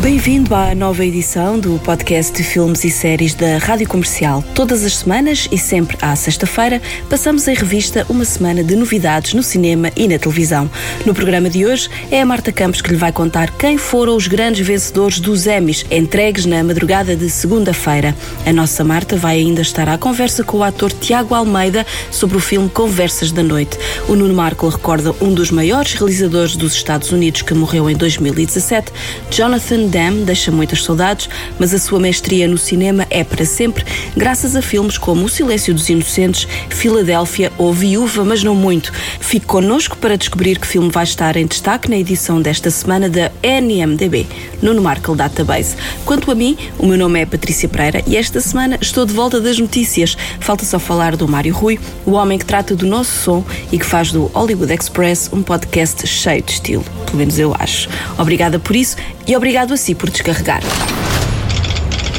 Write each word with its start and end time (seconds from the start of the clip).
Bem-vindo 0.00 0.54
à 0.54 0.76
nova 0.76 1.04
edição 1.04 1.58
do 1.58 1.76
podcast 1.80 2.32
de 2.32 2.44
filmes 2.44 2.84
e 2.84 2.90
séries 2.90 3.34
da 3.34 3.58
Rádio 3.58 3.88
Comercial. 3.88 4.44
Todas 4.54 4.84
as 4.84 4.98
semanas 4.98 5.48
e 5.50 5.58
sempre 5.58 5.98
à 6.00 6.14
sexta-feira, 6.14 6.80
passamos 7.10 7.48
em 7.48 7.54
revista 7.54 8.06
uma 8.08 8.24
semana 8.24 8.62
de 8.62 8.76
novidades 8.76 9.34
no 9.34 9.42
cinema 9.42 9.90
e 9.96 10.06
na 10.06 10.16
televisão. 10.16 10.70
No 11.04 11.12
programa 11.12 11.50
de 11.50 11.66
hoje 11.66 11.90
é 12.12 12.20
a 12.20 12.24
Marta 12.24 12.52
Campos 12.52 12.80
que 12.80 12.90
lhe 12.90 12.96
vai 12.96 13.10
contar 13.10 13.50
quem 13.58 13.76
foram 13.76 14.14
os 14.14 14.28
grandes 14.28 14.64
vencedores 14.64 15.18
dos 15.18 15.48
Emmys, 15.48 15.84
entregues 15.90 16.46
na 16.46 16.62
madrugada 16.62 17.16
de 17.16 17.28
segunda-feira. 17.28 18.14
A 18.46 18.52
nossa 18.52 18.84
Marta 18.84 19.16
vai 19.16 19.38
ainda 19.38 19.62
estar 19.62 19.88
à 19.88 19.98
conversa 19.98 20.44
com 20.44 20.58
o 20.58 20.62
ator 20.62 20.92
Tiago 20.92 21.34
Almeida 21.34 21.84
sobre 22.12 22.36
o 22.36 22.40
filme 22.40 22.68
Conversas 22.68 23.32
da 23.32 23.42
Noite. 23.42 23.76
O 24.08 24.14
Nuno 24.14 24.32
Marco 24.32 24.68
recorda 24.68 25.12
um 25.20 25.34
dos 25.34 25.50
maiores 25.50 25.94
realizadores 25.94 26.54
dos 26.54 26.74
Estados 26.74 27.10
Unidos 27.10 27.42
que 27.42 27.52
morreu 27.52 27.90
em 27.90 27.96
2017, 27.96 28.92
Jonathan 29.28 29.87
Dam 29.88 30.24
deixa 30.24 30.50
muitas 30.50 30.84
saudades, 30.84 31.28
mas 31.58 31.72
a 31.72 31.78
sua 31.78 31.98
mestria 31.98 32.46
no 32.46 32.58
cinema 32.58 33.06
é 33.10 33.24
para 33.24 33.44
sempre, 33.44 33.84
graças 34.16 34.54
a 34.54 34.62
filmes 34.62 34.98
como 34.98 35.24
O 35.24 35.28
Silêncio 35.28 35.74
dos 35.74 35.88
Inocentes, 35.88 36.46
Filadélfia 36.68 37.52
ou 37.58 37.72
Viúva, 37.72 38.24
mas 38.24 38.42
não 38.44 38.54
muito. 38.54 38.92
Fique 39.20 39.46
connosco 39.46 39.96
para 39.96 40.16
descobrir 40.16 40.58
que 40.58 40.66
filme 40.66 40.90
vai 40.90 41.04
estar 41.04 41.36
em 41.36 41.46
destaque 41.46 41.88
na 41.88 41.96
edição 41.96 42.40
desta 42.40 42.70
semana 42.70 43.08
da 43.08 43.32
NMDB, 43.42 44.26
no 44.62 44.80
Markle 44.80 45.16
Database. 45.16 45.76
Quanto 46.04 46.30
a 46.30 46.34
mim, 46.34 46.56
o 46.78 46.86
meu 46.86 46.98
nome 46.98 47.20
é 47.20 47.26
Patrícia 47.26 47.68
Pereira 47.68 48.02
e 48.06 48.16
esta 48.16 48.40
semana 48.40 48.78
estou 48.80 49.04
de 49.04 49.12
volta 49.12 49.40
das 49.40 49.58
notícias. 49.58 50.16
Falta 50.40 50.64
só 50.64 50.78
falar 50.78 51.16
do 51.16 51.26
Mário 51.26 51.54
Rui, 51.54 51.78
o 52.04 52.12
homem 52.12 52.38
que 52.38 52.44
trata 52.44 52.76
do 52.76 52.86
nosso 52.86 53.12
som 53.22 53.44
e 53.72 53.78
que 53.78 53.86
faz 53.86 54.12
do 54.12 54.26
Hollywood 54.26 54.72
Express 54.72 55.30
um 55.32 55.42
podcast 55.42 56.06
cheio 56.06 56.42
de 56.42 56.52
estilo. 56.52 56.84
Pelo 57.06 57.18
menos 57.18 57.38
eu 57.38 57.54
acho. 57.58 57.88
Obrigada 58.18 58.58
por 58.58 58.76
isso 58.76 58.96
e 59.26 59.36
obrigado 59.36 59.72
a 59.72 59.76
si 59.78 59.94
por 59.94 60.10
descarregar. 60.10 60.62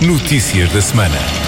Notícias 0.01 0.71
da 0.73 0.81
semana. 0.81 1.38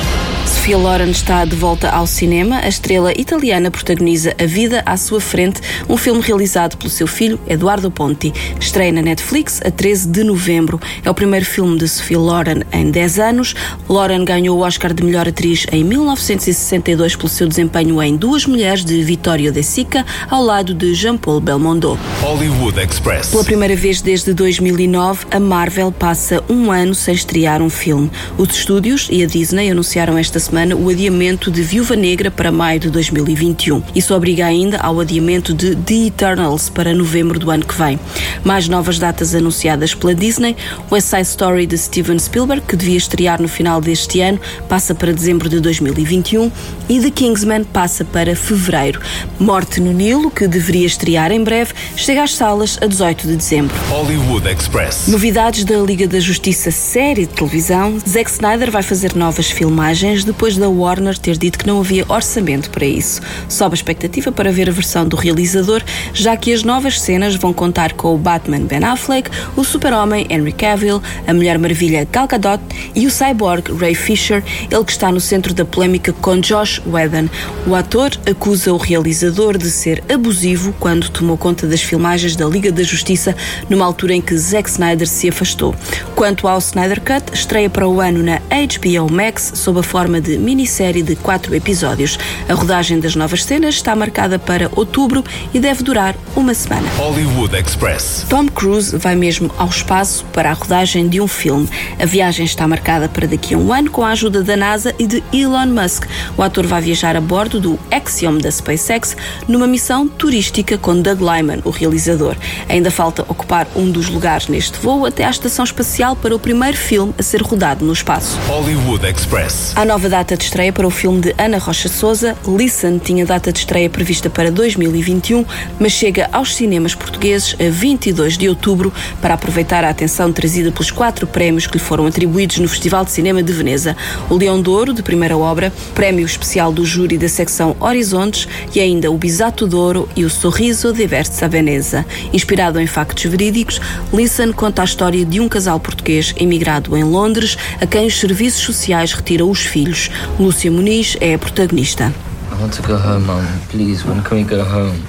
Sofia 0.61 0.77
Loren 0.77 1.09
está 1.09 1.43
de 1.43 1.55
volta 1.55 1.89
ao 1.89 2.05
cinema. 2.05 2.59
A 2.59 2.67
estrela 2.67 3.11
italiana 3.17 3.71
protagoniza 3.71 4.35
A 4.39 4.45
Vida 4.45 4.83
à 4.85 4.95
Sua 4.95 5.19
Frente, 5.19 5.59
um 5.89 5.97
filme 5.97 6.21
realizado 6.21 6.77
pelo 6.77 6.91
seu 6.91 7.07
filho, 7.07 7.39
Eduardo 7.47 7.89
Ponti. 7.89 8.31
Estreia 8.59 8.91
na 8.91 9.01
Netflix 9.01 9.59
a 9.65 9.71
13 9.71 10.09
de 10.09 10.23
novembro. 10.23 10.79
É 11.03 11.09
o 11.09 11.15
primeiro 11.15 11.47
filme 11.47 11.79
de 11.79 11.87
Sofia 11.87 12.19
Loren 12.19 12.61
em 12.71 12.91
10 12.91 13.17
anos. 13.17 13.55
Loren 13.89 14.23
ganhou 14.23 14.59
o 14.59 14.61
Oscar 14.61 14.93
de 14.93 15.03
Melhor 15.03 15.27
Atriz 15.27 15.65
em 15.71 15.83
1962 15.83 17.15
pelo 17.15 17.27
seu 17.27 17.47
desempenho 17.47 17.99
em 17.99 18.15
Duas 18.15 18.45
Mulheres 18.45 18.85
de 18.85 19.01
Vittorio 19.01 19.51
De 19.51 19.63
Sica, 19.63 20.05
ao 20.29 20.43
lado 20.43 20.75
de 20.75 20.93
Jean-Paul 20.93 21.41
Belmondo. 21.41 21.97
Hollywood 22.21 22.79
Express. 22.79 23.29
Pela 23.31 23.43
primeira 23.43 23.75
vez 23.75 23.99
desde 23.99 24.31
2009, 24.31 25.25
a 25.31 25.39
Marvel 25.39 25.91
passa 25.91 26.43
um 26.47 26.71
ano 26.71 26.93
sem 26.93 27.15
estrear 27.15 27.63
um 27.63 27.69
filme. 27.69 28.11
Os 28.37 28.55
estúdios 28.55 29.07
e 29.09 29.23
a 29.23 29.25
Disney 29.25 29.71
anunciaram 29.71 30.15
esta 30.19 30.37
semana 30.37 30.50
o 30.51 30.89
adiamento 30.89 31.49
de 31.49 31.61
Viúva 31.61 31.95
Negra 31.95 32.29
para 32.29 32.51
maio 32.51 32.77
de 32.77 32.89
2021. 32.89 33.81
Isso 33.95 34.13
obriga 34.13 34.45
ainda 34.45 34.77
ao 34.79 34.99
adiamento 34.99 35.53
de 35.53 35.75
The 35.77 36.07
Eternals 36.07 36.69
para 36.69 36.93
novembro 36.93 37.39
do 37.39 37.49
ano 37.49 37.65
que 37.65 37.73
vem. 37.73 37.97
Mais 38.43 38.67
novas 38.67 38.99
datas 38.99 39.33
anunciadas 39.33 39.95
pela 39.95 40.13
Disney: 40.13 40.57
West 40.91 41.07
Side 41.07 41.21
Story 41.21 41.65
de 41.65 41.77
Steven 41.77 42.19
Spielberg, 42.19 42.63
que 42.67 42.75
devia 42.75 42.97
estrear 42.97 43.41
no 43.41 43.47
final 43.47 43.79
deste 43.79 44.19
ano, 44.19 44.39
passa 44.67 44.93
para 44.93 45.13
dezembro 45.13 45.47
de 45.47 45.61
2021 45.61 46.51
e 46.89 46.99
The 46.99 47.11
Kingsman 47.11 47.63
passa 47.63 48.03
para 48.03 48.35
fevereiro. 48.35 48.99
Morte 49.39 49.79
no 49.79 49.93
Nilo, 49.93 50.29
que 50.29 50.47
deveria 50.47 50.85
estrear 50.85 51.31
em 51.31 51.43
breve, 51.43 51.73
chega 51.95 52.23
às 52.23 52.35
salas 52.35 52.77
a 52.81 52.87
18 52.87 53.25
de 53.25 53.37
dezembro. 53.37 53.75
Hollywood 53.89 54.47
Express. 54.49 55.07
Novidades 55.07 55.63
da 55.63 55.77
Liga 55.77 56.07
da 56.07 56.19
Justiça 56.19 56.71
série 56.71 57.25
de 57.25 57.33
televisão. 57.33 57.97
Zack 58.07 58.29
Snyder 58.29 58.69
vai 58.69 58.83
fazer 58.83 59.15
novas 59.15 59.49
filmagens 59.49 60.25
depois 60.25 60.40
da 60.41 60.67
Warner 60.67 61.17
ter 61.17 61.37
dito 61.37 61.59
que 61.59 61.67
não 61.67 61.79
havia 61.79 62.03
orçamento 62.09 62.71
para 62.71 62.85
isso. 62.85 63.21
Sobe 63.47 63.73
a 63.73 63.75
expectativa 63.75 64.31
para 64.31 64.51
ver 64.51 64.67
a 64.67 64.71
versão 64.71 65.07
do 65.07 65.15
realizador, 65.15 65.83
já 66.13 66.35
que 66.35 66.51
as 66.51 66.63
novas 66.63 66.99
cenas 66.99 67.35
vão 67.35 67.53
contar 67.53 67.93
com 67.93 68.15
o 68.15 68.17
Batman 68.17 68.61
Ben 68.61 68.83
Affleck, 68.83 69.29
o 69.55 69.63
Super-Homem 69.63 70.25
Henry 70.29 70.51
Cavill, 70.51 71.01
a 71.27 71.33
Mulher 71.33 71.59
Maravilha 71.59 72.07
Gal 72.11 72.27
Gadot 72.27 72.61
e 72.95 73.05
o 73.05 73.11
Cyborg 73.11 73.71
Ray 73.77 73.93
Fisher, 73.93 74.43
ele 74.69 74.83
que 74.83 74.91
está 74.91 75.11
no 75.11 75.19
centro 75.19 75.53
da 75.53 75.63
polémica 75.63 76.11
com 76.11 76.39
Josh 76.39 76.81
Whedon. 76.87 77.29
O 77.67 77.75
ator 77.75 78.11
acusa 78.29 78.73
o 78.73 78.77
realizador 78.77 79.57
de 79.57 79.69
ser 79.69 80.03
abusivo 80.11 80.73
quando 80.79 81.09
tomou 81.09 81.37
conta 81.37 81.67
das 81.67 81.81
filmagens 81.81 82.35
da 82.35 82.45
Liga 82.45 82.71
da 82.71 82.81
Justiça 82.81 83.35
numa 83.69 83.85
altura 83.85 84.15
em 84.15 84.21
que 84.21 84.35
Zack 84.35 84.67
Snyder 84.67 85.07
se 85.07 85.29
afastou. 85.29 85.75
Quanto 86.15 86.47
ao 86.47 86.57
Snyder 86.57 86.99
Cut, 87.01 87.33
estreia 87.33 87.69
para 87.69 87.87
o 87.87 88.01
ano 88.01 88.23
na 88.23 88.39
HBO 88.39 89.11
Max 89.11 89.51
sob 89.55 89.79
a 89.79 89.83
forma 89.83 90.19
de 90.19 90.30
minissérie 90.37 91.03
de 91.03 91.15
quatro 91.15 91.53
episódios. 91.55 92.17
A 92.47 92.53
rodagem 92.53 92.99
das 92.99 93.15
novas 93.15 93.43
cenas 93.43 93.75
está 93.75 93.95
marcada 93.95 94.37
para 94.37 94.69
outubro 94.75 95.23
e 95.53 95.59
deve 95.59 95.83
durar 95.83 96.15
uma 96.35 96.53
semana. 96.53 96.87
Hollywood 96.97 97.55
Express. 97.55 98.25
Tom 98.29 98.47
Cruise 98.47 98.95
vai 98.97 99.15
mesmo 99.15 99.51
ao 99.57 99.67
espaço 99.67 100.25
para 100.33 100.51
a 100.51 100.53
rodagem 100.53 101.07
de 101.07 101.19
um 101.21 101.27
filme. 101.27 101.69
A 101.99 102.05
viagem 102.05 102.45
está 102.45 102.67
marcada 102.67 103.09
para 103.09 103.27
daqui 103.27 103.53
a 103.53 103.57
um 103.57 103.73
ano 103.73 103.89
com 103.89 104.03
a 104.03 104.09
ajuda 104.09 104.43
da 104.43 104.55
NASA 104.55 104.93
e 104.97 105.07
de 105.07 105.23
Elon 105.33 105.67
Musk. 105.67 106.05
O 106.37 106.43
ator 106.43 106.65
vai 106.65 106.81
viajar 106.81 107.15
a 107.15 107.21
bordo 107.21 107.59
do 107.59 107.79
Axiom 107.91 108.37
da 108.37 108.51
SpaceX 108.51 109.15
numa 109.47 109.67
missão 109.67 110.07
turística 110.07 110.77
com 110.77 111.01
Doug 111.01 111.19
Lyman, 111.21 111.61
o 111.63 111.69
realizador. 111.69 112.35
Ainda 112.69 112.91
falta 112.91 113.23
ocupar 113.27 113.67
um 113.75 113.89
dos 113.89 114.07
lugares 114.07 114.47
neste 114.47 114.77
voo 114.79 115.05
até 115.05 115.25
à 115.25 115.29
estação 115.29 115.65
espacial 115.65 116.15
para 116.15 116.35
o 116.35 116.39
primeiro 116.39 116.77
filme 116.77 117.13
a 117.17 117.23
ser 117.23 117.41
rodado 117.41 117.85
no 117.85 117.93
espaço. 117.93 118.37
Hollywood 118.47 119.05
Express. 119.05 119.73
A 119.75 119.85
nova 119.85 120.07
data 120.07 120.20
de 120.23 120.43
estreia 120.43 120.71
para 120.71 120.85
o 120.85 120.91
filme 120.91 121.19
de 121.19 121.35
Ana 121.35 121.57
Rocha 121.57 121.89
Souza, 121.89 122.37
Listen, 122.47 122.99
tinha 122.99 123.25
data 123.25 123.51
de 123.51 123.57
estreia 123.57 123.89
prevista 123.89 124.29
para 124.29 124.51
2021, 124.51 125.43
mas 125.79 125.93
chega 125.93 126.29
aos 126.31 126.55
cinemas 126.55 126.93
portugueses 126.93 127.55
a 127.59 127.69
22 127.69 128.37
de 128.37 128.47
outubro 128.47 128.93
para 129.19 129.33
aproveitar 129.33 129.83
a 129.83 129.89
atenção 129.89 130.31
trazida 130.31 130.71
pelos 130.71 130.91
quatro 130.91 131.25
prémios 131.25 131.65
que 131.65 131.73
lhe 131.73 131.83
foram 131.83 132.05
atribuídos 132.05 132.59
no 132.59 132.67
Festival 132.69 133.03
de 133.03 133.11
Cinema 133.11 133.41
de 133.41 133.51
Veneza: 133.51 133.97
o 134.29 134.35
Leão 134.35 134.61
de 134.61 134.69
Ouro, 134.69 134.93
de 134.93 135.01
primeira 135.01 135.35
obra, 135.35 135.73
prémio 135.95 136.25
especial 136.25 136.71
do 136.71 136.85
júri 136.85 137.17
da 137.17 137.27
secção 137.27 137.75
Horizontes 137.79 138.47
e 138.75 138.79
ainda 138.79 139.09
o 139.09 139.17
Bisato 139.17 139.67
de 139.67 139.75
Ouro 139.75 140.07
e 140.15 140.23
o 140.23 140.29
Sorriso 140.29 140.93
de 140.93 141.07
Versa 141.07 141.49
Veneza. 141.49 142.05
Inspirado 142.31 142.79
em 142.79 142.85
factos 142.85 143.23
verídicos, 143.23 143.81
Listen 144.13 144.53
conta 144.53 144.83
a 144.83 144.85
história 144.85 145.25
de 145.25 145.39
um 145.39 145.49
casal 145.49 145.79
português 145.79 146.35
emigrado 146.37 146.95
em 146.95 147.03
Londres 147.03 147.57
a 147.81 147.87
quem 147.87 148.05
os 148.05 148.19
serviços 148.19 148.61
sociais 148.61 149.13
retiram 149.13 149.49
os 149.49 149.61
filhos. 149.61 150.10
Lúcia 150.39 150.71
Muniz 150.71 151.17
é 151.19 151.33
a 151.33 151.37
protagonista. 151.37 152.13
I 152.51 152.61
want 152.61 152.73
to 152.75 152.81
go 152.83 152.95
home, 152.95 153.25
Mom. 153.25 153.45
Please, 153.69 154.05
when 154.07 154.21
can 154.21 154.37
we 154.37 154.43
go 154.43 154.61
home? 154.63 154.99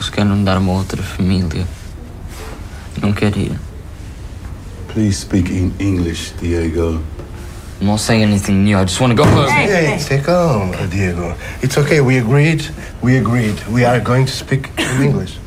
Eu 0.00 0.10
quero 0.10 0.30
andar 0.30 0.58
uma 0.58 0.72
outra 0.72 1.02
família. 1.02 1.66
Não 3.00 3.12
quero 3.12 3.38
ir. 3.38 3.58
Please 4.88 5.20
speak 5.20 5.50
in 5.50 5.72
English, 5.78 6.32
Diego. 6.40 7.00
I'm 7.80 7.86
not 7.86 8.00
saying 8.00 8.22
anything 8.22 8.64
new. 8.64 8.78
I 8.78 8.84
just 8.84 9.00
want 9.00 9.16
to 9.16 9.16
go 9.16 9.24
home. 9.28 9.48
Hey, 9.48 9.98
take 9.98 10.24
calm, 10.24 10.72
Diego. 10.88 11.34
It's 11.62 11.76
okay. 11.78 12.00
We 12.00 12.18
agreed. 12.18 12.64
We 13.02 13.16
agreed. 13.18 13.60
We 13.68 13.84
are 13.84 14.00
going 14.00 14.26
to 14.26 14.32
speak 14.32 14.70
in 14.78 15.02
English. 15.02 15.38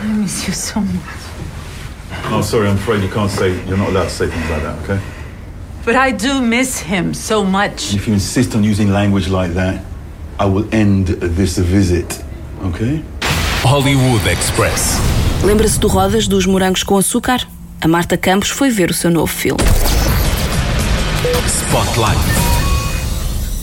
I 0.00 0.06
miss 0.06 0.46
you 0.46 0.54
so 0.54 0.80
much. 0.80 1.26
Oh, 2.28 2.42
sorry, 2.42 2.68
I'm 2.68 2.76
afraid 2.76 3.02
you 3.02 3.08
can't 3.08 3.30
say, 3.30 3.54
you're 3.66 3.76
not 3.76 3.88
allowed 3.88 4.04
to 4.04 4.10
say 4.10 4.28
things 4.28 4.50
like 4.50 4.62
that, 4.62 4.78
okay? 4.84 5.00
But 5.86 5.94
I 5.94 6.10
do 6.10 6.42
miss 6.42 6.80
him 6.80 7.14
so 7.14 7.44
much. 7.44 7.94
If 7.94 8.08
you 8.08 8.14
insist 8.14 8.56
on 8.56 8.64
using 8.64 8.90
language 8.90 9.28
like 9.28 9.54
that, 9.54 9.84
I 10.36 10.44
will 10.44 10.66
end 10.72 11.06
this 11.06 11.58
visit, 11.58 12.24
okay? 12.64 13.04
Hollywood 13.62 14.26
Express. 14.26 14.98
Lembra-se 15.44 15.78
do 15.78 15.86
Rodas 15.86 16.26
dos 16.26 16.44
Morangos 16.44 16.82
com 16.82 16.96
Açúcar? 16.98 17.46
A 17.80 17.86
Marta 17.86 18.16
Campos 18.16 18.50
foi 18.50 18.68
ver 18.68 18.90
o 18.90 18.94
seu 18.94 19.12
novo 19.12 19.28
filme. 19.28 19.62
Spotlight. 21.46 22.45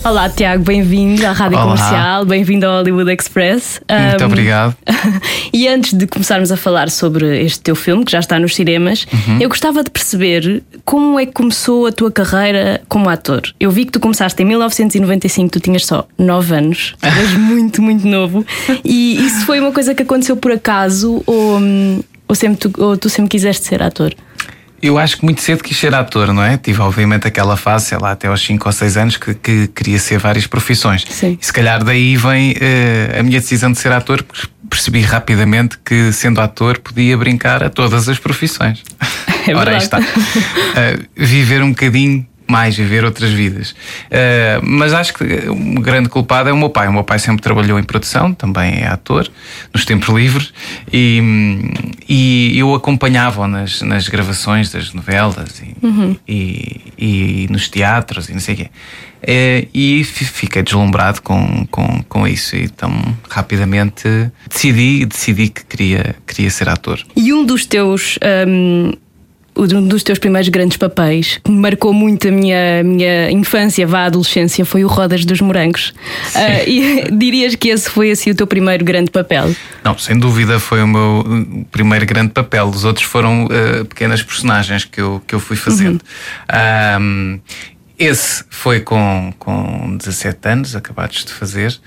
Olá, 0.04 0.28
Tiago, 0.28 0.62
bem-vindo 0.64 1.26
à 1.26 1.32
Rádio 1.32 1.56
Olá. 1.56 1.64
Comercial, 1.76 2.24
bem-vindo 2.26 2.66
ao 2.66 2.76
Hollywood 2.78 3.10
Express. 3.10 3.80
Muito 3.90 4.22
Um, 4.22 4.26
obrigado. 4.26 4.76
e 5.50 5.66
antes 5.66 5.94
de 5.94 6.06
começarmos 6.06 6.52
a 6.52 6.58
falar 6.58 6.90
sobre 6.90 7.42
este 7.42 7.60
teu 7.60 7.74
filme, 7.74 8.04
que 8.04 8.12
já 8.12 8.18
está 8.18 8.38
nos 8.38 8.54
cinemas, 8.54 9.06
Uhum. 9.26 9.38
eu 9.40 9.48
gostava 9.48 9.82
de 9.82 9.90
perceber 9.90 10.62
como 10.84 11.18
é 11.18 11.24
que 11.24 11.32
começou 11.32 11.86
a 11.86 11.92
tua 11.92 12.10
carreira 12.12 12.82
como 12.86 13.08
ator. 13.08 13.42
Eu 13.58 13.70
vi 13.70 13.86
que 13.86 13.92
tu 13.92 14.00
começaste 14.00 14.40
em 14.42 14.44
1995, 14.46 15.50
tu 15.50 15.60
tinhas 15.60 15.86
só 15.86 16.06
9 16.18 16.54
anos, 16.54 16.94
eras 17.00 17.32
muito, 17.38 17.80
muito 17.80 18.06
novo. 18.06 18.44
E 18.84 19.16
isso 19.24 19.46
foi 19.46 19.58
uma 19.58 19.72
coisa 19.72 19.94
que 19.94 20.02
aconteceu 20.02 20.36
por 20.36 20.52
acaso 20.52 21.22
ou, 21.26 21.56
hum, 21.58 22.02
ou, 22.28 22.34
sempre 22.34 22.68
tu, 22.68 22.82
ou 22.82 22.94
tu 22.98 23.08
sempre 23.08 23.30
quiseste 23.30 23.64
ser 23.66 23.82
ator? 23.82 24.12
Eu 24.84 24.98
acho 24.98 25.16
que 25.16 25.24
muito 25.24 25.40
cedo 25.40 25.64
quis 25.64 25.78
ser 25.78 25.94
ator, 25.94 26.30
não 26.30 26.42
é? 26.42 26.58
Tive, 26.58 26.82
obviamente, 26.82 27.26
aquela 27.26 27.56
fase, 27.56 27.86
sei 27.86 27.96
lá, 27.96 28.10
até 28.10 28.28
aos 28.28 28.44
5 28.44 28.68
ou 28.68 28.70
6 28.70 28.96
anos, 28.98 29.16
que, 29.16 29.32
que 29.32 29.66
queria 29.68 29.98
ser 29.98 30.18
várias 30.18 30.46
profissões. 30.46 31.06
Sim. 31.08 31.38
E 31.40 31.46
se 31.46 31.50
calhar 31.50 31.82
daí 31.82 32.18
vem 32.18 32.54
eh, 32.60 33.16
a 33.18 33.22
minha 33.22 33.40
decisão 33.40 33.72
de 33.72 33.78
ser 33.78 33.90
ator, 33.92 34.22
porque 34.22 34.46
percebi 34.68 35.00
rapidamente 35.00 35.78
que, 35.82 36.12
sendo 36.12 36.38
ator, 36.38 36.78
podia 36.80 37.16
brincar 37.16 37.64
a 37.64 37.70
todas 37.70 38.10
as 38.10 38.18
profissões. 38.18 38.82
É 39.46 39.54
Ora, 39.54 39.72
aí 39.72 39.76
está. 39.76 39.98
Eh, 40.00 41.00
viver 41.14 41.62
um 41.62 41.68
bocadinho 41.68 42.26
mais, 42.46 42.76
viver 42.76 43.04
outras 43.04 43.30
vidas. 43.30 43.74
Eh, 44.10 44.60
mas 44.62 44.92
acho 44.92 45.14
que 45.14 45.24
um 45.48 45.74
grande 45.76 46.08
culpado 46.08 46.48
é 46.48 46.52
o 46.52 46.56
meu 46.56 46.70
pai. 46.70 46.88
O 46.88 46.92
meu 46.92 47.04
pai 47.04 47.18
sempre 47.18 47.42
trabalhou 47.42 47.78
em 47.78 47.82
produção, 47.82 48.32
também 48.34 48.82
é 48.82 48.86
ator, 48.86 49.30
nos 49.72 49.84
tempos 49.84 50.08
livres, 50.14 50.52
e, 50.92 51.20
e 52.08 52.58
eu 52.58 52.74
acompanhava-o 52.74 53.46
nas, 53.48 53.82
nas 53.82 54.08
gravações 54.08 54.70
das 54.70 54.92
novelas 54.92 55.60
e, 55.60 56.18
e, 56.28 56.80
e 56.98 57.46
nos 57.50 57.68
teatros 57.68 58.28
e 58.28 58.32
não 58.32 58.40
sei 58.40 58.54
o 58.54 58.58
quê. 58.58 58.70
Eh, 59.26 59.68
e 59.72 60.04
fi- 60.04 60.26
fiquei 60.26 60.62
deslumbrado 60.62 61.22
com, 61.22 61.66
com, 61.70 62.02
com 62.08 62.28
isso. 62.28 62.56
E 62.56 62.64
então, 62.64 62.92
rapidamente, 63.30 64.06
decidi, 64.50 65.06
decidi 65.06 65.48
que 65.48 65.64
queria, 65.64 66.14
queria 66.26 66.50
ser 66.50 66.68
ator. 66.68 67.00
E 67.16 67.32
um 67.32 67.44
dos 67.44 67.64
teus. 67.64 68.18
hum, 68.46 68.92
um 69.56 69.86
dos 69.86 70.02
teus 70.02 70.18
primeiros 70.18 70.48
grandes 70.48 70.76
papéis 70.76 71.38
que 71.42 71.50
marcou 71.50 71.92
muito 71.92 72.28
a 72.28 72.30
minha, 72.30 72.82
minha 72.82 73.30
infância, 73.30 73.86
vá 73.86 74.00
à 74.00 74.04
adolescência, 74.06 74.64
foi 74.64 74.84
o 74.84 74.88
Rodas 74.88 75.24
dos 75.24 75.40
Morangos. 75.40 75.94
Ah, 76.34 76.64
e 76.66 77.10
dirias 77.16 77.54
que 77.54 77.68
esse 77.68 77.88
foi 77.88 78.10
assim 78.10 78.30
o 78.30 78.34
teu 78.34 78.46
primeiro 78.46 78.84
grande 78.84 79.10
papel? 79.10 79.54
Não, 79.84 79.96
sem 79.96 80.18
dúvida 80.18 80.58
foi 80.58 80.82
o 80.82 80.88
meu 80.88 81.20
uh, 81.20 81.64
primeiro 81.70 82.04
grande 82.06 82.32
papel. 82.32 82.66
Os 82.66 82.84
outros 82.84 83.06
foram 83.06 83.44
uh, 83.44 83.84
pequenas 83.84 84.22
personagens 84.22 84.84
que 84.84 85.00
eu, 85.00 85.22
que 85.26 85.34
eu 85.34 85.40
fui 85.40 85.56
fazendo. 85.56 86.00
Um, 87.00 87.40
esse 87.98 88.44
foi 88.50 88.80
com, 88.80 89.32
com 89.38 89.96
17 89.96 90.48
anos, 90.48 90.74
acabados 90.74 91.24
de 91.24 91.32
fazer, 91.32 91.70
uh, 91.70 91.78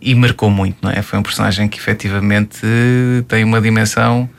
e 0.00 0.14
marcou 0.14 0.48
muito, 0.48 0.76
não 0.80 0.90
é? 0.90 1.02
Foi 1.02 1.18
um 1.18 1.22
personagem 1.22 1.68
que 1.68 1.78
efetivamente 1.78 2.64
uh, 2.64 3.22
tem 3.24 3.42
uma 3.42 3.60
dimensão 3.60 4.30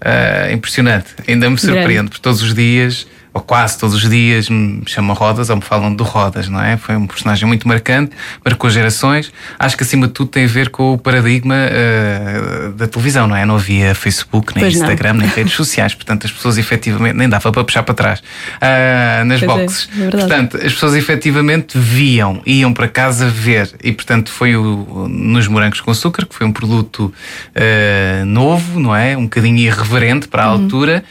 uh, 0.00 0.52
impressionante. 0.52 1.08
Ainda 1.26 1.48
me 1.50 1.58
surpreende, 1.58 1.92
Grande. 1.94 2.10
porque 2.10 2.22
todos 2.22 2.42
os 2.42 2.54
dias, 2.54 3.06
ou 3.36 3.42
quase 3.42 3.78
todos 3.78 3.94
os 4.02 4.08
dias, 4.08 4.48
me 4.48 4.82
chamam 4.86 5.14
Rodas 5.14 5.50
ou 5.50 5.56
me 5.56 5.62
falam 5.62 5.94
do 5.94 6.02
Rodas, 6.04 6.48
não 6.48 6.62
é? 6.62 6.78
Foi 6.78 6.96
um 6.96 7.06
personagem 7.06 7.46
muito 7.46 7.68
marcante, 7.68 8.12
marcou 8.42 8.70
gerações. 8.70 9.30
Acho 9.58 9.76
que 9.76 9.82
acima 9.82 10.06
de 10.06 10.14
tudo 10.14 10.30
tem 10.30 10.44
a 10.44 10.48
ver 10.48 10.70
com 10.70 10.94
o 10.94 10.98
paradigma 10.98 11.54
uh, 11.54 12.72
da 12.72 12.86
televisão, 12.88 13.26
não 13.26 13.36
é? 13.36 13.44
Não 13.44 13.56
havia 13.56 13.94
Facebook, 13.94 14.54
nem 14.54 14.64
Pois 14.64 14.74
não. 14.74 14.80
Instagram, 14.82 15.12
nem 15.18 15.28
redes 15.28 15.52
sociais, 15.62 15.94
portanto 15.94 16.24
as 16.26 16.32
pessoas 16.32 16.56
efetivamente 16.56 17.14
nem 17.14 17.28
dava 17.28 17.52
para 17.52 17.62
puxar 17.62 17.82
para 17.82 17.94
trás 17.94 18.20
uh, 18.20 19.24
nas 19.26 19.40
Pois 19.40 19.42
é, 19.42 19.60
boxes. 19.62 19.88
é 19.92 19.96
verdade. 20.00 20.26
portanto, 20.26 20.56
as 20.56 20.72
pessoas 20.72 20.94
efetivamente 20.94 21.78
viam, 21.78 22.40
iam 22.46 22.72
para 22.72 22.88
casa 22.88 23.28
ver, 23.28 23.70
e 23.84 23.92
portanto 23.92 24.30
foi 24.32 24.56
o, 24.56 25.06
nos 25.10 25.46
Morangos 25.46 25.80
com 25.82 25.90
Açúcar, 25.90 26.24
que 26.24 26.34
foi 26.34 26.46
um 26.46 26.52
produto 26.52 27.12
uh, 27.54 28.24
novo, 28.24 28.80
não 28.80 28.96
é? 28.96 29.14
Um 29.16 29.24
bocadinho 29.24 29.58
irreverente 29.58 30.26
para 30.28 30.44
a 30.44 30.46
Uhum. 30.54 30.62
altura. 30.62 31.04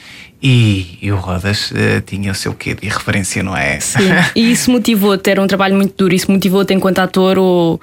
E, 0.48 1.00
e 1.02 1.12
o 1.12 1.16
Rodas 1.16 1.72
uh, 1.72 2.02
tinha 2.06 2.32
o 2.32 2.36
seu 2.36 2.54
quê 2.54 2.76
de 2.76 2.86
irreverência, 2.86 3.42
não 3.42 3.58
é? 3.58 3.80
Sim. 3.80 4.04
E 4.36 4.52
isso 4.52 4.70
motivou-te? 4.70 5.28
Era 5.28 5.42
um 5.42 5.48
trabalho 5.48 5.76
muito 5.76 5.96
duro. 5.98 6.14
Isso 6.14 6.32
motivou-te 6.32 6.72
enquanto 6.72 7.00
ator 7.00 7.40
ou, 7.40 7.82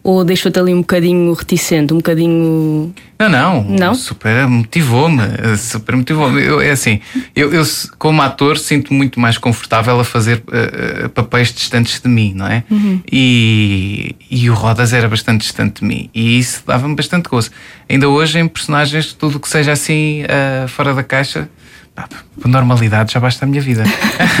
ou 0.00 0.24
deixou-te 0.24 0.56
ali 0.56 0.72
um 0.72 0.78
bocadinho 0.78 1.32
reticente? 1.32 1.92
Um 1.92 1.96
bocadinho. 1.96 2.94
Não, 3.18 3.28
não. 3.28 3.64
Não? 3.64 3.94
Super 3.96 4.46
motivou-me. 4.46 5.22
Super 5.58 5.96
motivou-me. 5.96 6.40
Eu, 6.40 6.60
é 6.60 6.70
assim, 6.70 7.00
eu, 7.34 7.52
eu, 7.52 7.64
como 7.98 8.22
ator, 8.22 8.58
sinto 8.58 8.94
muito 8.94 9.18
mais 9.18 9.36
confortável 9.36 9.98
a 9.98 10.04
fazer 10.04 10.40
eh, 10.52 11.08
papéis 11.08 11.52
distantes 11.52 12.00
de 12.00 12.08
mim, 12.08 12.32
não 12.32 12.46
é? 12.46 12.62
E, 13.10 14.14
e 14.30 14.48
o 14.48 14.54
Rodas 14.54 14.92
era 14.92 15.08
bastante 15.08 15.40
distante 15.40 15.80
de 15.80 15.84
mim. 15.84 16.08
E 16.14 16.38
isso 16.38 16.62
dava-me 16.64 16.94
bastante 16.94 17.28
gozo. 17.28 17.50
Ainda 17.88 18.08
hoje, 18.08 18.38
em 18.38 18.46
personagens, 18.46 19.12
tudo 19.12 19.40
que 19.40 19.48
seja 19.48 19.72
assim, 19.72 20.22
eh, 20.28 20.66
fora 20.68 20.94
da 20.94 21.02
caixa. 21.02 21.48
Pá, 21.94 22.08
Por 22.40 22.48
normalidade 22.48 23.12
já 23.12 23.20
basta 23.20 23.44
a 23.44 23.48
minha 23.48 23.60
vida. 23.60 23.84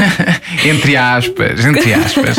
entre 0.64 0.96
aspas, 0.96 1.64
entre 1.64 1.94
aspas. 1.94 2.36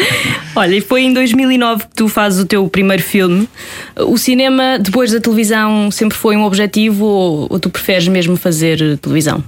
Olha, 0.54 0.74
e 0.74 0.80
foi 0.80 1.02
em 1.02 1.12
2009 1.12 1.84
que 1.84 1.94
tu 1.94 2.08
fazes 2.08 2.40
o 2.40 2.46
teu 2.46 2.66
primeiro 2.68 3.02
filme. 3.02 3.48
O 3.96 4.16
cinema, 4.16 4.78
depois 4.78 5.12
da 5.12 5.20
televisão, 5.20 5.90
sempre 5.90 6.16
foi 6.16 6.36
um 6.36 6.44
objetivo 6.44 7.04
ou, 7.04 7.46
ou 7.50 7.60
tu 7.60 7.70
preferes 7.70 8.08
mesmo 8.08 8.36
fazer 8.36 8.98
televisão? 8.98 9.44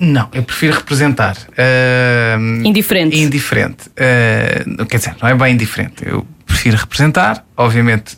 Não, 0.00 0.28
eu 0.32 0.42
prefiro 0.42 0.74
representar. 0.74 1.36
Ahm, 1.56 2.64
Indiferente. 2.64 3.16
Indiferente. 3.16 3.90
Ah, 3.96 4.84
quer 4.86 4.96
dizer, 4.98 5.14
não 5.22 5.28
é 5.28 5.34
bem 5.34 5.54
indiferente. 5.54 6.04
Eu 6.04 6.26
prefiro 6.46 6.76
representar. 6.76 7.44
Obviamente, 7.56 8.16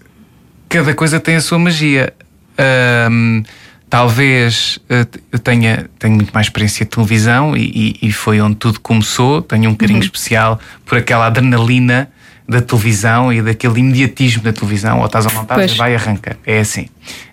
cada 0.68 0.94
coisa 0.94 1.20
tem 1.20 1.36
a 1.36 1.40
sua 1.40 1.58
magia. 1.58 2.12
Ahm, 2.58 3.42
talvez 3.88 4.78
ah, 4.90 5.06
eu 5.32 5.38
tenha, 5.38 5.88
tenho 5.98 6.14
muito 6.16 6.30
mais 6.32 6.46
experiência 6.46 6.84
de 6.84 6.90
televisão 6.90 7.56
e, 7.56 7.96
e- 8.02 8.08
e 8.08 8.12
foi 8.12 8.40
onde 8.40 8.56
tudo 8.56 8.80
começou. 8.80 9.42
Tenho 9.42 9.70
um 9.70 9.74
carinho 9.74 10.00
especial 10.00 10.58
por 10.84 10.98
aquela 10.98 11.26
adrenalina 11.26 12.10
da 12.48 12.60
televisão 12.60 13.32
e 13.32 13.42
daquele 13.42 13.80
imediatismo 13.80 14.42
da 14.42 14.52
televisão. 14.52 15.00
Ou 15.00 15.06
estás 15.06 15.26
a 15.26 15.30
montar, 15.30 15.54
Pois. 15.56 15.76
vai 15.76 15.92
e 15.92 15.96
arranca. 15.96 16.36
É 16.46 16.60
assim. 16.60 16.86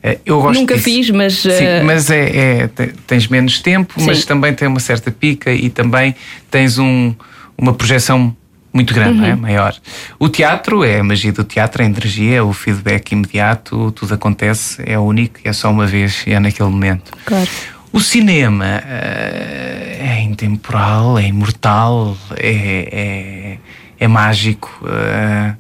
Ah, 0.04 0.16
eu 0.26 0.42
gosto 0.42 0.60
Nunca 0.60 0.74
disso. 0.76 0.86
fiz, 0.86 1.10
mas, 1.12 1.34
Sim, 1.36 1.50
eh, 1.50 1.84
mas 1.84 2.10
é, 2.10 2.62
é- 2.64 2.68
te- 2.68 2.94
tens 3.06 3.28
menos 3.28 3.60
tempo, 3.60 3.94
mas 4.02 4.20
Sim. 4.20 4.26
também 4.28 4.54
tem 4.54 4.68
uma 4.68 4.80
certa 4.80 5.12
pica 5.12 5.52
e 5.54 5.70
também 5.70 6.16
tens 6.50 6.78
um, 6.80 7.14
uma 7.58 7.74
projeção 7.74 8.36
muito 8.74 8.94
grande, 8.94 9.20
não 9.20 9.26
é? 9.26 9.36
maior. 9.36 9.76
O 10.18 10.28
teatro 10.28 10.84
é 10.84 11.00
a 11.00 11.04
magia 11.04 11.32
do 11.32 11.44
teatro, 11.44 11.84
a 11.84 11.86
energia, 11.86 12.38
é 12.38 12.42
o 12.42 12.52
feedback 12.52 13.12
imediato, 13.12 13.92
tudo 13.92 14.16
acontece, 14.16 14.82
é 14.86 14.98
único, 14.98 15.40
é 15.44 15.54
só 15.54 15.70
uma 15.70 15.86
vez 15.86 16.24
e 16.26 16.32
é 16.34 16.40
naquele 16.40 16.70
momento. 16.70 17.12
Claro. 17.26 17.48
O 17.92 18.00
cinema 18.00 18.66
eh, 18.66 19.98
é 20.02 20.22
intemporal, 20.24 21.20
é 21.20 21.28
imortal, 21.28 22.18
é, 22.36 23.60
é, 24.00 24.04
é 24.04 24.08
mágico 24.08 24.84
eh, 24.88 25.54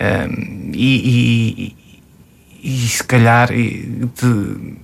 eh, 0.00 0.28
e, 0.72 1.74
e- 1.74 1.76
e 2.64 2.88
se 2.88 3.04
calhar 3.04 3.52
e 3.52 4.08
de- 4.20 4.78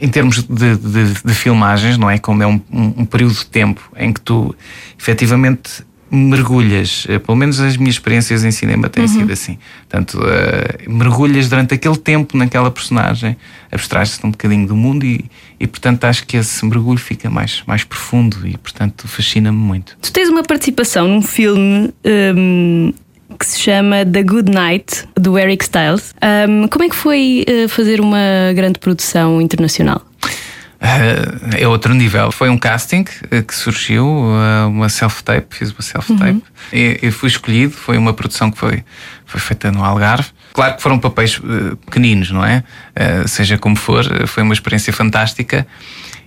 em 0.00 0.08
termos 0.08 0.44
de, 0.44 0.76
de- 0.76 1.14
de 1.24 1.34
filmagens, 1.34 1.98
não 1.98 2.08
é? 2.08 2.18
Como 2.18 2.40
é 2.40 2.46
um, 2.46 2.60
um- 2.72 2.94
um 2.98 3.04
período 3.04 3.34
de 3.34 3.46
tempo 3.46 3.82
em 3.96 4.12
que 4.12 4.20
tu 4.20 4.54
efetivamente 4.96 5.84
mergulhas, 6.10 7.06
eh, 7.08 7.18
pelo 7.18 7.36
menos 7.36 7.60
as 7.60 7.76
minhas 7.76 7.96
experiências 7.96 8.44
em 8.44 8.50
cinema 8.50 8.88
têm 8.88 9.06
sido 9.06 9.32
assim. 9.32 9.58
Portanto, 9.88 10.20
eh, 10.24 10.88
mergulhas 10.88 11.48
durante 11.48 11.74
aquele 11.74 11.96
tempo 11.96 12.36
naquela 12.36 12.70
personagem, 12.70 13.36
abstrais-te 13.70 14.24
um 14.26 14.30
bocadinho 14.30 14.66
do 14.66 14.74
mundo 14.74 15.04
e, 15.04 15.24
e, 15.60 15.66
portanto, 15.66 16.04
acho 16.04 16.26
que 16.26 16.36
esse 16.36 16.64
mergulho 16.64 16.98
fica 16.98 17.28
mais, 17.28 17.62
mais 17.66 17.84
profundo 17.84 18.46
e, 18.46 18.56
portanto, 18.56 19.06
fascina-me 19.06 19.58
muito. 19.58 19.96
Tu 20.00 20.12
tens 20.12 20.28
uma 20.28 20.42
participação 20.42 21.06
num 21.06 21.22
filme 21.22 21.92
hum, 22.34 22.92
que 23.38 23.46
se 23.46 23.60
chama 23.60 24.04
The 24.04 24.22
Good 24.22 24.50
Night, 24.50 25.04
do 25.14 25.38
Eric 25.38 25.64
Styles. 25.64 26.14
Hum, 26.48 26.68
como 26.68 26.84
é 26.84 26.88
que 26.88 26.96
foi 26.96 27.44
eh, 27.46 27.68
fazer 27.68 28.00
uma 28.00 28.52
grande 28.54 28.78
produção 28.78 29.40
internacional? 29.40 30.02
Uh, 30.80 31.56
é 31.58 31.66
outro 31.66 31.92
nível. 31.92 32.30
Foi 32.30 32.48
um 32.48 32.56
casting 32.56 33.00
uh, 33.02 33.42
que 33.42 33.54
surgiu, 33.54 34.06
uh, 34.06 34.68
uma 34.68 34.88
self-tape, 34.88 35.56
fiz 35.56 35.72
uma 35.72 35.82
self-tape. 35.82 36.42
E, 36.72 37.00
e 37.02 37.10
fui 37.10 37.28
escolhido, 37.28 37.72
foi 37.72 37.98
uma 37.98 38.12
produção 38.12 38.50
que 38.50 38.58
foi, 38.58 38.84
foi 39.26 39.40
feita 39.40 39.72
no 39.72 39.84
Algarve. 39.84 40.28
Claro 40.52 40.76
que 40.76 40.82
foram 40.82 40.98
papéis 40.98 41.38
uh, 41.38 41.76
pequeninos, 41.84 42.30
não 42.30 42.44
é? 42.44 42.62
Uh, 42.96 43.26
seja 43.26 43.58
como 43.58 43.76
for, 43.76 44.04
foi 44.28 44.42
uma 44.42 44.54
experiência 44.54 44.92
fantástica. 44.92 45.66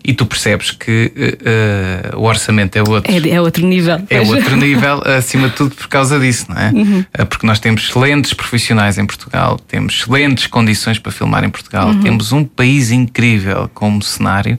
E 0.03 0.13
tu 0.13 0.25
percebes 0.25 0.71
que 0.71 1.11
uh, 1.15 2.17
uh, 2.17 2.19
o 2.19 2.23
orçamento 2.23 2.75
é 2.75 2.81
outro. 2.81 3.11
É, 3.11 3.29
é 3.29 3.41
outro 3.41 3.65
nível. 3.65 4.01
É 4.09 4.21
outro 4.21 4.55
nível, 4.57 5.01
acima 5.05 5.49
de 5.49 5.55
tudo, 5.55 5.75
por 5.75 5.87
causa 5.87 6.19
disso, 6.19 6.47
não 6.49 6.57
é? 6.57 6.71
Eh, 7.13 7.25
Porque 7.25 7.45
nós 7.45 7.59
temos 7.59 7.83
excelentes 7.87 8.33
profissionais 8.33 8.97
em 8.97 9.05
Portugal, 9.05 9.59
temos 9.59 9.95
excelentes 10.01 10.47
condições 10.47 10.97
para 10.97 11.11
filmar 11.11 11.43
em 11.43 11.49
Portugal, 11.49 11.93
temos 11.95 12.31
um 12.31 12.43
país 12.43 12.91
incrível 12.91 13.69
como 13.73 14.01
cenário. 14.01 14.57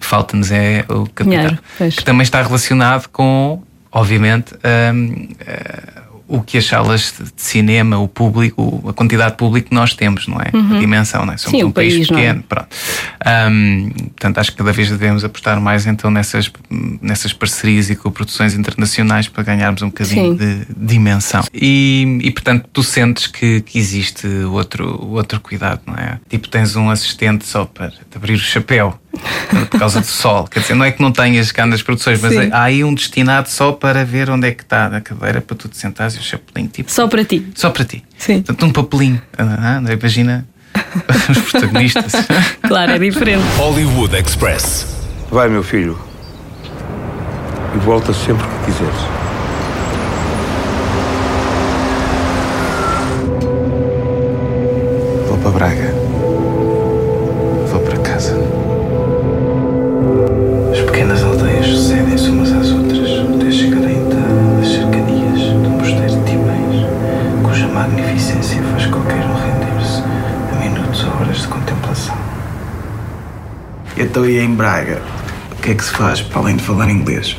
Falta-nos 0.00 0.50
é 0.50 0.84
o 0.88 1.06
capital, 1.06 1.24
Dinheiro, 1.24 1.58
que 1.96 2.04
também 2.04 2.22
está 2.22 2.40
relacionado 2.42 3.08
com, 3.08 3.62
obviamente, 3.92 4.54
eh, 4.62 4.92
o 6.28 6.42
que 6.42 6.58
as 6.58 6.66
salas 6.66 7.14
de 7.18 7.42
cinema, 7.42 7.98
o 7.98 8.06
público, 8.06 8.84
a 8.86 8.92
quantidade 8.92 9.30
de 9.30 9.36
público 9.38 9.70
que 9.70 9.74
nós 9.74 9.94
temos, 9.94 10.28
não 10.28 10.38
é? 10.38 10.50
A 10.76 10.78
dimensão, 10.78 11.24
não 11.24 11.32
é? 11.32 11.38
Somos 11.38 11.58
Sim, 11.58 11.64
um 11.64 11.72
país, 11.72 11.94
país 11.94 12.10
é? 12.10 12.14
pequeno. 12.14 12.42
Pronto. 12.46 12.68
Hum, 13.50 13.90
portanto, 14.08 14.38
acho 14.38 14.50
que 14.52 14.58
cada 14.58 14.72
vez 14.72 14.90
devemos 14.90 15.24
apostar 15.24 15.58
mais 15.58 15.86
então 15.86 16.10
nessas, 16.10 16.50
nessas 17.00 17.32
parcerias 17.32 17.88
e 17.88 17.96
co-produções 17.96 18.54
internacionais 18.54 19.26
para 19.26 19.42
ganharmos 19.42 19.80
um 19.80 19.86
bocadinho 19.86 20.32
Sim. 20.32 20.36
de 20.36 20.66
dimensão. 20.76 21.44
E, 21.52 22.18
e, 22.22 22.30
portanto, 22.30 22.68
tu 22.72 22.82
sentes 22.82 23.26
que, 23.26 23.62
que 23.62 23.78
existe 23.78 24.26
outro, 24.50 25.08
outro 25.10 25.40
cuidado, 25.40 25.80
não 25.86 25.94
é? 25.94 26.20
Tipo, 26.28 26.48
tens 26.48 26.76
um 26.76 26.90
assistente 26.90 27.46
só 27.46 27.64
para 27.64 27.88
te 27.88 28.16
abrir 28.16 28.34
o 28.34 28.38
chapéu. 28.38 28.98
Por 29.70 29.78
causa 29.78 30.00
do 30.00 30.06
sol. 30.06 30.46
Quer 30.46 30.60
dizer, 30.60 30.74
não 30.74 30.84
é 30.84 30.92
que 30.92 31.00
não 31.00 31.10
tenhas 31.10 31.50
cá 31.50 31.66
nas 31.66 31.82
produções, 31.82 32.20
mas 32.20 32.32
Sim. 32.32 32.50
há 32.52 32.62
aí 32.64 32.84
um 32.84 32.94
destinado 32.94 33.48
só 33.48 33.72
para 33.72 34.04
ver 34.04 34.30
onde 34.30 34.48
é 34.48 34.52
que 34.52 34.62
está 34.62 34.86
a 34.86 35.00
cadeira 35.00 35.40
para 35.40 35.56
tu 35.56 35.68
te 35.68 35.76
sentares 35.76 36.14
e 36.14 36.18
o 36.18 36.22
chapelinho, 36.22 36.68
tipo. 36.68 36.90
Só 36.90 37.08
para 37.08 37.24
ti. 37.24 37.46
Só 37.54 37.70
para 37.70 37.84
ti. 37.84 38.04
Sim. 38.16 38.42
Portanto, 38.42 38.66
um 38.66 38.72
papelinho. 38.72 39.20
Ah, 39.36 39.80
ah, 39.84 39.92
imagina 39.92 40.46
os 41.30 41.38
protagonistas. 41.38 42.12
Claro, 42.62 42.92
é 42.92 42.98
diferente. 42.98 43.44
Hollywood 43.56 44.16
Express. 44.16 44.86
Vai, 45.30 45.48
meu 45.48 45.62
filho. 45.62 45.98
E 47.74 47.78
volta 47.78 48.12
sempre 48.12 48.46
que 48.46 48.72
quiseres. 48.72 49.00
Vou 55.28 55.38
para 55.38 55.50
Braga. 55.50 55.97
Braga? 74.58 75.00
O 75.52 75.62
que 75.62 75.70
é 75.70 75.74
que 75.76 75.84
se 75.84 75.92
faz 75.92 76.20
para 76.20 76.40
além 76.40 76.56
de 76.56 76.64
falar 76.64 76.90
inglês? 76.90 77.36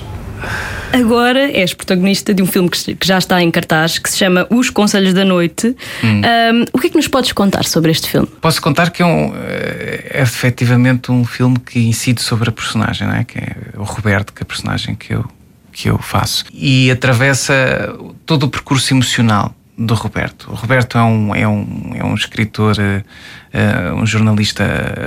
Agora 0.93 1.51
és 1.51 1.73
protagonista 1.73 2.33
de 2.33 2.41
um 2.41 2.45
filme 2.45 2.69
que 2.69 2.95
já 3.05 3.17
está 3.17 3.43
em 3.43 3.51
cartaz, 3.51 3.99
que 3.99 4.09
se 4.09 4.17
chama 4.17 4.47
Os 4.49 4.69
Conselhos 4.69 5.13
da 5.13 5.25
Noite. 5.25 5.75
Hum. 6.01 6.21
Um, 6.21 6.65
o 6.71 6.79
que 6.79 6.87
é 6.87 6.89
que 6.89 6.95
nos 6.95 7.09
podes 7.09 7.33
contar 7.33 7.65
sobre 7.65 7.91
este 7.91 8.09
filme? 8.09 8.25
Posso 8.39 8.61
contar 8.61 8.91
que 8.91 9.01
é, 9.01 9.05
um, 9.05 9.33
eh, 9.35 10.11
é 10.11 10.21
efetivamente 10.21 11.11
um 11.11 11.25
filme 11.25 11.59
que 11.59 11.79
incide 11.79 12.21
sobre 12.21 12.47
a 12.47 12.53
personagem, 12.53 13.05
não 13.05 13.15
é? 13.15 13.25
que 13.25 13.37
é 13.37 13.53
o 13.75 13.83
Roberto, 13.83 14.31
que 14.31 14.41
é 14.41 14.43
a 14.43 14.47
personagem 14.47 14.95
que 14.95 15.13
eu, 15.13 15.25
que 15.73 15.89
eu 15.89 15.97
faço. 15.97 16.45
E 16.53 16.89
atravessa 16.89 17.93
todo 18.25 18.43
o 18.43 18.49
percurso 18.49 18.93
emocional 18.93 19.53
do 19.81 19.93
Roberto. 19.93 20.51
O 20.51 20.55
Roberto 20.55 20.97
é 20.97 21.03
um, 21.03 21.33
é 21.33 21.47
um, 21.47 21.91
é 21.95 22.03
um 22.03 22.13
escritor, 22.13 22.75
eh, 22.77 23.93
um 23.93 24.05
jornalista 24.05 24.65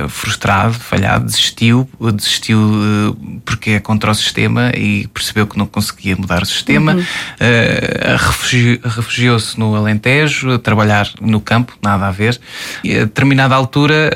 frustrado, 0.08 0.72
falhado, 0.72 1.26
desistiu, 1.26 1.86
desistiu 2.14 2.58
eh, 2.58 3.38
porque 3.44 3.72
é 3.72 3.80
contra 3.80 4.10
o 4.10 4.14
sistema 4.14 4.72
e 4.74 5.06
percebeu 5.08 5.46
que 5.46 5.58
não 5.58 5.66
conseguia 5.66 6.16
mudar 6.16 6.42
o 6.42 6.46
sistema, 6.46 6.96
eh, 7.38 8.16
refugi- 8.18 8.80
refugiou-se 8.82 9.58
no 9.60 9.76
Alentejo, 9.76 10.52
a 10.52 10.58
trabalhar 10.58 11.06
no 11.20 11.38
campo, 11.38 11.76
nada 11.82 12.08
a 12.08 12.10
ver. 12.10 12.40
E 12.82 12.96
a 12.96 13.04
determinada 13.04 13.54
altura, 13.54 14.10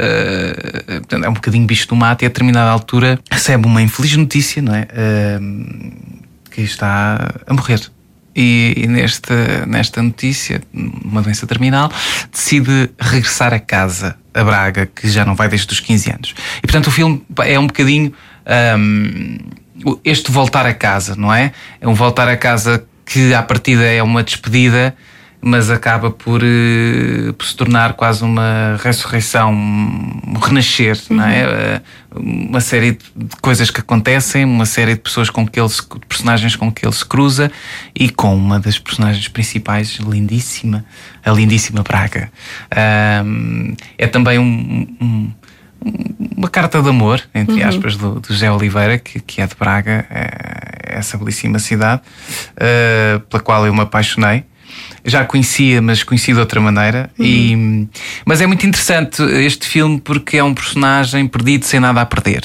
é 1.22 1.28
um 1.28 1.34
bocadinho 1.34 1.66
bicho 1.66 1.86
do 1.88 1.96
mato, 1.96 2.22
e 2.22 2.25
a 2.25 2.28
determinada 2.28 2.70
altura 2.70 3.20
recebe 3.30 3.66
uma 3.66 3.82
infeliz 3.82 4.16
notícia, 4.16 4.62
não 4.62 4.75
é? 4.75 4.88
Que 6.50 6.62
está 6.62 7.34
a 7.46 7.52
morrer. 7.52 7.90
E, 8.37 8.75
e 8.76 8.87
nesta, 8.87 9.64
nesta 9.66 10.02
notícia, 10.02 10.61
uma 11.02 11.23
doença 11.23 11.47
terminal, 11.47 11.90
decide 12.31 12.90
regressar 13.00 13.55
a 13.55 13.59
casa, 13.59 14.14
a 14.35 14.45
Braga, 14.45 14.85
que 14.85 15.09
já 15.09 15.25
não 15.25 15.35
vai 15.35 15.49
desde 15.49 15.73
os 15.73 15.81
15 15.81 16.11
anos. 16.11 16.35
E 16.59 16.62
portanto 16.62 16.88
o 16.88 16.90
filme 16.90 17.25
é 17.47 17.59
um 17.59 17.66
bocadinho 17.66 18.12
hum, 18.78 19.38
este 20.05 20.31
voltar 20.31 20.66
a 20.66 20.75
casa, 20.75 21.14
não 21.16 21.33
é? 21.33 21.52
É 21.81 21.88
um 21.88 21.95
voltar 21.95 22.28
a 22.28 22.37
casa 22.37 22.87
que 23.07 23.33
à 23.33 23.43
partida 23.43 23.85
é 23.85 24.02
uma 24.02 24.23
despedida, 24.23 24.95
mas 25.48 25.70
acaba 25.70 26.10
por, 26.10 26.40
eh, 26.42 27.30
por 27.38 27.46
se 27.46 27.54
tornar 27.54 27.92
quase 27.92 28.24
uma 28.24 28.76
ressurreição, 28.82 29.52
um 29.54 30.38
renascer, 30.42 30.98
não 31.08 31.24
é? 31.24 31.40
Eh, 31.42 31.80
Uma 32.18 32.60
série 32.62 32.92
de 33.14 33.36
coisas 33.42 33.70
que 33.70 33.78
acontecem, 33.80 34.42
uma 34.44 34.64
série 34.64 34.94
de 34.94 35.00
pessoas 35.00 35.28
com 35.28 35.46
que 35.46 35.60
ele 35.60 35.68
se, 35.68 35.82
personagens 36.08 36.56
com 36.56 36.72
que 36.72 36.84
ele 36.86 36.94
se 36.94 37.04
cruza 37.04 37.52
e 37.94 38.08
com 38.08 38.34
uma 38.34 38.58
das 38.58 38.78
personagens 38.78 39.28
principais, 39.28 39.98
lindíssima, 40.00 40.82
a 41.22 41.30
lindíssima 41.30 41.82
Braga. 41.82 42.30
Ahm, 42.74 43.74
é 43.98 44.06
também 44.06 44.38
um- 44.38 44.86
um, 44.98 45.30
uma 46.38 46.48
carta 46.48 46.80
de 46.82 46.88
amor, 46.88 47.20
entre 47.34 47.62
Uhum. 47.62 47.68
aspas, 47.68 47.96
do, 47.96 48.18
do 48.18 48.28
José 48.32 48.50
Oliveira, 48.50 48.98
que, 48.98 49.20
que 49.20 49.42
é 49.42 49.46
de 49.46 49.54
Braga, 49.54 50.06
é 50.10 50.96
essa 50.98 51.18
belíssima 51.18 51.58
cidade, 51.58 52.00
eh, 52.56 53.20
pela 53.28 53.42
qual 53.42 53.66
eu 53.66 53.74
me 53.74 53.82
apaixonei. 53.82 54.44
Já 55.08 55.25
conhecia, 55.25 55.80
mas 55.80 56.02
conheci 56.02 56.32
de 56.34 56.40
outra 56.40 56.60
maneira. 56.60 57.08
E, 57.18 57.86
mas 58.25 58.40
é 58.40 58.46
muito 58.46 58.66
interessante 58.66 59.22
este 59.22 59.66
filme 59.68 60.00
porque 60.00 60.36
é 60.36 60.42
um 60.44 60.52
personagem 60.52 61.26
perdido 61.28 61.64
sem 61.64 61.78
nada 61.78 62.00
a 62.00 62.06
perder. 62.06 62.42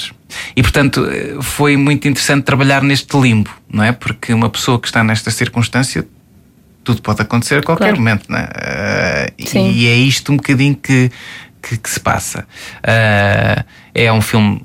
E 0.55 0.61
portanto 0.61 1.05
foi 1.41 1.75
muito 1.75 2.07
interessante 2.07 2.43
trabalhar 2.43 2.83
neste 2.83 3.17
limbo, 3.19 3.49
não 3.69 3.83
é? 3.83 3.91
Porque 3.91 4.31
uma 4.33 4.49
pessoa 4.49 4.79
que 4.79 4.87
está 4.87 5.03
nesta 5.03 5.31
circunstância 5.31 6.07
tudo 6.83 7.01
pode 7.01 7.21
acontecer 7.21 7.55
a 7.59 7.63
qualquer 7.63 7.85
Claro. 7.85 7.97
momento, 7.97 8.25
não 8.29 8.37
é? 8.37 9.27
Sim. 9.45 9.71
e 9.71 9.87
é 9.87 9.95
isto 9.95 10.31
um 10.31 10.37
bocadinho 10.37 10.75
que, 10.75 11.11
que, 11.61 11.77
que 11.77 11.89
se 11.89 11.99
passa. 11.99 12.47
Eh, 12.83 13.63
é 13.93 14.11
um 14.13 14.21
filme 14.21 14.61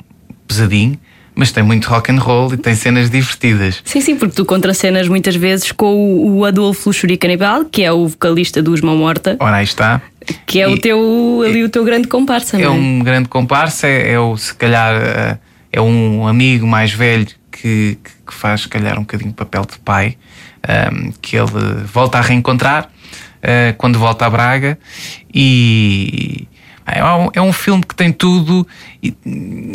pesadinho, 0.47 0.99
mas 1.39 1.53
tem 1.53 1.63
muito 1.63 1.87
rock 1.91 2.11
and 2.11 2.19
roll 2.19 2.53
e 2.55 2.57
tem 2.57 2.75
cenas 2.75 3.11
divertidas. 3.11 3.83
Sim, 3.85 4.01
sim, 4.01 4.17
porque 4.17 4.35
tu 4.35 4.45
contracenas 4.47 5.07
muitas 5.07 5.37
vezes 5.37 5.71
com 5.71 5.95
o, 5.95 6.39
o 6.39 6.45
Adolfo 6.47 6.89
Luxuri 6.89 7.17
Canibal, 7.19 7.67
que 7.67 7.83
é 7.85 7.93
o 7.93 8.09
vocalista 8.09 8.63
dos 8.63 8.81
Mão 8.81 8.97
Morta, 8.97 9.37
Ora, 9.39 9.57
aí 9.57 9.65
está. 9.65 10.01
que 10.47 10.59
é 10.61 10.67
o 10.67 10.75
E- 10.75 10.81
teu, 10.81 11.43
ali 11.47 11.63
o 11.63 11.69
teu 11.69 11.85
grande 11.85 12.09
comparsa, 12.09 12.57
É 12.59 12.63
não 12.65 12.73
é? 12.73 12.75
um 12.75 12.99
grande 13.01 13.29
comparsa, 13.29 13.87
é, 13.87 14.13
é 14.13 14.19
o, 14.19 14.35
se 14.37 14.55
calhar, 14.55 14.95
eh, 14.95 15.39
é 15.73 15.81
um 15.81 16.27
amigo 16.27 16.67
mais 16.67 16.91
velho 16.93 17.27
que, 17.53 17.99
que- 18.03 18.35
faz, 18.35 18.63
se 18.63 18.69
calhar, 18.69 18.97
um 18.99 19.03
bocadinho 19.03 19.33
papel 19.35 19.63
de 19.71 19.79
pai, 19.81 20.17
ehm, 20.67 21.11
que 21.21 21.37
ele 21.37 21.51
volta 21.93 22.17
a 22.19 22.23
reencontrar 22.23 22.89
eh, 23.43 23.75
quando 23.77 23.99
volta 23.99 24.25
a 24.27 24.31
Braga 24.31 24.79
e. 25.33 26.49
É 26.87 27.03
um, 27.05 27.29
é 27.35 27.43
um 27.43 27.53
filme 27.53 27.83
que 27.83 27.95
tem 27.95 28.13
tudo, 28.13 28.67
e, 29.03 29.13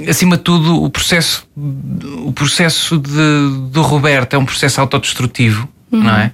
acima 0.10 0.38
de 0.38 0.44
tudo, 0.44 0.82
o 0.82 0.90
processo, 0.90 1.46
o 2.26 2.32
processo 2.32 2.98
de, 2.98 3.70
do 3.70 3.82
Roberto 3.82 4.34
é 4.34 4.38
um 4.38 4.46
processo 4.46 4.80
autodestrutivo, 4.80 5.68
não 5.92 6.10
é? 6.10 6.32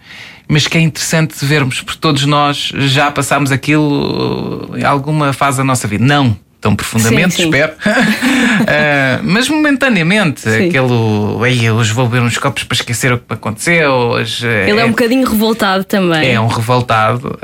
Mas 0.48 0.67
que 0.67 0.77
é 0.77 0.81
interessante 0.81 1.38
de 1.38 1.46
vermos, 1.46 1.81
porque 1.81 2.00
todos 2.00 2.24
nós 2.25 2.72
já 2.75 3.10
passámos 3.12 3.51
aquilo 3.51 4.72
em 4.77 4.84
alguma 4.84 5.34
fase 5.34 5.57
da 5.57 5.63
nossa 5.63 5.88
vida. 5.88 6.05
Não 6.05 6.38
tão 6.60 6.75
profundamente, 6.75 7.36
Sim, 7.36 7.43
sim. 7.43 7.50
espero, 7.50 7.74
Ah, 7.86 9.19
mas 9.24 9.48
momentaneamente. 9.50 10.41
Sim. 10.41 10.67
Aquele, 10.69 11.48
"Ei, 11.48 11.69
hoje 11.72 11.93
vou 11.93 12.07
beber 12.07 12.24
uns 12.25 12.38
copos 12.38 12.63
para 12.63 12.75
esquecer 12.75 13.13
o 13.13 13.17
que 13.19 13.31
aconteceu. 13.34 13.91
Hoje, 13.91 14.48
Ele 14.48 14.79
é 14.79 14.86
um 14.86 14.89
bocadinho 14.89 15.27
revoltado 15.29 15.84
também. 15.84 16.31
é 16.31 16.39
um 16.39 16.48
revoltado. 16.48 17.38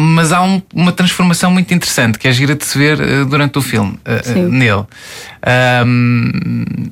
Mas 0.00 0.32
há 0.32 0.42
um- 0.42 0.62
uma 0.72 0.92
transformação 0.92 1.50
muito 1.50 1.74
interessante 1.74 2.18
que 2.18 2.28
é 2.28 2.32
gira 2.32 2.54
de 2.54 2.64
se 2.64 2.78
ver 2.78 3.00
eh, 3.00 3.24
durante 3.24 3.58
o 3.58 3.62
filme 3.62 3.98
Sim. 4.22 4.46
nele. 4.48 4.84
Ahm, 5.42 6.90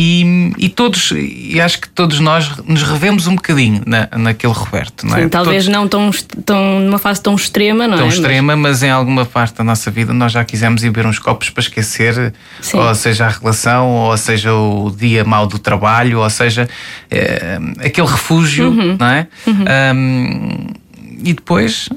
e, 0.00 0.52
e 0.58 0.68
todos, 0.68 1.12
e 1.12 1.60
acho 1.60 1.80
que 1.80 1.88
todos 1.88 2.20
nós 2.20 2.56
nos 2.68 2.82
revemos 2.84 3.26
um 3.26 3.34
bocadinho 3.34 3.82
na, 3.84 4.08
naquele 4.16 4.52
Roberto, 4.52 5.04
não 5.04 5.16
é? 5.16 5.22
Sim, 5.22 5.28
talvez 5.28 5.64
Todos- 5.64 5.76
não 5.76 5.88
tão, 5.88 6.10
tão 6.44 6.78
numa 6.80 6.98
fase 6.98 7.20
tão 7.20 7.34
extrema, 7.34 7.88
não 7.88 7.96
tão 7.96 8.06
é? 8.06 8.08
extrema, 8.08 8.54
mas 8.54 8.82
em 8.84 8.90
alguma 8.90 9.24
parte 9.26 9.56
da 9.56 9.64
nossa 9.64 9.90
vida 9.90 10.12
nós 10.12 10.30
já 10.30 10.44
quisemos 10.44 10.84
ir 10.84 10.90
beber 10.90 11.08
uns 11.08 11.18
copos 11.18 11.50
para 11.50 11.62
esquecer, 11.62 12.32
Sim. 12.60 12.78
ou 12.78 12.94
seja, 12.94 13.26
a 13.26 13.28
relação, 13.28 13.88
ou 13.88 14.16
seja, 14.16 14.52
o 14.54 14.88
dia 14.96 15.24
mau 15.24 15.46
do 15.48 15.58
trabalho, 15.58 16.20
ou 16.20 16.30
seja, 16.30 16.68
eh, 17.10 17.58
aquele 17.84 18.06
refúgio, 18.06 18.68
Uhum. 18.68 18.96
não 19.00 19.06
é? 19.06 19.26
Ahm, 19.90 20.68
e 21.24 21.32
depois, 21.32 21.88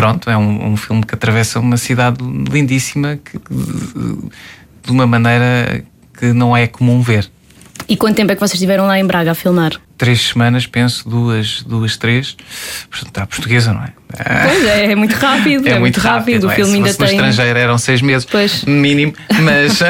pronto, 0.00 0.30
é 0.30 0.36
um, 0.36 0.72
um 0.72 0.76
filme 0.78 1.04
que 1.04 1.14
atravessa 1.14 1.60
uma 1.60 1.76
cidade 1.76 2.16
lindíssima 2.50 3.18
que- 3.22 3.38
de 3.38 4.90
uma 4.90 5.06
maneira 5.06 5.84
que 6.18 6.32
não 6.32 6.56
é 6.56 6.66
comum 6.66 7.02
ver. 7.02 7.30
E 7.86 7.96
quanto 7.98 8.16
tempo 8.16 8.32
é 8.32 8.34
que 8.34 8.40
vocês 8.40 8.54
estiveram 8.54 8.86
lá 8.86 8.98
em 8.98 9.04
Braga 9.04 9.32
a 9.32 9.34
filmar? 9.34 9.72
Três 9.98 10.28
semanas, 10.28 10.66
penso, 10.66 11.06
duas, 11.08 11.62
duas, 11.64 11.96
três. 11.98 12.34
Portanto, 12.88 13.08
está 13.08 13.26
portuguesa, 13.26 13.74
não 13.74 13.82
é? 13.82 13.92
Pois 14.46 14.64
é, 14.64 14.92
é 14.92 14.94
muito 14.96 15.12
rápido. 15.16 15.66
É, 15.68 15.78
muito 15.78 15.98
rápido. 16.00 16.42
não 16.44 16.48
O 16.48 16.52
é? 16.52 16.54
filme 16.54 16.70
Se 16.70 16.76
ainda 16.78 16.94
tem. 16.94 17.06
estrangeiro 17.08 17.58
eram 17.58 17.76
seis 17.76 18.00
meses, 18.00 18.24
Pois. 18.30 18.64
mínimo, 18.64 19.12
mas, 19.42 19.80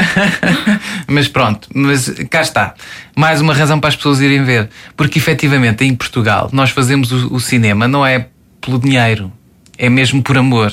mas 1.06 1.28
pronto, 1.28 1.68
mas 1.72 2.08
cá 2.28 2.40
está. 2.42 2.74
Mais 3.16 3.40
uma 3.40 3.54
razão 3.54 3.78
para 3.78 3.88
as 3.90 3.96
pessoas 3.96 4.20
irem 4.20 4.42
ver, 4.42 4.70
porque 4.96 5.18
efetivamente 5.20 5.84
em 5.84 5.94
Portugal 5.94 6.48
nós 6.52 6.70
fazemos 6.70 7.12
o, 7.12 7.34
o 7.34 7.38
cinema 7.40 7.86
não 7.86 8.04
é 8.04 8.26
pelo 8.60 8.78
dinheiro, 8.78 9.32
é 9.82 9.88
mesmo 9.88 10.22
por 10.22 10.36
amor 10.36 10.70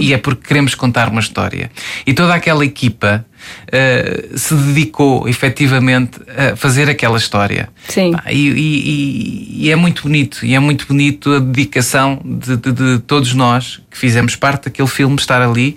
e 0.00 0.12
é 0.12 0.18
porque 0.18 0.48
queremos 0.48 0.74
contar 0.74 1.08
uma 1.08 1.20
história. 1.20 1.70
E 2.04 2.12
toda 2.12 2.34
aquela 2.34 2.64
equipa 2.64 3.24
eh, 3.70 4.30
se 4.34 4.52
dedicou 4.54 5.28
efetivamente 5.28 6.18
a 6.36 6.56
fazer 6.56 6.90
aquela 6.90 7.16
história. 7.18 7.68
Sim. 7.88 8.12
E, 8.28 8.48
e- 8.48 9.64
e- 9.66 9.70
é 9.70 9.76
muito 9.76 10.02
bonito, 10.02 10.44
e 10.44 10.54
é 10.54 10.58
muito 10.58 10.86
bonito 10.88 11.32
a 11.32 11.38
dedicação 11.38 12.20
de, 12.24 12.56
de- 12.56 12.72
de 12.72 12.98
todos 13.06 13.32
nós 13.32 13.80
que 13.88 13.96
fizemos 13.96 14.34
parte 14.34 14.64
daquele 14.64 14.88
filme 14.88 15.14
estar 15.16 15.40
ali. 15.40 15.76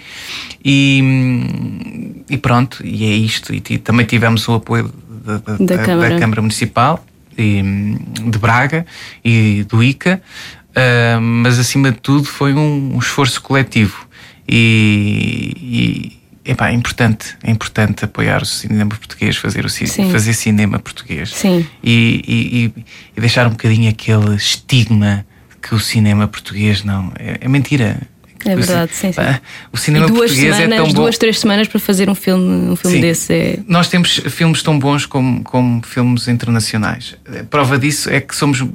E, 0.65 1.03
e 2.29 2.37
pronto, 2.37 2.85
e 2.85 3.05
é 3.05 3.15
isto. 3.15 3.53
E, 3.53 3.61
também 3.77 4.05
tivemos 4.07 4.47
o 4.47 4.55
apoio 4.55 4.91
da, 5.23 5.37
da- 5.37 5.57
Da 5.59 5.77
Câmara. 5.77 6.09
da 6.15 6.19
Câmara 6.19 6.41
Municipal 6.41 7.05
de 7.37 8.37
Braga 8.39 8.85
e 9.25 9.65
do 9.67 9.83
ICA, 9.83 10.21
ah, 10.75 11.19
mas 11.21 11.59
acima 11.59 11.91
de 11.91 11.97
tudo 11.99 12.25
foi 12.25 12.53
um, 12.53 12.95
um 12.95 12.99
esforço 12.99 13.41
coletivo. 13.41 14.07
E, 14.47 16.11
e 16.45 16.51
epá, 16.51 16.69
é 16.69 16.73
importante, 16.73 17.35
é 17.43 17.51
importante 17.51 18.03
apoiar 18.05 18.41
o 18.41 18.45
cinema 18.45 18.89
português, 18.89 19.37
fazer, 19.37 19.65
o 19.65 19.69
ci- 19.69 19.87
Sim. 19.87 20.11
fazer 20.11 20.33
cinema 20.33 20.77
português 20.79 21.29
Sim. 21.33 21.65
e, 21.83 22.23
e- 22.75 22.81
e- 23.17 23.21
deixar 23.21 23.47
um 23.47 23.51
bocadinho 23.51 23.89
aquele 23.89 24.35
estigma 24.35 25.25
que 25.61 25.73
o 25.75 25.79
cinema 25.79 26.27
português 26.27 26.83
não. 26.83 27.11
É, 27.17 27.37
é 27.41 27.47
mentira. 27.47 28.01
É 28.43 28.55
verdade, 28.55 28.91
sim, 28.95 29.11
sim. 29.11 29.21
O 29.71 29.77
cinema 29.77 30.07
duas 30.07 30.31
português 30.31 30.55
semanas, 30.55 30.73
é 30.73 30.75
tão 30.77 30.87
bom. 30.87 30.93
duas, 30.93 31.17
três 31.19 31.39
semanas 31.39 31.67
para 31.67 31.79
fazer 31.79 32.09
um 32.09 32.15
filme, 32.15 32.71
um 32.71 32.75
filme 32.75 32.95
Sim. 32.95 33.01
desse. 33.01 33.31
É... 33.33 33.59
Nós 33.67 33.87
temos 33.87 34.17
filmes 34.31 34.63
tão 34.63 34.79
bons 34.79 35.05
como, 35.05 35.43
como 35.43 35.83
filmes 35.85 36.27
internacionais. 36.27 37.15
A 37.39 37.43
Prova 37.43 37.77
disso 37.77 38.09
é 38.09 38.19
que 38.19 38.35
somos 38.35 38.65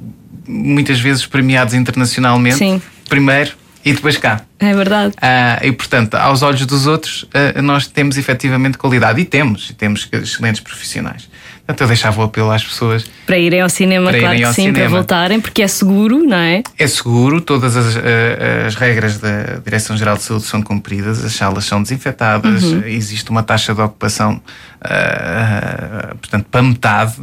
muitas 0.46 1.00
vezes 1.00 1.26
premiados 1.26 1.74
internacionalmente, 1.74 2.56
Sim. 2.58 2.82
primeiro 3.08 3.52
e 3.84 3.92
depois 3.92 4.16
cá. 4.16 4.42
É 4.58 4.74
verdade. 4.74 5.14
Ah, 5.22 5.60
e 5.62 5.70
portanto, 5.70 6.14
aos 6.16 6.42
olhos 6.42 6.66
dos 6.66 6.86
outros, 6.86 7.24
ah, 7.32 7.62
nós 7.62 7.86
temos 7.86 8.18
efetivamente 8.18 8.76
qualidade 8.76 9.20
e 9.20 9.24
temos, 9.24 9.70
e 9.70 9.74
temos 9.74 10.08
excelentes 10.10 10.60
profissionais. 10.60 11.28
Portanto, 11.66 11.80
eu 11.80 11.86
deixava 11.88 12.20
o 12.20 12.24
apelo 12.24 12.52
às 12.52 12.62
pessoas 12.64 13.04
Para 13.26 13.36
irem 13.38 13.60
ao 13.60 13.68
cinema, 13.68 14.10
Para 14.10 14.20
claro 14.20 14.36
que 14.36 14.46
sim, 14.46 14.64
para 14.66 14.74
cinema. 14.74 14.88
voltarem, 14.88 15.40
porque 15.40 15.62
é 15.62 15.66
seguro, 15.66 16.18
não 16.24 16.36
é? 16.36 16.62
É 16.78 16.86
seguro, 16.86 17.40
todas 17.40 17.76
as, 17.76 17.96
eh, 17.96 18.64
as 18.68 18.76
regras 18.76 19.18
da 19.18 19.56
Direção-Geral 19.64 20.16
de 20.16 20.22
Saúde 20.22 20.44
são 20.44 20.62
cumpridas, 20.62 21.24
as 21.24 21.32
salas 21.32 21.64
são 21.64 21.82
desinfetadas, 21.82 22.62
Uhum. 22.62 22.82
existe 22.86 23.30
uma 23.30 23.42
taxa 23.42 23.74
de 23.74 23.80
ocupação, 23.80 24.40
ah, 24.80 26.14
portanto, 26.20 26.46
para 26.50 26.62
metade. 26.62 27.14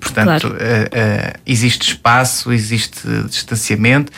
Portanto, 0.00 0.48
Claro. 0.48 0.56
eh, 0.60 0.88
eh, 0.92 1.32
existe 1.46 1.88
espaço, 1.90 2.50
existe 2.52 3.06
distanciamento 3.28 4.10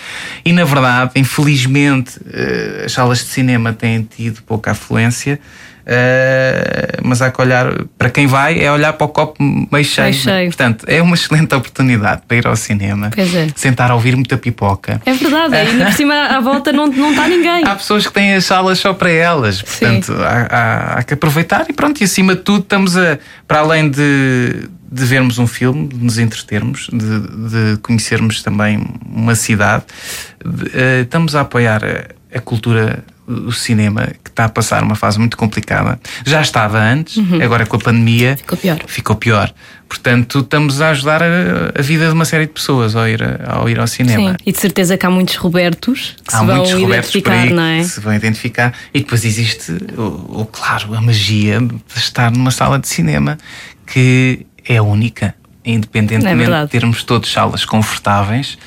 e, 0.44 0.52
na 0.52 0.64
verdade, 0.64 1.10
infelizmente, 1.16 2.20
eh, 2.32 2.84
as 2.86 2.92
salas 2.92 3.18
de 3.18 3.24
cinema 3.24 3.72
têm 3.72 4.02
tido 4.02 4.42
pouca 4.44 4.70
afluência. 4.70 5.40
Eh, 5.86 6.98
mas 7.02 7.22
há 7.22 7.30
que 7.30 7.40
olhar 7.40 7.72
para 7.96 8.10
quem 8.10 8.26
vai 8.26 8.60
é 8.60 8.70
olhar 8.70 8.92
para 8.94 9.04
o 9.04 9.08
copo 9.08 9.36
meio 9.40 9.84
cheio. 9.84 10.12
cheio. 10.12 10.48
Portanto, 10.48 10.84
é 10.88 11.00
uma 11.00 11.14
excelente 11.16 11.54
oportunidade 11.54 12.22
para 12.26 12.36
ir 12.36 12.46
ao 12.46 12.56
cinema, 12.56 13.10
é. 13.16 13.48
sentar 13.54 13.90
a 13.90 13.94
ouvir 13.94 14.14
muita 14.16 14.36
pipoca. 14.36 15.00
É 15.06 15.12
verdade, 15.12 15.54
ainda 15.56 15.84
por 15.86 15.92
cima 15.94 16.14
à 16.14 16.40
volta 16.40 16.72
não, 16.72 16.86
não 16.88 17.10
está 17.10 17.28
ninguém. 17.28 17.64
Há 17.64 17.74
pessoas 17.76 18.06
que 18.06 18.12
têm 18.12 18.34
as 18.34 18.44
salas 18.44 18.78
só 18.78 18.92
para 18.92 19.10
elas, 19.10 19.62
portanto 19.62 20.12
há, 20.20 20.46
há- 20.50 20.98
há 20.98 21.02
que 21.02 21.14
aproveitar 21.14 21.66
e 21.68 21.72
pronto, 21.72 22.00
e 22.00 22.04
acima 22.04 22.34
de 22.34 22.42
tudo 22.42 22.60
estamos 22.62 22.96
a, 22.96 23.18
para 23.46 23.60
além 23.60 23.88
de, 23.90 24.68
de 24.90 25.04
vermos 25.04 25.38
um 25.38 25.46
filme, 25.46 25.88
de 25.88 25.96
nos 26.04 26.18
entretermos, 26.18 26.88
de, 26.92 27.74
de 27.74 27.76
conhecermos 27.80 28.42
também 28.42 28.84
uma 29.08 29.34
cidade, 29.34 29.84
de- 30.44 30.70
eh, 30.74 31.00
estamos 31.02 31.34
a 31.36 31.42
apoiar 31.42 31.82
a, 31.84 32.36
a 32.36 32.40
cultura, 32.40 33.04
o 33.26 33.50
cinema, 33.52 34.06
que 34.22 34.30
está 34.30 34.44
a 34.44 34.48
passar 34.48 34.82
uma 34.82 34.94
fase 34.94 35.18
muito 35.18 35.36
complicada. 35.36 35.98
Já 36.24 36.40
estava 36.40 36.78
antes, 36.78 37.18
agora 37.42 37.66
com 37.66 37.76
a 37.76 37.80
pandemia 37.80 38.30
Uhum. 38.32 38.36
Ficou 38.36 38.56
pior. 38.58 38.78
ficou 38.86 39.16
pior. 39.16 39.54
Portanto, 39.88 40.40
estamos 40.40 40.80
a 40.80 40.90
ajudar 40.90 41.22
a, 41.22 41.26
a 41.78 41.82
vida 41.82 42.06
de 42.06 42.12
uma 42.12 42.24
série 42.24 42.46
de 42.46 42.52
pessoas 42.52 42.96
ao 42.96 43.06
ir, 43.08 43.22
a- 43.22 43.54
ao 43.56 43.68
ir 43.68 43.78
ao 43.78 43.86
cinema. 43.86 44.30
Sim. 44.32 44.36
E 44.44 44.52
de 44.52 44.58
certeza 44.58 44.96
que 44.96 45.06
há 45.06 45.10
muitos 45.10 45.36
Robertos 45.36 46.16
que 46.26 46.34
Há 46.34 46.40
se 46.40 46.44
vão 46.46 46.56
muitos 46.56 46.72
Robertos 46.72 47.10
por 47.12 47.18
identificar, 47.18 47.32
aí 47.42 47.52
não 47.52 47.62
é? 47.62 47.78
que 47.78 47.84
se 47.84 48.00
vão 48.00 48.14
identificar. 48.14 48.74
E 48.92 48.98
depois 49.00 49.24
existe, 49.24 49.72
o, 49.96 50.40
o- 50.42 50.48
claro, 50.50 50.94
a 50.94 51.00
magia 51.00 51.60
de 51.60 51.76
estar 51.96 52.30
numa 52.32 52.50
sala 52.50 52.78
de 52.78 52.88
cinema 52.88 53.38
que 53.86 54.46
é 54.68 54.80
única, 54.82 55.34
É 55.64 55.70
independentemente 55.72 56.36
verdade. 56.36 56.64
de 56.66 56.70
termos 56.72 57.02
todos 57.04 57.30
salas 57.32 57.64
confortáveis, 57.64 58.58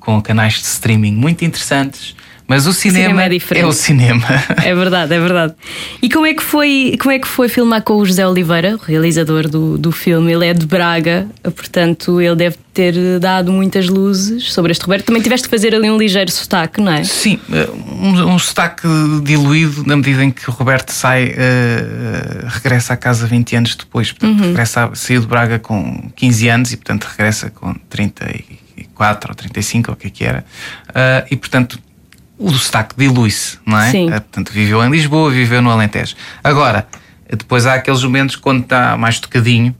com 0.00 0.20
canais 0.20 0.54
de 0.54 0.64
streaming 0.66 1.12
muito 1.14 1.44
interessantes. 1.44 2.14
Mas 2.52 2.66
o 2.66 2.72
cinema, 2.74 3.04
cinema 3.06 3.22
é 3.24 3.28
diferente. 3.30 3.64
o 3.64 3.72
cinema. 3.72 4.26
É 4.62 4.74
verdade, 4.74 5.14
é 5.14 5.18
verdade. 5.18 5.54
E 6.02 6.08
como 6.10 6.26
é 6.26 6.34
que 6.34 6.42
foi, 6.42 6.98
como 7.00 7.10
é 7.10 7.18
que 7.18 7.26
foi 7.26 7.48
filmar 7.48 7.80
com 7.82 7.94
o 7.94 8.04
José 8.04 8.26
Oliveira, 8.26 8.76
o 8.76 8.84
realizador 8.84 9.48
do, 9.48 9.78
do 9.78 9.90
filme? 9.90 10.30
Ele 10.32 10.46
é 10.46 10.52
de 10.52 10.66
Braga, 10.66 11.26
portanto, 11.42 12.20
ele 12.20 12.36
deve 12.36 12.56
ter 12.74 12.94
dado 13.18 13.50
muitas 13.52 13.88
luzes 13.88 14.52
sobre 14.52 14.70
este 14.72 14.82
Roberto. 14.82 15.06
Também 15.06 15.22
tiveste 15.22 15.48
que 15.48 15.50
fazer 15.56 15.74
ali 15.74 15.90
um 15.90 15.96
ligeiro 15.96 16.30
sotaque, 16.30 16.80
não 16.80 16.92
é? 16.92 17.04
Sim, 17.04 17.38
eh, 17.52 17.68
um, 18.00 18.34
um 18.34 18.38
sotaque 18.38 18.86
diluído 19.22 19.84
na 19.86 19.96
medida 19.96 20.22
em 20.22 20.30
que 20.30 20.48
o 20.50 20.52
Roberto 20.52 20.90
sai, 20.90 21.34
eh, 21.36 22.44
regressa 22.48 22.92
à 22.92 22.96
casa 22.98 23.26
20 23.26 23.56
anos 23.56 23.76
depois. 23.76 24.12
Portanto, 24.12 24.40
Uhum. 24.40 24.48
regressa, 24.48 24.90
saiu 24.94 25.20
de 25.22 25.26
Braga 25.26 25.58
com 25.58 26.10
15 26.16 26.48
anos 26.48 26.72
e, 26.72 26.76
portanto, 26.76 27.04
regressa 27.10 27.50
com 27.50 27.74
34 27.90 29.30
ou 29.30 29.34
35, 29.34 29.90
ou 29.90 29.94
o 29.94 29.96
que 29.98 30.06
é 30.06 30.10
que 30.10 30.24
era. 30.24 30.44
Ah, 30.94 31.24
e, 31.30 31.36
portanto, 31.36 31.78
o 32.42 32.52
sotaque 32.52 32.94
dilui-se, 32.96 33.58
não 33.64 33.78
é? 33.78 33.90
Sim. 33.90 34.08
Ah, 34.08 34.20
portanto, 34.20 34.52
viveu 34.52 34.84
em 34.84 34.90
Lisboa, 34.90 35.30
viveu 35.30 35.62
no 35.62 35.70
Alentejo. 35.70 36.14
Agora. 36.42 36.86
Depois 37.34 37.64
há 37.64 37.72
aqueles 37.76 38.04
momentos 38.04 38.36
quando 38.36 38.60
está 38.62 38.94
mais 38.98 39.18
tocadinho, 39.18 39.74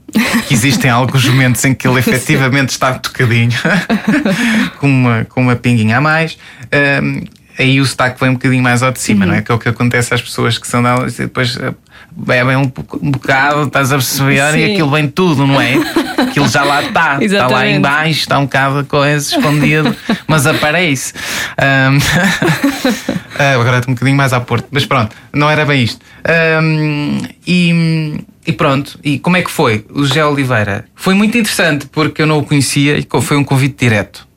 que 0.47 0.55
existem 0.55 0.89
alguns 0.89 1.23
momentos 1.23 1.63
em 1.63 1.75
que 1.75 1.87
ele 1.87 1.99
efetivamente 1.99 2.69
está 2.69 2.95
tocadinho, 2.95 3.51
com, 4.79 4.87
uma, 4.87 5.25
com 5.25 5.39
uma 5.39 5.55
pinguinha 5.55 5.99
a 5.99 6.01
mais. 6.01 6.35
Ahm, 6.71 7.25
aí 7.57 7.79
o 7.79 7.85
sotaque 7.85 8.19
vem 8.19 8.29
um 8.29 8.33
bocadinho 8.33 8.63
mais 8.63 8.81
ao 8.81 8.91
de 8.91 8.99
cima, 8.99 9.25
não 9.27 9.35
é? 9.35 9.41
Que 9.43 9.51
é 9.51 9.55
o 9.55 9.59
que 9.59 9.69
acontece 9.69 10.13
às 10.15 10.21
pessoas 10.21 10.57
que 10.57 10.67
são 10.67 10.81
e 11.07 11.11
depois 11.11 11.55
ah, 11.57 11.75
bebem 12.15 12.55
um, 12.55 12.71
um 13.01 13.11
bocado, 13.11 13.63
estás 13.63 13.91
a 13.91 13.95
perceber, 13.95 14.51
Sim. 14.51 14.59
e 14.59 14.71
aquilo 14.71 14.89
vem 14.89 15.07
tudo, 15.07 15.45
não 15.47 15.59
é? 15.59 15.75
Aquilo 16.17 16.47
já 16.47 16.63
lá 16.63 16.81
está, 16.83 17.17
está 17.23 17.47
lá 17.47 17.65
Exatamente. 17.65 17.77
em 17.77 17.81
baixo, 17.81 18.19
está 18.19 18.39
um 18.39 18.43
bocado 18.43 18.79
a 18.79 18.83
coisa 18.83 19.35
escondido, 19.35 19.95
mas 20.27 20.45
aparece. 20.45 21.13
Ahm, 21.57 21.97
ah, 23.37 23.53
agora 23.53 23.77
estou 23.77 23.91
um 23.91 23.95
bocadinho 23.95 24.17
mais 24.17 24.33
à 24.33 24.39
porta, 24.39 24.67
mas 24.71 24.85
pronto, 24.85 25.15
não 25.33 25.49
era 25.49 25.65
bem 25.65 25.83
isto. 25.83 25.99
Ahm, 26.23 27.19
e, 27.45 28.23
e 28.45 28.53
pronto, 28.53 28.99
e 29.03 29.19
como 29.19 29.37
é 29.37 29.41
que 29.41 29.51
foi? 29.51 29.85
O 29.89 30.05
José 30.05 30.23
Oliveira 30.25 30.85
foi 30.95 31.13
muito 31.13 31.37
interessante 31.37 31.87
porque 31.87 32.21
eu 32.21 32.25
não 32.25 32.39
o 32.39 32.43
conhecia 32.43 32.97
e 32.97 33.07
foi 33.21 33.37
um 33.37 33.43
convite 33.43 33.77
direto. 33.79 34.27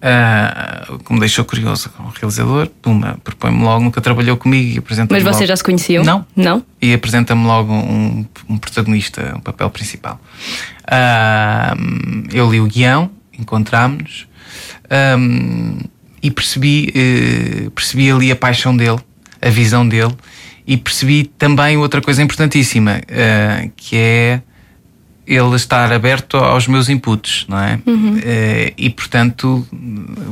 Ah, 0.00 0.86
o 0.90 0.98
que 0.98 1.12
me 1.12 1.20
deixou 1.20 1.44
curioso 1.44 1.90
com 1.90 2.04
o 2.04 2.08
realizador, 2.08 2.68
Puma, 2.82 3.18
propõe-me 3.22 3.62
logo, 3.62 3.84
nunca 3.84 4.00
trabalhou 4.00 4.36
comigo 4.36 4.74
e 4.74 4.78
apresenta-me 4.78 5.16
Mas 5.18 5.22
vocês 5.22 5.40
logo- 5.40 5.46
já 5.48 5.56
se 5.56 5.64
conheciam? 5.64 6.02
Não. 6.04 6.26
Não? 6.34 6.62
E 6.80 6.92
apresenta-me 6.94 7.44
logo 7.46 7.72
um, 7.72 8.26
um 8.48 8.58
protagonista, 8.58 9.34
um 9.36 9.40
papel 9.40 9.68
principal. 9.70 10.20
Ah, 10.86 11.74
eu 12.32 12.50
li 12.50 12.60
o 12.60 12.66
guião, 12.66 13.10
encontrámos-nos 13.38 14.26
ahm, 14.90 15.78
e 16.22 16.30
percebi, 16.30 16.92
eh, 16.94 17.70
percebi 17.74 18.10
ali 18.10 18.30
a 18.30 18.36
paixão 18.36 18.76
dele, 18.76 18.98
a 19.42 19.50
visão 19.50 19.86
dele 19.86 20.14
e 20.66 20.76
percebi 20.76 21.24
também 21.24 21.76
outra 21.76 22.00
coisa 22.00 22.22
importantíssima, 22.22 23.00
ah, 23.10 23.68
que 23.76 23.96
é 23.96 24.40
ele 25.26 25.56
estar 25.56 25.92
aberto 25.92 26.36
aos 26.36 26.66
meus 26.68 26.88
inputs, 26.88 27.46
não 27.48 27.58
é? 27.58 27.80
Eh, 28.22 28.72
e 28.76 28.90
portanto 28.90 29.66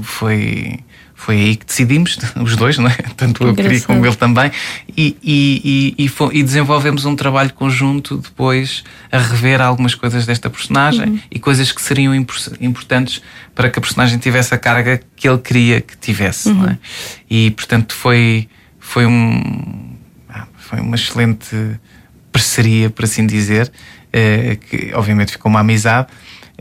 foi, 0.02 0.80
foi 1.14 1.36
aí 1.36 1.56
que 1.56 1.64
decidimos, 1.64 2.18
os 2.42 2.56
dois, 2.56 2.76
não 2.76 2.88
é? 2.88 2.96
Tanto 3.16 3.44
eu 3.44 3.54
queria 3.54 3.80
como 3.80 4.04
ele 4.04 4.16
também, 4.16 4.50
e, 4.94 5.16
e, 5.22 5.94
e, 5.98 6.38
e, 6.38 6.42
desenvolvemos 6.42 7.04
um 7.06 7.16
trabalho 7.16 7.52
conjunto 7.54 8.18
depois 8.18 8.84
a 9.10 9.18
rever 9.18 9.60
algumas 9.62 9.94
coisas 9.94 10.26
desta 10.26 10.50
personagem 10.50 11.22
e 11.30 11.38
coisas 11.38 11.72
que 11.72 11.80
seriam 11.80 12.14
impor- 12.14 12.52
importantes 12.60 13.22
para 13.54 13.70
que 13.70 13.78
a 13.78 13.82
personagem 13.82 14.18
tivesse 14.18 14.54
a 14.54 14.58
carga 14.58 15.00
que 15.16 15.26
ele 15.26 15.38
queria 15.38 15.80
que 15.80 15.96
tivesse, 15.96 16.50
não 16.50 16.68
é? 16.68 16.78
E 17.30 17.50
portanto 17.52 17.94
foi, 17.94 18.46
foi 18.78 19.06
um 19.06 19.96
ah, 20.28 20.46
foi 20.56 20.80
uma 20.80 20.96
excelente 20.96 21.56
parceria, 22.32 22.88
por 22.88 23.04
assim 23.04 23.26
dizer, 23.26 23.70
eh, 24.12 24.56
que 24.56 24.92
obviamente 24.94 25.32
ficou 25.32 25.50
uma 25.50 25.60
amizade. 25.60 26.08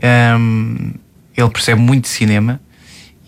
Ahm, 0.02 0.92
ele 1.36 1.50
percebe 1.50 1.80
muito 1.80 2.04
de 2.04 2.10
cinema 2.10 2.60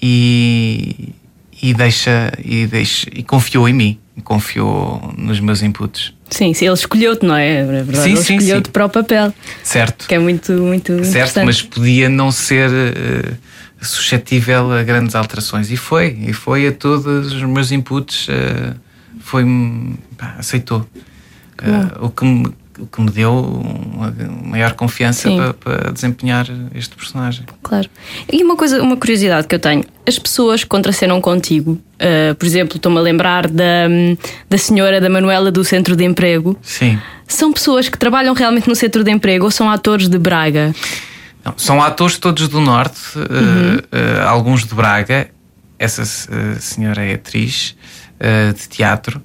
e, 0.01 1.15
e 1.63 1.73
deixa 1.73 2.33
e 2.45 2.67
deixa 2.67 3.09
e 3.13 3.23
confiou 3.23 3.69
em 3.69 3.73
mim, 3.73 3.99
confiou 4.23 5.15
nos 5.17 5.41
meus 5.41 5.63
inputs. 5.63 6.15
Sim, 6.31 6.53
sim, 6.53 6.67
ele 6.67 6.75
escolheu-te, 6.75 7.25
não 7.25 7.37
é? 7.37 7.61
É 7.61 7.65
verdade, 7.65 7.99
Sim, 7.99 8.11
ele 8.11 8.21
escolheu-te 8.21 8.71
para 8.71 8.87
o 8.87 8.89
papel, 8.89 9.33
Certo? 9.63 10.09
que 10.09 10.15
é 10.15 10.19
muito, 10.19 10.53
muito 10.53 11.05
Certo, 11.05 11.45
mas 11.45 11.63
podia 11.63 12.09
não 12.09 12.33
ser 12.33 12.71
eh, 12.71 13.35
suscetível 13.81 14.73
a 14.73 14.83
grandes 14.83 15.15
alterações. 15.15 15.71
E 15.71 15.77
foi, 15.77 16.19
e 16.27 16.33
foi 16.33 16.67
a 16.67 16.73
todos 16.73 17.33
os 17.33 17.43
meus 17.43 17.71
inputs, 17.71 18.29
uh, 18.29 18.75
foi 19.21 19.45
pá, 20.17 20.35
aceitou. 20.39 20.81
Uh, 21.63 22.07
o, 22.07 22.11
que 22.11 22.25
me, 22.25 22.53
o 22.79 22.87
que 22.87 23.01
me 23.01 23.11
deu 23.11 23.33
uma 23.33 24.13
maior 24.43 24.73
confiança 24.73 25.31
para, 25.31 25.55
para, 25.55 25.93
desempenhar 25.93 26.47
este 26.75 26.95
personagem. 26.97 27.45
Claro. 27.63 27.89
E 28.33 28.43
uma 28.43 28.57
coisa, 28.57 28.83
uma 28.83 28.97
curiosidade 28.97 29.47
que 29.47 29.55
eu 29.55 29.59
tenho: 29.59 29.85
as 30.07 30.19
pessoas 30.19 30.63
que 30.63 30.71
contracenam 30.71 31.21
contigo, 31.21 31.73
uh, 31.73 32.35
por 32.35 32.47
exemplo, 32.47 32.77
estou-me 32.77 32.99
a 32.99 33.01
lembrar 33.01 33.49
da, 33.49 33.89
da 34.49 34.59
senhora 34.59 35.01
da 35.01 35.09
Manuela 35.09 35.51
do 35.51 35.65
Centro 35.65 35.97
de 35.97 36.05
Emprego. 36.05 36.59
Sim. 36.63 36.99
São 37.27 37.53
pessoas 37.53 37.89
que 37.89 37.99
trabalham 37.99 38.35
realmente 38.35 38.69
no 38.69 38.75
Centro 38.75 39.03
de 39.05 39.11
Emprego 39.11 39.45
ou 39.45 39.51
são 39.51 39.71
atores 39.71 40.09
de 40.09 40.19
Braga? 40.19 40.75
Não, 41.45 41.55
são 41.57 41.83
atores 41.83 42.19
todos 42.19 42.49
do 42.49 42.61
Norte, 42.61 43.01
uhum. 43.17 43.77
uh, 43.77 44.29
alguns 44.29 44.65
de 44.65 44.75
Braga. 44.75 45.29
Essa 45.79 46.05
senhora 46.61 47.05
é 47.05 47.15
atriz 47.15 47.77
de 48.57 48.69
teatro. 48.69 49.21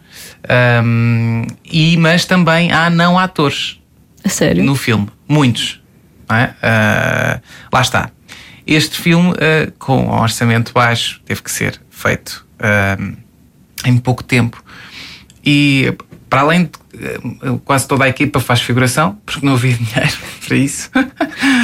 Um, 0.84 1.45
e, 1.65 1.97
mas 1.97 2.25
também 2.25 2.71
há 2.71 2.89
não 2.89 3.17
atores. 3.17 3.80
Sério? 4.25 4.63
No 4.63 4.75
filme. 4.75 5.08
Muitos. 5.28 5.82
É? 6.30 6.45
Uh, 6.45 7.41
lá 7.73 7.82
está. 7.82 8.12
Este 8.65 8.99
filme, 8.99 9.32
uh, 9.32 9.71
com 9.80 10.06
um 10.06 10.21
orçamento 10.21 10.71
baixo, 10.73 11.21
teve 11.25 11.41
que 11.41 11.52
ser 11.52 11.82
feito 11.89 12.45
uh, 12.60 13.17
em 13.86 13.97
pouco 13.97 14.23
tempo. 14.23 14.63
E 15.43 15.93
para 16.29 16.41
além 16.41 16.65
de 16.65 16.71
quase 17.65 17.87
toda 17.87 18.05
a 18.05 18.09
equipa 18.09 18.39
faz 18.39 18.61
figuração, 18.61 19.17
porque 19.25 19.45
não 19.45 19.53
havia 19.53 19.73
dinheiro 19.77 20.17
para 20.45 20.55
isso. 20.55 20.89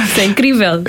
Isso 0.04 0.20
é 0.20 0.24
incrível. 0.24 0.82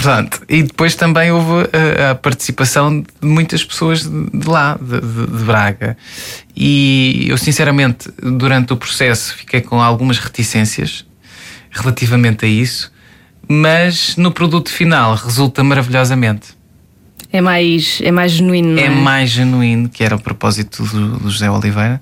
Pronto. 0.00 0.42
E 0.48 0.62
depois 0.62 0.94
também 0.94 1.30
houve 1.30 1.68
a, 1.72 2.10
a 2.10 2.14
participação 2.14 3.00
de 3.00 3.06
muitas 3.26 3.64
pessoas 3.64 4.02
de 4.02 4.46
lá, 4.46 4.78
de, 4.80 5.00
de, 5.00 5.38
de, 5.38 5.44
Braga. 5.44 5.96
E 6.54 7.26
eu, 7.28 7.38
sinceramente, 7.38 8.10
durante 8.22 8.72
o 8.72 8.76
processo 8.76 9.34
fiquei 9.34 9.60
com 9.60 9.80
algumas 9.80 10.18
reticências 10.18 11.06
relativamente 11.70 12.44
a 12.44 12.48
isso, 12.48 12.92
mas 13.48 14.16
no 14.16 14.30
produto 14.30 14.70
final 14.70 15.14
resulta 15.14 15.64
maravilhosamente. 15.64 16.61
É 17.32 17.40
mais, 17.40 18.00
é 18.02 18.12
mais 18.12 18.32
genuíno, 18.32 18.78
é? 18.78 18.84
é? 18.84 18.90
mais 18.90 19.30
genuíno, 19.30 19.88
que 19.88 20.04
era 20.04 20.16
o 20.16 20.20
propósito 20.20 20.84
do, 20.84 21.18
do 21.18 21.30
José 21.30 21.50
Oliveira. 21.50 22.00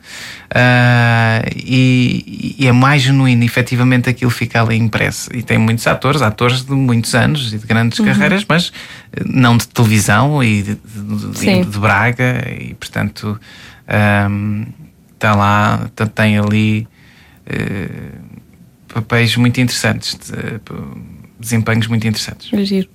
Uh, 0.51 1.49
e, 1.55 2.57
e, 2.59 2.67
é 2.67 2.73
mais 2.73 3.03
genuíno, 3.03 3.45
efetivamente 3.45 4.11
aquilo 4.11 4.31
fica 4.31 4.61
ali 4.61 4.77
impresso. 4.77 5.31
E 5.33 5.43
tem 5.43 5.57
muitos 5.57 5.87
atores, 5.87 6.21
atores 6.21 6.65
de 6.65 6.73
muitos 6.73 7.15
anos 7.15 7.53
e 7.53 7.59
de 7.59 7.67
grandes 7.67 8.01
uhum. 8.01 8.07
carreiras, 8.07 8.45
mas 8.49 8.73
eh, 9.13 9.23
não 9.25 9.57
de 9.57 9.69
televisão 9.69 10.43
e 10.43 10.63
de, 10.63 10.75
de, 10.75 11.65
de 11.65 11.79
Braga, 11.79 12.45
e 12.61 12.75
portanto 12.75 13.39
um, 14.29 14.67
está 15.15 15.35
lá, 15.37 15.89
tem 16.13 16.39
ali 16.39 16.89
uh, 17.47 18.19
papéis 18.93 19.37
muito 19.37 19.61
interessantes. 19.61 20.15
De, 20.15 20.59
desempenhos 21.41 21.87
muito 21.87 22.07
interessantes. 22.07 22.51
Giro. 22.67 22.87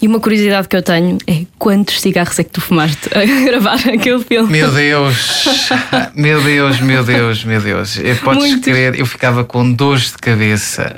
E 0.00 0.06
uma 0.06 0.20
curiosidade 0.20 0.68
que 0.68 0.76
eu 0.76 0.82
tenho 0.82 1.16
é 1.26 1.46
quantos 1.58 2.00
cigarros 2.00 2.38
é 2.38 2.44
que 2.44 2.50
tu 2.50 2.60
fumaste 2.60 3.08
a 3.14 3.24
gravar 3.44 3.80
aquele 3.88 4.22
filme? 4.22 4.52
Meu 4.56 4.70
Deus, 4.72 5.70
meu 6.14 6.42
Deus, 6.42 6.80
meu 6.80 7.04
Deus, 7.04 7.44
meu 7.44 7.60
Deus. 7.60 7.98
Podes 8.22 8.44
Muitos. 8.44 8.64
crer, 8.64 8.98
eu 8.98 9.06
ficava 9.06 9.44
com 9.44 9.72
dores 9.72 10.12
de 10.12 10.18
cabeça. 10.18 10.94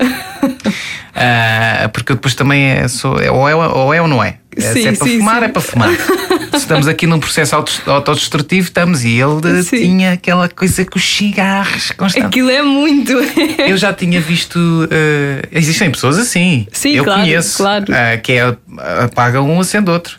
Uh, 1.18 1.88
porque 1.90 2.12
eu 2.12 2.16
depois 2.16 2.35
também 2.35 2.64
é, 2.64 2.88
sou, 2.88 3.20
é, 3.20 3.31
ou, 3.31 3.48
é, 3.48 3.54
ou 3.54 3.94
é 3.94 4.00
ou 4.00 4.09
não 4.09 4.22
é. 4.22 4.38
Sim, 4.57 4.72
Se 4.72 4.88
é 4.88 4.92
para 4.92 5.07
sim, 5.07 5.18
fumar, 5.18 5.38
sim. 5.38 5.44
é 5.44 5.48
para 5.48 5.62
fumar. 5.62 5.90
estamos 6.54 6.88
aqui 6.88 7.07
num 7.07 7.20
processo 7.20 7.54
autodestrutivo, 7.87 8.66
estamos, 8.66 9.04
e 9.04 9.20
ele 9.20 9.62
Sim. 9.62 9.76
tinha 9.76 10.12
aquela 10.12 10.48
coisa 10.48 10.85
com 10.85 10.98
os 10.98 11.04
cigarros 11.04 11.92
constante. 11.92 12.26
Aquilo 12.26 12.50
é 12.50 12.62
muito. 12.62 13.12
Eu 13.59 13.76
já 13.76 13.92
tinha 13.92 14.20
visto. 14.20 14.57
Uh, 14.57 15.46
existem 15.52 15.90
pessoas 15.90 16.18
assim. 16.18 16.66
Sim, 16.72 16.90
eu 16.94 17.04
claro, 17.04 17.20
conheço. 17.20 17.57
Claro. 17.57 17.85
Uh, 17.85 18.20
que 18.22 18.33
é 18.33 18.57
apaga 19.04 19.40
um, 19.40 19.61
acende 19.61 19.90
outro. 19.90 20.18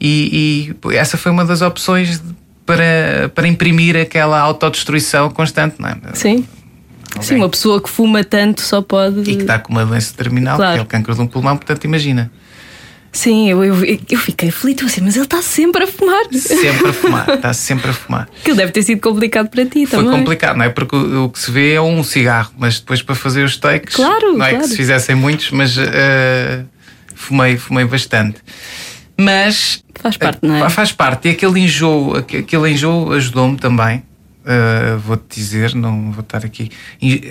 E, 0.00 0.72
e, 0.84 0.96
essa 0.96 1.16
foi 1.16 1.30
uma 1.30 1.44
das 1.44 1.62
opções 1.62 2.22
para, 2.64 3.30
para 3.34 3.46
imprimir 3.46 3.96
aquela 3.96 4.38
autodestruição 4.38 5.30
constante, 5.30 5.76
não 5.78 5.88
é? 5.88 5.96
Sim. 6.14 6.46
Okay. 7.12 7.22
Sim, 7.22 7.34
uma 7.36 7.48
pessoa 7.48 7.80
que 7.80 7.90
fuma 7.90 8.24
tanto 8.24 8.62
só 8.62 8.80
pode. 8.80 9.20
E 9.20 9.36
que 9.36 9.42
está 9.42 9.58
com 9.58 9.72
uma 9.72 9.84
doença 9.84 10.14
terminal, 10.16 10.56
claro. 10.56 10.74
que 10.74 10.78
é 10.80 10.82
o 10.82 10.86
cancro 10.86 11.14
de 11.14 11.20
um 11.20 11.26
pulmão, 11.26 11.56
portanto, 11.56 11.84
imagina. 11.84 12.30
Sim, 13.12 13.50
eu, 13.50 13.62
eu, 13.62 13.76
eu 14.08 14.18
fiquei 14.18 14.48
aflito 14.48 14.86
assim, 14.86 15.02
mas 15.02 15.16
ele 15.16 15.26
está 15.26 15.42
sempre 15.42 15.84
a 15.84 15.86
fumar. 15.86 16.24
Sempre 16.32 16.88
a 16.88 16.92
fumar, 16.94 17.28
está 17.36 17.52
sempre 17.52 17.90
a 17.90 17.92
fumar. 17.92 18.28
Aquilo 18.40 18.56
deve 18.56 18.72
ter 18.72 18.82
sido 18.82 19.02
complicado 19.02 19.50
para 19.50 19.66
ti 19.66 19.84
Foi 19.84 19.98
também. 19.98 20.06
Foi 20.06 20.18
complicado, 20.18 20.56
não 20.56 20.64
é? 20.64 20.70
Porque 20.70 20.96
o, 20.96 21.24
o, 21.26 21.28
que 21.28 21.38
se 21.38 21.50
vê 21.50 21.74
é 21.74 21.80
um 21.80 22.02
cigarro, 22.02 22.52
mas 22.56 22.80
depois 22.80 23.02
para 23.02 23.14
fazer 23.14 23.44
os 23.44 23.58
takes, 23.58 23.94
claro, 23.94 24.32
não 24.32 24.46
é 24.46 24.50
claro. 24.50 24.64
que 24.64 24.70
se 24.70 24.76
fizessem 24.76 25.14
muitos, 25.14 25.50
mas 25.50 25.76
uh, 25.76 26.64
fumei, 27.14 27.58
fumei 27.58 27.84
bastante. 27.84 28.38
Mas 29.14 29.84
faz 29.94 30.16
parte, 30.16 30.38
não 30.40 30.64
é? 30.64 30.70
Faz 30.70 30.90
parte, 30.90 31.28
e 31.28 31.32
aquele 31.32 31.60
enjoo, 31.60 32.16
aquele 32.16 32.70
enjoo 32.70 33.12
ajudou-me 33.12 33.58
também. 33.58 34.02
Uh, 34.42 34.98
vou-te 34.98 35.36
dizer, 35.36 35.74
não 35.74 36.10
vou 36.10 36.22
estar 36.22 36.44
aqui. 36.44 36.70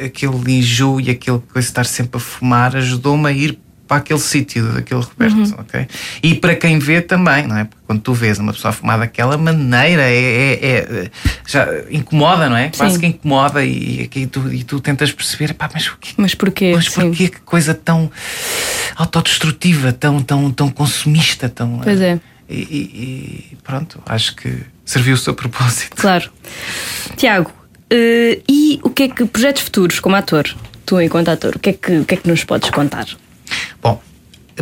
Aquele 0.06 0.60
enjoo 0.60 1.02
e 1.02 1.10
aquele 1.10 1.39
coisa 1.39 1.65
de 1.65 1.71
estar 1.71 1.86
sempre 1.86 2.17
a 2.17 2.19
fumar 2.19 2.76
ajudou-me 2.76 3.28
a 3.28 3.32
ir 3.32 3.60
para 3.91 3.97
aquele 3.97 4.19
sítio 4.21 4.71
daquele 4.71 5.02
Roberto, 5.02 5.36
uhum. 5.36 5.56
ok? 5.60 5.86
E 6.24 6.36
para 6.36 6.56
quem 6.56 6.80
vê 6.80 7.02
também, 7.02 7.45
não 7.45 7.58
é? 7.58 7.65
Porque 7.65 7.84
quando 7.86 8.00
tu 8.00 8.13
vês 8.13 8.39
uma 8.39 8.54
pessoa 8.54 8.71
fumar 8.71 8.97
daquela 8.97 9.38
maneira, 9.38 10.04
é, 10.04 10.54
é, 10.54 10.78
é 10.78 11.12
já 11.45 11.67
incomoda, 11.91 12.47
não 12.47 12.56
é? 12.56 12.71
Sim. 12.71 12.78
Quase 12.78 12.97
que 12.97 13.06
incomoda 13.08 13.65
e, 13.65 14.10
e, 14.15 14.28
tu, 14.28 14.54
e 14.54 14.63
tu 14.63 14.80
tentas 14.80 15.12
perceber, 15.12 15.54
pá, 15.56 15.69
mas 15.74 15.88
o 15.88 15.97
quê? 16.00 16.13
Mas 16.15 16.34
porquê? 16.34 16.71
Mas 16.74 16.88
porquê? 16.88 17.28
Que 17.28 17.41
coisa 17.41 17.74
tão 17.74 18.10
autodestrutiva, 18.95 19.91
tão, 19.91 20.21
tão, 20.21 20.50
tão 20.52 20.69
consumista, 20.69 21.50
tão. 21.50 21.80
Pois 21.84 22.00
é. 22.00 22.17
E, 22.50 23.52
e, 23.52 23.58
pronto, 23.62 24.02
acho 24.06 24.38
que 24.38 24.58
serviu 24.92 25.14
o 25.14 25.18
seu 25.18 25.34
propósito. 25.34 25.96
Claro. 25.96 26.30
Tiago, 27.16 27.50
uh, 27.50 28.44
e 28.48 28.80
o 28.84 28.90
que 28.90 29.04
é 29.04 29.08
que 29.08 29.26
projetos 29.26 29.64
futuros 29.64 30.00
como 30.00 30.16
ator? 30.16 30.46
Tu, 30.86 31.02
enquanto 31.02 31.30
ator, 31.30 31.56
o 31.56 31.60
que 31.60 31.70
é 31.70 31.74
que, 31.74 32.00
o 32.00 32.06
que, 32.06 32.16
é 32.16 32.18
que 32.18 32.28
nos 32.28 32.44
podes 32.44 32.70
contar? 32.70 33.06
Bom, 33.82 34.02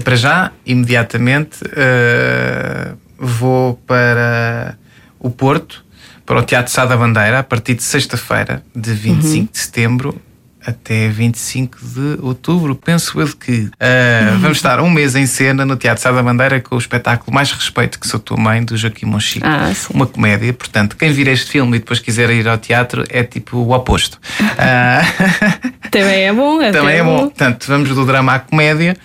para 0.03 0.15
já, 0.15 0.51
imediatamente, 0.65 1.63
uh, 1.63 2.97
vou 3.17 3.75
para 3.87 4.77
o 5.19 5.31
Porto, 5.31 5.83
para 6.25 6.39
o 6.39 6.43
Teatro 6.43 6.71
Sá 6.71 6.85
da 6.85 6.95
Bandeira, 6.95 7.39
a 7.39 7.43
partir 7.43 7.73
de 7.73 7.83
sexta-feira, 7.83 8.63
de 8.75 8.93
25 8.93 9.35
uhum. 9.35 9.49
de 9.51 9.57
setembro, 9.57 10.21
até 10.65 11.07
25 11.07 11.77
de 11.81 12.19
outubro, 12.21 12.75
penso 12.75 13.19
eu 13.19 13.27
que 13.27 13.61
uh, 13.61 14.39
vamos 14.39 14.57
estar 14.57 14.79
um 14.79 14.89
mês 14.89 15.15
em 15.15 15.25
cena 15.25 15.65
no 15.65 15.75
Teatro 15.75 16.03
Sá 16.03 16.11
da 16.11 16.21
Bandeira 16.21 16.59
com 16.59 16.75
o 16.75 16.77
espetáculo 16.77 17.33
Mais 17.33 17.51
Respeito 17.51 17.99
que 17.99 18.07
Sou 18.07 18.19
Tua 18.19 18.37
Mãe, 18.37 18.63
do 18.63 18.75
Joaquim 18.75 19.05
Monchique. 19.05 19.45
Ah, 19.45 19.71
uma 19.93 20.05
comédia, 20.05 20.51
portanto, 20.53 20.97
quem 20.97 21.11
vir 21.11 21.27
este 21.27 21.51
filme 21.51 21.77
e 21.77 21.79
depois 21.79 21.99
quiser 21.99 22.29
ir 22.29 22.47
ao 22.47 22.57
teatro 22.57 23.03
é 23.09 23.23
tipo 23.23 23.57
o 23.57 23.71
oposto. 23.73 24.19
Uh, 24.41 25.79
também 25.89 26.23
é 26.23 26.33
bom, 26.33 26.61
é 26.61 26.71
Também 26.71 26.95
é 26.97 27.03
bom. 27.03 27.17
bom. 27.17 27.23
Portanto, 27.29 27.65
vamos 27.67 27.89
do 27.89 28.05
drama 28.05 28.35
à 28.35 28.39
comédia. 28.39 28.97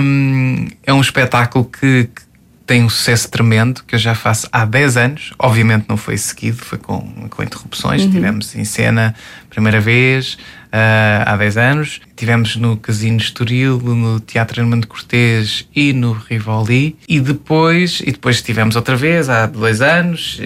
Um, 0.00 0.68
é 0.84 0.92
um 0.92 1.00
espetáculo 1.00 1.64
que, 1.64 2.04
que 2.14 2.22
tem 2.66 2.82
um 2.82 2.88
sucesso 2.88 3.30
tremendo 3.30 3.82
que 3.86 3.94
eu 3.94 3.98
já 3.98 4.14
faço 4.14 4.48
há 4.52 4.64
10 4.64 4.96
anos. 4.96 5.34
Obviamente 5.38 5.86
não 5.88 5.96
foi 5.96 6.16
seguido, 6.16 6.58
foi 6.58 6.78
com, 6.78 7.00
com 7.30 7.42
interrupções. 7.42 8.02
Uhum. 8.02 8.10
Tivemos 8.10 8.54
em 8.56 8.64
cena 8.64 9.14
primeira 9.48 9.80
vez 9.80 10.36
uh, 10.76 11.22
há 11.24 11.36
10 11.36 11.56
anos. 11.56 12.00
Tivemos 12.14 12.56
no 12.56 12.76
Casino 12.76 13.18
Estoril, 13.18 13.78
no 13.78 14.20
Teatro 14.20 14.60
Armando 14.60 14.86
Cortês 14.86 15.66
e 15.74 15.92
no 15.92 16.12
Rivoli. 16.12 16.96
E 17.08 17.20
depois, 17.20 18.00
e 18.00 18.12
depois 18.12 18.42
tivemos 18.42 18.76
outra 18.76 18.96
vez 18.96 19.28
há 19.28 19.46
dois 19.46 19.80
anos. 19.80 20.40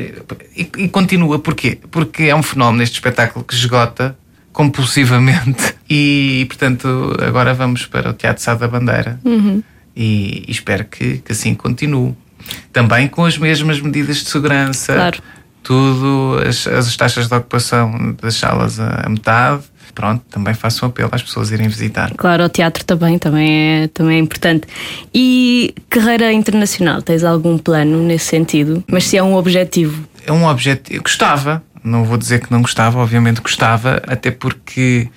E, 0.56 0.70
e 0.78 0.88
continua. 0.88 1.38
Porquê? 1.38 1.78
Porque 1.90 2.24
é 2.24 2.34
um 2.34 2.42
fenómeno 2.42 2.82
este 2.82 2.94
espetáculo 2.94 3.44
que 3.44 3.54
esgota 3.54 4.16
compulsivamente. 4.52 5.74
E, 5.92 6.44
portanto, 6.46 7.16
agora 7.20 7.52
vamos 7.52 7.84
para 7.84 8.10
o 8.10 8.12
Teatro 8.12 8.40
Sá 8.40 8.54
da 8.54 8.68
Bandeira. 8.68 9.18
Uhum 9.24 9.60
e, 9.94 10.44
e 10.46 10.50
espero 10.50 10.84
que, 10.84 11.18
que, 11.18 11.32
assim 11.32 11.54
continue. 11.54 12.14
Também 12.72 13.08
com 13.08 13.24
as 13.24 13.36
mesmas 13.36 13.80
medidas 13.80 14.18
de 14.18 14.30
segurança, 14.30 14.94
claro. 14.94 15.22
tudo, 15.62 16.38
as, 16.46 16.66
as 16.66 16.96
taxas 16.96 17.28
de 17.28 17.34
ocupação 17.34 18.16
das 18.20 18.34
salas 18.34 18.80
a, 18.80 19.02
a 19.04 19.08
metade. 19.08 19.62
Pronto, 19.92 20.22
também 20.30 20.54
faço 20.54 20.84
um 20.84 20.88
apelo 20.88 21.10
às 21.12 21.22
pessoas 21.22 21.50
irem 21.50 21.68
visitar. 21.68 22.12
Claro, 22.16 22.44
o 22.44 22.48
teatro 22.48 22.84
também, 22.84 23.18
também 23.18 23.82
é, 23.82 23.88
também 23.88 24.16
é 24.16 24.20
importante. 24.20 24.66
E 25.14 25.74
carreira 25.88 26.32
internacional, 26.32 27.02
tens 27.02 27.24
algum 27.24 27.58
plano 27.58 28.02
nesse 28.02 28.26
sentido? 28.26 28.82
Mas 28.88 29.04
se 29.04 29.16
é 29.16 29.22
um 29.22 29.34
objetivo? 29.34 30.04
É 30.26 30.32
um 30.32 30.46
objetivo. 30.46 31.02
Gostava, 31.02 31.62
não 31.82 32.04
vou 32.04 32.16
dizer 32.16 32.40
que 32.40 32.50
não 32.52 32.62
gostava, 32.62 32.98
obviamente 32.98 33.40
gostava, 33.40 34.02
até 34.06 34.30
porque 34.30 35.08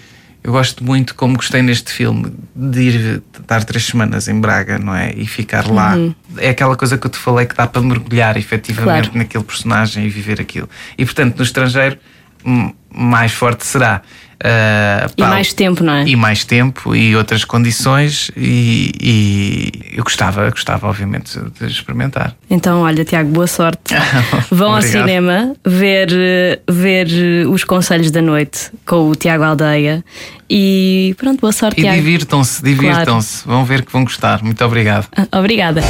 Eu 0.46 0.52
gosto 0.52 0.84
muito, 0.84 1.16
como 1.16 1.38
gostei 1.38 1.62
neste 1.62 1.90
filme, 1.90 2.34
de 2.54 2.82
ir 2.82 3.24
estar 3.40 3.64
três 3.64 3.86
semanas 3.86 4.28
em 4.28 4.38
Braga, 4.42 4.78
não 4.78 4.94
é? 4.94 5.14
E 5.16 5.26
ficar 5.26 5.66
lá. 5.72 5.96
Uhum. 5.96 6.14
É 6.36 6.50
aquela 6.50 6.76
coisa 6.76 6.98
que 6.98 7.08
eu 7.08 7.10
te 7.10 7.18
falei 7.18 7.46
que 7.46 7.56
dá 7.56 7.66
para 7.66 7.82
mergulhar 7.82 8.36
efetivamente 8.36 9.06
Claro. 9.06 9.18
naquele 9.20 9.44
personagem 9.46 10.06
e 10.06 10.10
viver 10.10 10.42
aquilo. 10.42 10.70
E 10.98 11.06
portanto, 11.06 11.38
no 11.38 11.44
estrangeiro, 11.46 11.98
hum, 12.46 12.74
mais 12.94 13.32
forte 13.32 13.66
será. 13.66 14.02
Ah, 14.44 15.08
E 15.18 15.22
pá, 15.22 15.30
mais 15.30 15.54
tempo, 15.54 15.84
não 15.84 15.94
é? 15.94 16.04
e 16.06 16.16
mais 16.16 16.44
tempo 16.44 16.94
e 16.96 17.16
outras 17.16 17.46
condições 17.46 18.30
e, 18.36 18.92
e 19.02 19.94
eu 19.98 20.04
gostava, 20.04 20.50
gostava 20.50 20.88
obviamente 20.88 21.40
de 21.60 21.66
experimentar. 21.68 22.36
Então, 22.50 22.82
olha, 22.82 23.06
Tiago, 23.06 23.30
boa 23.30 23.48
sorte. 23.48 23.94
Vão 24.52 24.76
ao 24.76 24.82
cinema 24.82 25.56
ver, 25.66 26.10
eh, 26.12 26.60
ver 26.70 27.08
eh, 27.10 27.48
os 27.48 27.64
Conselhos 27.64 28.12
da 28.12 28.22
Noite 28.22 28.70
com 28.86 29.10
o 29.10 29.16
Tiago 29.16 29.44
Aldeia. 29.44 30.04
E 30.50 31.16
pronto, 31.18 31.40
boa 31.40 31.54
sorte, 31.54 31.80
E 31.80 31.84
Tiago. 31.84 31.98
divirtam-se, 31.98 32.62
divirtam-se, 32.64 33.48
vão 33.48 33.64
ver 33.66 33.84
que 33.84 33.92
vão 33.92 34.04
gostar. 34.04 34.44
Muito 34.44 34.64
obrigado. 34.66 35.08
Ah, 35.16 35.40
Obrigada. 35.40 35.82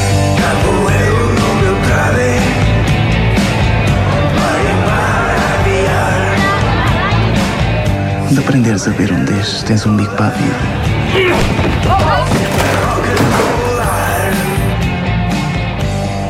Quando 8.34 8.46
aprenderes 8.48 8.88
a 8.88 8.92
ver 8.92 9.14
um 9.14 9.26
destes, 9.26 9.62
tens 9.62 9.86
um 9.86 9.92
amigo 9.92 10.12
para 10.16 10.26
a 10.26 10.30
vida. 10.32 10.56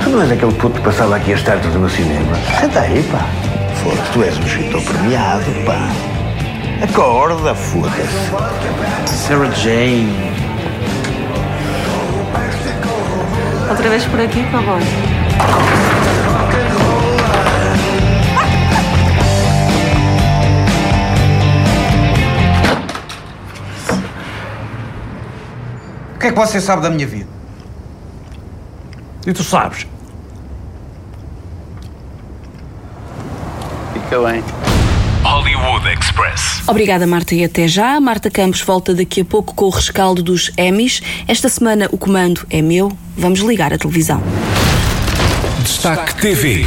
Tu 0.03 0.09
não 0.09 0.21
és 0.21 0.31
aquele 0.33 0.51
puto 0.51 0.75
que 0.75 0.81
passava 0.81 1.15
aqui 1.15 1.31
as 1.31 1.41
tardes 1.43 1.73
no 1.73 1.89
cinema? 1.89 2.35
Senta 2.59 2.81
aí, 2.81 3.01
pá. 3.03 3.25
Foda-se, 3.81 4.11
tu 4.11 4.21
és 4.21 4.37
um 4.37 4.43
escritor 4.43 4.81
premiado, 4.81 5.45
pá. 5.65 5.79
Acorda, 6.83 7.55
foda-se. 7.55 9.07
Sarah 9.07 9.49
Jane. 9.51 10.33
Outra 13.69 13.89
vez 13.89 14.03
por 14.07 14.19
aqui, 14.19 14.43
cowboy. 14.51 16.02
Que 26.23 26.27
é 26.27 26.31
que 26.31 26.39
você 26.39 26.61
sabe 26.61 26.81
da 26.81 26.89
minha 26.89 27.05
vida? 27.05 27.27
E 29.27 29.33
tu 29.33 29.43
sabes? 29.43 29.85
Fica 33.93 34.21
bem. 34.21 34.41
Hollywood 35.21 35.85
Express. 35.89 36.61
Obrigada, 36.65 37.05
Marta, 37.05 37.35
e 37.35 37.43
até 37.43 37.67
já. 37.67 37.99
Marta 37.99 38.31
Campos 38.31 38.61
volta 38.61 38.93
daqui 38.93 39.19
a 39.19 39.25
pouco 39.25 39.53
com 39.53 39.65
o 39.65 39.69
rescaldo 39.69 40.23
dos 40.23 40.49
Emmys. 40.57 41.01
Esta 41.27 41.49
semana 41.49 41.89
o 41.91 41.97
comando 41.97 42.45
é 42.49 42.61
meu. 42.61 42.97
Vamos 43.17 43.41
ligar 43.41 43.73
a 43.73 43.77
televisão. 43.77 44.23
Destaque 45.61 46.15
TV. 46.15 46.65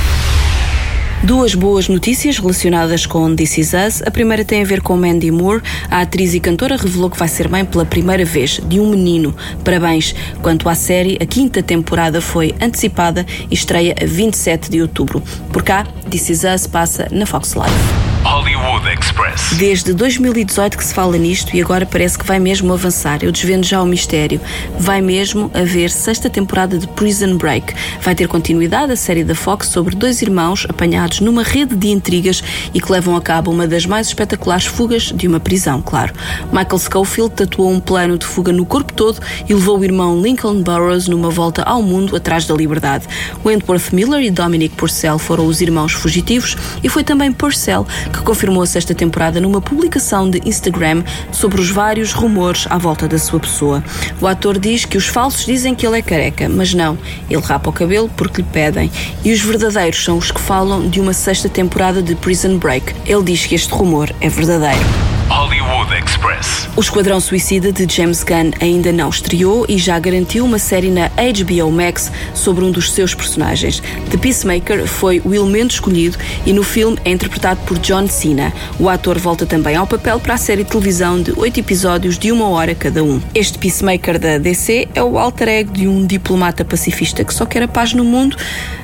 Duas 1.26 1.56
boas 1.56 1.88
notícias 1.88 2.38
relacionadas 2.38 3.04
com 3.04 3.34
This 3.34 3.58
Is 3.58 3.72
Us. 3.72 4.00
A 4.06 4.12
primeira 4.12 4.44
tem 4.44 4.62
a 4.62 4.64
ver 4.64 4.80
com 4.80 4.96
Mandy 4.96 5.32
Moore. 5.32 5.60
A 5.90 6.02
atriz 6.02 6.34
e 6.34 6.38
cantora 6.38 6.76
revelou 6.76 7.10
que 7.10 7.18
vai 7.18 7.26
ser 7.26 7.48
mãe 7.48 7.64
pela 7.64 7.84
primeira 7.84 8.24
vez 8.24 8.60
de 8.64 8.78
um 8.78 8.88
menino. 8.88 9.34
Parabéns. 9.64 10.14
Quanto 10.40 10.68
à 10.68 10.76
série, 10.76 11.18
a 11.20 11.26
quinta 11.26 11.64
temporada 11.64 12.20
foi 12.20 12.54
antecipada 12.60 13.26
e 13.50 13.54
estreia 13.54 13.96
a 14.00 14.06
27 14.06 14.70
de 14.70 14.80
outubro. 14.80 15.20
Por 15.52 15.64
cá, 15.64 15.84
This 16.08 16.30
Is 16.30 16.44
Us 16.44 16.68
passa 16.68 17.08
na 17.10 17.26
Fox 17.26 17.54
Live. 17.54 17.95
Hollywood 18.36 18.86
Express. 18.86 19.54
Desde 19.54 19.94
2018 19.94 20.76
que 20.76 20.84
se 20.84 20.92
fala 20.92 21.16
nisto 21.16 21.56
e 21.56 21.62
agora 21.62 21.86
parece 21.86 22.18
que 22.18 22.26
vai 22.26 22.38
mesmo 22.38 22.70
avançar. 22.70 23.24
Eu 23.24 23.32
desvendo 23.32 23.64
já 23.64 23.80
o 23.80 23.86
mistério. 23.86 24.38
Vai 24.78 25.00
mesmo 25.00 25.50
haver 25.54 25.90
sexta 25.90 26.28
temporada 26.28 26.76
de 26.76 26.86
Prison 26.86 27.38
Break. 27.38 27.72
Vai 28.02 28.14
ter 28.14 28.28
continuidade 28.28 28.92
a 28.92 28.96
série 28.96 29.24
da 29.24 29.34
Fox 29.34 29.68
sobre 29.68 29.96
dois 29.96 30.20
irmãos 30.20 30.66
apanhados 30.68 31.20
numa 31.20 31.42
rede 31.42 31.74
de 31.74 31.88
intrigas 31.88 32.44
e 32.74 32.80
que 32.80 32.92
levam 32.92 33.16
a 33.16 33.22
cabo 33.22 33.50
uma 33.50 33.66
das 33.66 33.86
mais 33.86 34.08
espetaculares 34.08 34.66
fugas 34.66 35.04
de 35.04 35.26
uma 35.26 35.40
prisão, 35.40 35.80
claro. 35.80 36.12
Michael 36.52 36.78
Schofield 36.78 37.34
tatuou 37.34 37.72
um 37.72 37.80
plano 37.80 38.18
de 38.18 38.26
fuga 38.26 38.52
no 38.52 38.66
corpo 38.66 38.92
todo 38.92 39.18
e 39.48 39.54
levou 39.54 39.78
o 39.78 39.84
irmão 39.84 40.20
Lincoln 40.20 40.62
Burrows 40.62 41.08
numa 41.08 41.30
volta 41.30 41.62
ao 41.62 41.80
mundo 41.80 42.14
atrás 42.14 42.44
da 42.44 42.54
liberdade. 42.54 43.06
Wentworth 43.42 43.92
Miller 43.92 44.20
e 44.20 44.30
Dominic 44.30 44.76
Purcell 44.76 45.18
foram 45.18 45.46
os 45.46 45.62
irmãos 45.62 45.94
fugitivos 45.94 46.54
e 46.84 46.90
foi 46.90 47.02
também 47.02 47.32
Purcell 47.32 47.86
que 48.12 48.25
confirmou 48.26 48.62
a 48.62 48.66
sexta 48.66 48.92
temporada 48.92 49.40
numa 49.40 49.60
publicação 49.60 50.28
de 50.28 50.42
Instagram 50.44 51.04
sobre 51.30 51.60
os 51.60 51.70
vários 51.70 52.12
rumores 52.12 52.66
à 52.68 52.76
volta 52.76 53.06
da 53.06 53.18
sua 53.18 53.38
pessoa. 53.38 53.82
O 54.20 54.26
ator 54.26 54.58
diz 54.58 54.84
que 54.84 54.98
os 54.98 55.06
falsos 55.06 55.46
dizem 55.46 55.76
que 55.76 55.86
ele 55.86 55.98
é 55.98 56.02
careca, 56.02 56.48
mas 56.48 56.74
não, 56.74 56.98
ele 57.30 57.40
rapa 57.40 57.70
o 57.70 57.72
cabelo 57.72 58.10
porque 58.16 58.42
lhe 58.42 58.48
pedem. 58.52 58.90
E 59.24 59.32
os 59.32 59.40
verdadeiros 59.40 60.04
são 60.04 60.18
os 60.18 60.32
que 60.32 60.40
falam 60.40 60.88
de 60.88 61.00
uma 61.00 61.12
sexta 61.12 61.48
temporada 61.48 62.02
de 62.02 62.16
Prison 62.16 62.58
Break. 62.58 62.92
Ele 63.06 63.22
diz 63.22 63.46
que 63.46 63.54
este 63.54 63.72
rumor 63.72 64.12
é 64.20 64.28
verdadeiro. 64.28 65.15
Hollywood 65.28 65.92
Express. 65.92 66.68
O 66.76 66.80
Esquadrão 66.80 67.18
Suicida 67.18 67.72
de 67.72 67.92
James 67.92 68.22
Gunn 68.22 68.52
ainda 68.60 68.92
não 68.92 69.08
estreou 69.08 69.66
e 69.68 69.76
já 69.76 69.98
garantiu 69.98 70.44
uma 70.44 70.58
série 70.58 70.90
na 70.90 71.08
HBO 71.08 71.72
Max 71.72 72.12
sobre 72.34 72.64
um 72.64 72.70
dos 72.70 72.92
seus 72.92 73.14
personagens. 73.14 73.82
The 74.10 74.18
Peacemaker 74.18 74.86
foi 74.86 75.20
o 75.24 75.34
elemento 75.34 75.72
escolhido 75.72 76.16
e 76.44 76.52
no 76.52 76.62
filme 76.62 76.98
é 77.04 77.10
interpretado 77.10 77.60
por 77.66 77.78
John 77.78 78.06
Cena. 78.06 78.52
O 78.78 78.88
ator 78.88 79.18
volta 79.18 79.44
também 79.46 79.74
ao 79.74 79.86
papel 79.86 80.20
para 80.20 80.34
a 80.34 80.36
série 80.36 80.62
de 80.62 80.70
televisão 80.70 81.20
de 81.20 81.32
oito 81.32 81.58
episódios 81.58 82.18
de 82.18 82.30
uma 82.30 82.48
hora 82.48 82.74
cada 82.74 83.02
um. 83.02 83.20
Este 83.34 83.58
Peacemaker 83.58 84.18
da 84.18 84.38
DC 84.38 84.88
é 84.94 85.02
o 85.02 85.18
alter 85.18 85.48
ego 85.48 85.72
de 85.72 85.88
um 85.88 86.06
diplomata 86.06 86.64
pacifista 86.64 87.24
que 87.24 87.34
só 87.34 87.44
quer 87.44 87.62
a 87.62 87.68
paz 87.68 87.92
no 87.92 88.04
mundo, 88.04 88.36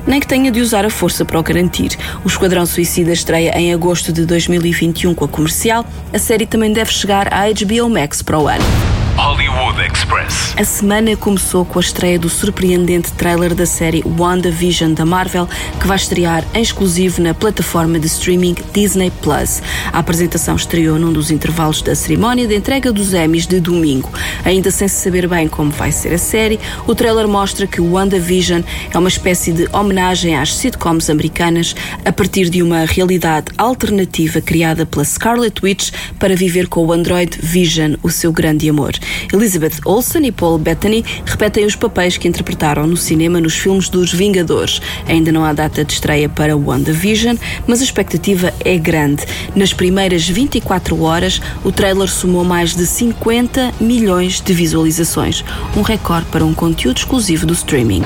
nem 0.07 0.19
que 0.19 0.27
tenha 0.27 0.51
de 0.51 0.61
usar 0.61 0.85
a 0.85 0.91
força 0.91 1.25
para 1.25 1.39
o 1.39 1.43
garantir. 1.43 1.97
O 2.25 2.29
Esquadrão 2.29 2.67
Suicida 2.67 3.13
estreia 3.13 3.57
em 3.57 3.73
agosto 3.73 4.13
de 4.13 4.25
2021 4.27 5.15
com 5.15 5.25
a 5.25 5.29
comercial. 5.29 5.85
A 6.13 6.19
série 6.33 6.47
também 6.47 6.73
deve 6.73 6.91
chegar 6.91 7.29
à 7.31 7.43
HBO 7.51 7.91
Max 7.91 8.23
para 8.23 8.39
o 8.39 8.49
ano. 8.49 8.92
Hollywood 9.17 9.79
Express. 9.81 10.55
A 10.57 10.65
semana 10.65 11.15
começou 11.17 11.65
com 11.65 11.79
a 11.79 11.83
estreia 11.83 12.19
do 12.19 12.29
surpreendente 12.31 13.13
trailer 13.13 13.55
da 13.55 13.67
série 13.67 14.03
WandaVision 14.19 14.95
da 14.95 15.05
Marvel, 15.05 15.47
que 15.79 15.87
vai 15.87 15.97
estrear 15.97 16.45
em 16.55 16.63
exclusivo 16.63 17.21
na 17.21 17.35
plataforma 17.35 17.99
de 17.99 18.07
streaming 18.07 18.57
Disney 18.73 19.11
Plus. 19.23 19.63
A 19.93 19.99
apresentação 19.99 20.57
estreou 20.57 20.99
num 20.99 21.13
dos 21.13 21.31
intervalos 21.31 21.83
da 21.83 21.95
cerimónia 21.95 22.47
de 22.47 22.57
entrega 22.57 22.91
dos 22.91 23.13
Emmys 23.13 23.47
de 23.47 23.61
domingo. 23.61 24.11
Ainda 24.45 24.71
sem 24.71 24.89
se 24.89 24.97
saber 24.97 25.29
bem 25.29 25.47
como 25.47 25.71
vai 25.71 25.93
ser 25.93 26.15
a 26.15 26.19
série, 26.19 26.59
o 26.87 26.95
trailer 26.95 27.29
mostra 27.29 27.67
que 27.67 27.81
WandaVision 27.81 28.63
é 28.93 28.99
uma 28.99 29.09
espécie 29.09 29.53
de 29.53 29.69
homenagem 29.73 30.37
às 30.37 30.55
sitcoms 30.55 31.11
americanas 31.11 31.77
a 32.05 32.13
partir 32.13 32.49
de 32.49 32.63
uma 32.63 32.85
realidade 32.87 33.53
alternativa 33.59 34.41
criada 34.41 34.87
pela 34.87 35.05
Scarlet 35.05 35.63
Witch 35.63 35.91
para 36.19 36.35
viver 36.35 36.67
com 36.69 36.87
o 36.87 36.93
android 36.93 37.39
Vision, 37.41 37.95
o 38.03 38.11
seu 38.11 38.33
grande 38.33 38.69
amor. 38.69 39.02
Elizabeth 39.33 39.81
Olsen 39.85 40.27
e 40.27 40.33
Paul 40.33 40.59
Bettany 40.59 41.05
repetem 41.25 41.65
os 41.65 41.77
papéis 41.77 42.17
que 42.17 42.29
interpretaram 42.29 42.87
no 42.87 42.97
cinema 42.97 43.41
nos 43.41 43.55
filmes 43.55 43.89
dos 43.89 44.13
Vingadores. 44.13 44.81
Ainda 45.07 45.33
não 45.33 45.45
há 45.45 45.53
data 45.53 45.85
de 45.85 45.93
estreia 45.93 46.29
para 46.29 46.57
WandaVision, 46.57 47.37
mas 47.67 47.81
a 47.81 47.85
expectativa 47.85 48.53
é 48.65 48.77
grande. 48.79 49.25
Nas 49.55 49.73
primeiras 49.73 50.29
24 50.29 51.01
horas, 51.03 51.41
o 51.65 51.73
trailer 51.73 52.09
somou 52.09 52.45
mais 52.45 52.75
de 52.75 52.87
50 52.87 53.73
milhões 53.81 54.41
de 54.41 54.53
visualizações, 54.53 55.45
um 55.77 55.83
recorde 55.83 56.27
para 56.27 56.45
um 56.45 56.55
conteúdo 56.55 56.99
exclusivo 56.99 57.47
do 57.47 57.53
streaming. 57.53 58.03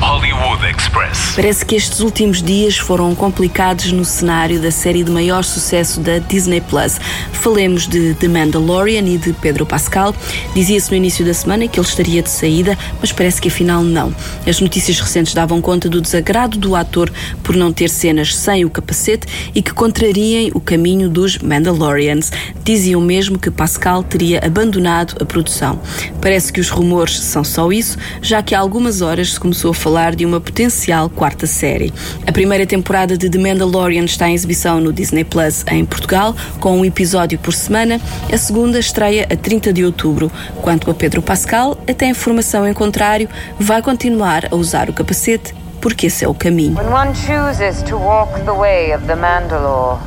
Hollywood 0.00 0.64
Express. 0.64 1.34
Parece 1.36 1.64
que 1.64 1.76
estes 1.76 2.00
últimos 2.00 2.42
dias 2.42 2.78
foram 2.78 3.14
complicados 3.14 3.92
no 3.92 4.04
cenário 4.04 4.58
da 4.58 4.70
série 4.70 5.04
de 5.04 5.10
maior 5.10 5.44
sucesso 5.44 6.00
da 6.00 6.18
Disney 6.18 6.62
Plus. 6.62 6.98
Falemos 7.32 7.86
de 7.86 8.14
The 8.14 8.26
Mandalorian 8.26 9.06
e 9.06 9.18
de 9.18 9.34
Pedro 9.34 9.66
Pascal. 9.66 10.14
Dizia-se 10.54 10.90
no 10.90 10.96
início 10.96 11.24
da 11.24 11.34
semana 11.34 11.68
que 11.68 11.78
ele 11.78 11.86
estaria 11.86 12.22
de 12.22 12.30
saída, 12.30 12.78
mas 12.98 13.12
parece 13.12 13.42
que 13.42 13.48
afinal 13.48 13.82
não. 13.82 14.14
As 14.46 14.58
notícias 14.60 14.98
recentes 14.98 15.34
davam 15.34 15.60
conta 15.60 15.88
do 15.88 16.00
desagrado 16.00 16.58
do 16.58 16.74
ator 16.74 17.12
por 17.42 17.54
não 17.54 17.70
ter 17.70 17.90
cenas 17.90 18.34
sem 18.34 18.64
o 18.64 18.70
capacete 18.70 19.26
e 19.54 19.60
que 19.62 19.72
contrariem 19.72 20.50
o 20.54 20.60
caminho 20.60 21.10
dos 21.10 21.38
Mandalorians. 21.38 22.32
Diziam 22.64 23.02
mesmo 23.02 23.38
que 23.38 23.50
Pascal 23.50 24.02
teria 24.02 24.40
abandonado 24.44 25.16
a 25.20 25.26
produção. 25.26 25.78
Parece 26.22 26.52
que 26.52 26.60
os 26.60 26.70
rumores 26.70 27.20
são 27.20 27.44
só 27.44 27.70
isso, 27.70 27.98
já 28.22 28.42
que 28.42 28.54
há 28.54 28.60
algumas 28.60 29.02
horas 29.02 29.34
se 29.34 29.40
começou 29.40 29.72
a 29.72 29.74
falar 29.74 29.89
de 30.14 30.24
uma 30.24 30.40
potencial 30.40 31.10
quarta 31.10 31.48
série. 31.48 31.92
A 32.24 32.30
primeira 32.30 32.64
temporada 32.64 33.18
de 33.18 33.28
The 33.28 33.38
Mandalorian 33.38 34.04
está 34.04 34.28
em 34.28 34.34
exibição 34.34 34.80
no 34.80 34.92
Disney 34.92 35.24
Plus 35.24 35.64
em 35.66 35.84
Portugal, 35.84 36.34
com 36.60 36.78
um 36.78 36.84
episódio 36.84 37.38
por 37.40 37.52
semana. 37.52 38.00
A 38.32 38.38
segunda 38.38 38.78
estreia 38.78 39.26
a 39.28 39.36
30 39.36 39.72
de 39.72 39.84
outubro. 39.84 40.30
Quanto 40.62 40.90
a 40.90 40.94
Pedro 40.94 41.20
Pascal, 41.20 41.76
até 41.88 42.06
informação 42.06 42.68
em 42.68 42.72
contrário, 42.72 43.28
vai 43.58 43.82
continuar 43.82 44.46
a 44.52 44.54
usar 44.54 44.88
o 44.88 44.92
capacete 44.92 45.52
porque 45.80 46.06
esse 46.06 46.24
é 46.24 46.28
o 46.28 46.34
caminho. 46.34 46.76
When 46.76 46.92
one 46.92 47.12
chooses 47.14 47.82
to 47.88 47.96
walk 47.96 48.32
the 48.44 48.52
way 48.52 48.94
of 48.94 49.06
the 49.06 49.16
Mandalore, 49.16 49.98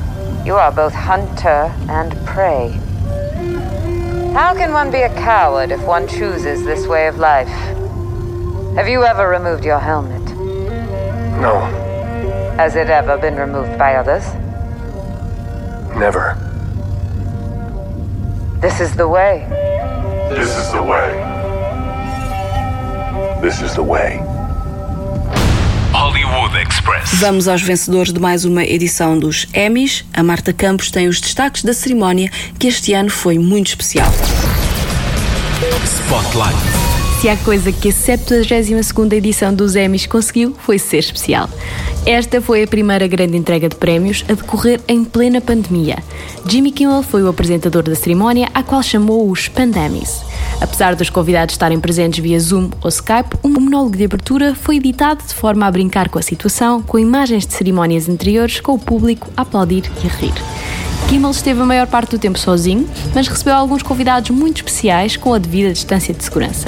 you 0.45 0.55
are 0.55 0.71
both 0.73 0.95
hunter 0.95 1.69
and 1.89 2.15
prey. 2.25 2.71
How 4.33 4.55
can 4.55 4.71
one 4.71 4.91
be 4.91 5.03
a 5.03 5.09
coward 5.09 5.71
if 5.71 5.81
one 5.85 6.07
chooses 6.07 6.63
this 6.63 6.87
way 6.87 7.09
of 7.09 7.19
life? 7.19 7.51
Have 8.75 8.87
you 8.89 9.03
ever 9.03 9.29
removed 9.29 9.63
your 9.65 9.79
helmet? 9.79 10.21
No, 11.41 11.59
Has 12.57 12.75
it 12.75 12.89
ever 12.89 13.17
been 13.17 13.35
removed 13.35 13.77
by 13.77 13.95
others? 13.95 14.23
never. 15.97 16.35
This 18.61 18.79
is 18.79 18.95
the 18.95 19.07
way. 19.07 19.45
This 20.29 20.49
is 20.57 20.71
the 20.71 20.81
way. 20.81 21.11
This 23.41 23.61
is 23.61 23.75
the 23.75 23.83
way. 23.83 24.19
Hollywood 25.91 26.55
Express. 26.59 27.13
Vamos 27.19 27.47
aos 27.47 27.61
vencedores 27.61 28.11
de 28.13 28.19
mais 28.19 28.43
uma 28.45 28.63
edição 28.63 29.19
dos 29.19 29.45
Emmys. 29.53 30.03
A 30.13 30.23
Marta 30.23 30.51
Campos 30.53 30.89
tem 30.89 31.07
os 31.07 31.19
destaques 31.21 31.63
da 31.63 31.73
cerimónia, 31.73 32.31
que 32.57 32.67
este 32.67 32.93
ano 32.93 33.09
foi 33.09 33.37
muito 33.37 33.67
especial. 33.67 34.07
Spotlight. 35.85 36.92
Se 37.23 37.29
há 37.29 37.37
coisa 37.37 37.71
que 37.71 37.87
a 37.87 37.91
72ª 37.93 39.13
edição 39.13 39.55
dos 39.55 39.77
Emmys 39.77 40.05
conseguiu, 40.05 40.53
foi 40.59 40.77
ser 40.77 40.97
especial. 40.97 41.49
Esta 42.05 42.41
foi 42.41 42.63
a 42.63 42.67
primeira 42.67 43.07
grande 43.07 43.37
entrega 43.37 43.69
de 43.69 43.77
prémios 43.77 44.25
a 44.27 44.33
decorrer 44.33 44.81
em 44.89 45.05
plena 45.05 45.39
pandemia. 45.39 46.03
Jimmy 46.45 46.69
Kimmel 46.69 47.01
foi 47.01 47.23
o 47.23 47.29
apresentador 47.29 47.81
da 47.83 47.95
cerimónia, 47.95 48.49
a 48.53 48.61
qual 48.61 48.83
chamou 48.83 49.31
os 49.31 49.47
Pandemis. 49.47 50.21
Apesar 50.59 50.97
dos 50.97 51.09
convidados 51.09 51.53
estarem 51.53 51.79
presentes 51.79 52.21
via 52.21 52.37
Zoom 52.37 52.69
ou 52.81 52.89
Skype, 52.89 53.37
um 53.41 53.51
monólogo 53.51 53.95
de 53.95 54.03
abertura 54.03 54.53
foi 54.53 54.75
editado 54.75 55.23
de 55.25 55.33
forma 55.33 55.65
a 55.65 55.71
brincar 55.71 56.09
com 56.09 56.19
a 56.19 56.21
situação, 56.21 56.83
com 56.83 56.99
imagens 56.99 57.47
de 57.47 57.53
cerimónias 57.53 58.09
anteriores, 58.09 58.59
com 58.59 58.73
o 58.73 58.79
público 58.79 59.29
a 59.37 59.43
aplaudir 59.43 59.89
e 60.03 60.07
a 60.07 60.11
rir. 60.11 60.62
Kimmel 61.07 61.31
esteve 61.31 61.61
a 61.61 61.65
maior 61.65 61.87
parte 61.87 62.11
do 62.11 62.19
tempo 62.19 62.37
sozinho, 62.39 62.87
mas 63.13 63.27
recebeu 63.27 63.55
alguns 63.55 63.83
convidados 63.83 64.29
muito 64.29 64.57
especiais 64.57 65.15
com 65.15 65.33
a 65.33 65.37
devida 65.37 65.71
distância 65.71 66.13
de 66.13 66.23
segurança. 66.23 66.67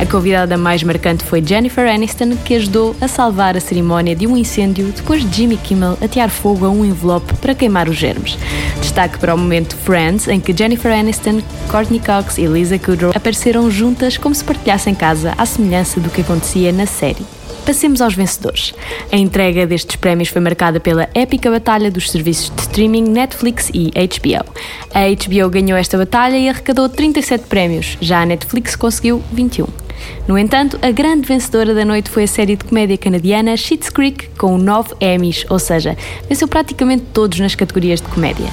A 0.00 0.04
convidada 0.04 0.56
mais 0.56 0.82
marcante 0.82 1.24
foi 1.24 1.42
Jennifer 1.44 1.88
Aniston, 1.88 2.36
que 2.44 2.54
ajudou 2.54 2.94
a 3.00 3.08
salvar 3.08 3.56
a 3.56 3.60
cerimónia 3.60 4.14
de 4.14 4.26
um 4.26 4.36
incêndio 4.36 4.92
depois 4.94 5.28
de 5.28 5.36
Jimmy 5.36 5.56
Kimmel 5.56 5.98
atear 6.02 6.28
fogo 6.28 6.66
a 6.66 6.70
um 6.70 6.84
envelope 6.84 7.34
para 7.34 7.54
queimar 7.54 7.88
os 7.88 7.96
germes. 7.96 8.38
Destaque 8.80 9.18
para 9.18 9.34
o 9.34 9.38
momento 9.38 9.76
Friends, 9.76 10.28
em 10.28 10.40
que 10.40 10.56
Jennifer 10.56 10.92
Aniston, 10.92 11.40
Courtney 11.70 12.00
Cox 12.00 12.38
e 12.38 12.46
Lisa 12.46 12.78
Kudrow 12.78 13.12
apareceram 13.14 13.70
juntas 13.70 14.16
como 14.18 14.34
se 14.34 14.44
partilhassem 14.44 14.94
casa, 14.94 15.34
à 15.38 15.46
semelhança 15.46 16.00
do 16.00 16.10
que 16.10 16.20
acontecia 16.20 16.72
na 16.72 16.86
série. 16.86 17.24
Passemos 17.66 18.00
aos 18.00 18.14
vencedores. 18.14 18.72
A 19.10 19.16
entrega 19.16 19.66
destes 19.66 19.96
prémios 19.96 20.28
foi 20.28 20.40
marcada 20.40 20.78
pela 20.78 21.08
épica 21.12 21.50
batalha 21.50 21.90
dos 21.90 22.12
serviços 22.12 22.48
de 22.54 22.62
streaming 22.62 23.02
Netflix 23.02 23.70
e 23.74 23.90
HBO. 23.90 24.48
A 24.94 25.00
HBO 25.08 25.50
ganhou 25.50 25.76
esta 25.76 25.98
batalha 25.98 26.38
e 26.38 26.48
arrecadou 26.48 26.88
37 26.88 27.46
prémios, 27.46 27.98
já 28.00 28.22
a 28.22 28.26
Netflix 28.26 28.76
conseguiu 28.76 29.20
21. 29.32 29.66
No 30.28 30.38
entanto, 30.38 30.78
a 30.80 30.92
grande 30.92 31.26
vencedora 31.26 31.74
da 31.74 31.84
noite 31.84 32.08
foi 32.08 32.22
a 32.22 32.28
série 32.28 32.54
de 32.54 32.64
comédia 32.64 32.96
canadiana 32.96 33.56
Schitt's 33.56 33.90
Creek, 33.90 34.28
com 34.38 34.56
9 34.56 34.94
Emmys, 35.00 35.44
ou 35.50 35.58
seja, 35.58 35.96
venceu 36.28 36.46
praticamente 36.46 37.04
todos 37.12 37.40
nas 37.40 37.56
categorias 37.56 38.00
de 38.00 38.06
comédia. 38.06 38.46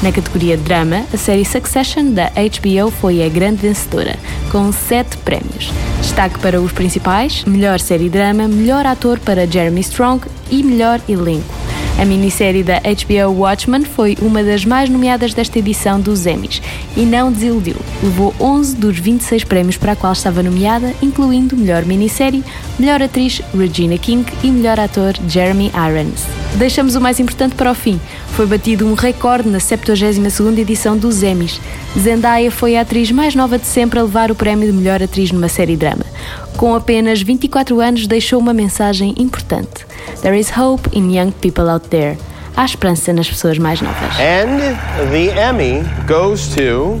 Na 0.00 0.12
categoria 0.12 0.56
drama, 0.56 1.04
a 1.12 1.16
série 1.16 1.44
Succession 1.44 2.12
da 2.12 2.30
HBO 2.30 2.88
foi 2.88 3.24
a 3.24 3.28
grande 3.28 3.62
vencedora, 3.62 4.14
com 4.50 4.70
7 4.70 5.16
prémios. 5.18 5.72
Destaque 6.00 6.38
para 6.38 6.60
os 6.60 6.70
principais: 6.70 7.44
melhor 7.44 7.80
série 7.80 8.08
drama, 8.08 8.46
melhor 8.46 8.86
ator 8.86 9.18
para 9.18 9.44
Jeremy 9.44 9.80
Strong 9.80 10.24
e 10.50 10.62
melhor 10.62 11.00
elenco. 11.08 11.54
A 11.98 12.04
minissérie 12.04 12.62
da 12.62 12.78
HBO 12.78 13.40
Watchmen 13.40 13.84
foi 13.84 14.16
uma 14.22 14.40
das 14.40 14.64
mais 14.64 14.88
nomeadas 14.88 15.34
desta 15.34 15.58
edição 15.58 16.00
dos 16.00 16.26
Emmys 16.26 16.62
e 16.96 17.00
não 17.00 17.32
desiludiu. 17.32 17.74
Levou 18.00 18.32
11 18.38 18.76
dos 18.76 18.96
26 18.96 19.42
prémios 19.42 19.76
para 19.76 19.92
a 19.92 19.96
qual 19.96 20.12
estava 20.12 20.40
nomeada, 20.40 20.94
incluindo 21.02 21.56
melhor 21.56 21.84
minissérie, 21.84 22.44
melhor 22.78 23.02
atriz 23.02 23.42
Regina 23.52 23.98
King 23.98 24.24
e 24.44 24.46
melhor 24.46 24.78
ator 24.78 25.14
Jeremy 25.26 25.72
Irons. 25.74 26.24
Deixamos 26.54 26.94
o 26.94 27.00
mais 27.00 27.18
importante 27.18 27.56
para 27.56 27.72
o 27.72 27.74
fim. 27.74 28.00
Foi 28.28 28.46
batido 28.46 28.86
um 28.86 28.94
recorde 28.94 29.48
na 29.48 29.58
72ª 29.58 30.56
edição 30.56 30.96
dos 30.96 31.24
Emmys. 31.24 31.60
Zendaya 31.98 32.52
foi 32.52 32.76
a 32.76 32.82
atriz 32.82 33.10
mais 33.10 33.34
nova 33.34 33.58
de 33.58 33.66
sempre 33.66 33.98
a 33.98 34.04
levar 34.04 34.30
o 34.30 34.36
prémio 34.36 34.70
de 34.70 34.72
melhor 34.72 35.02
atriz 35.02 35.32
numa 35.32 35.48
série 35.48 35.76
drama. 35.76 36.04
Com 36.58 36.74
apenas 36.74 37.22
24 37.22 37.80
anos, 37.80 38.08
deixou 38.08 38.40
uma 38.40 38.52
mensagem 38.52 39.14
importante. 39.16 39.86
There 40.22 40.36
is 40.36 40.50
hope 40.50 40.90
in 40.92 41.16
young 41.16 41.30
people 41.30 41.70
out 41.70 41.88
there. 41.88 42.18
Há 42.56 42.64
esperança 42.64 43.12
nas 43.12 43.28
pessoas 43.28 43.58
mais 43.58 43.80
novas. 43.80 44.16
And 44.18 44.76
the 45.12 45.30
Emmy 45.38 45.84
goes 46.08 46.48
to 46.56 47.00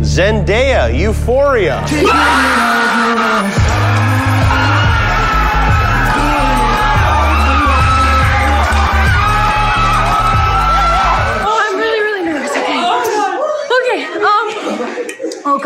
Zendaya 0.00 0.92
Euphoria. 0.92 1.80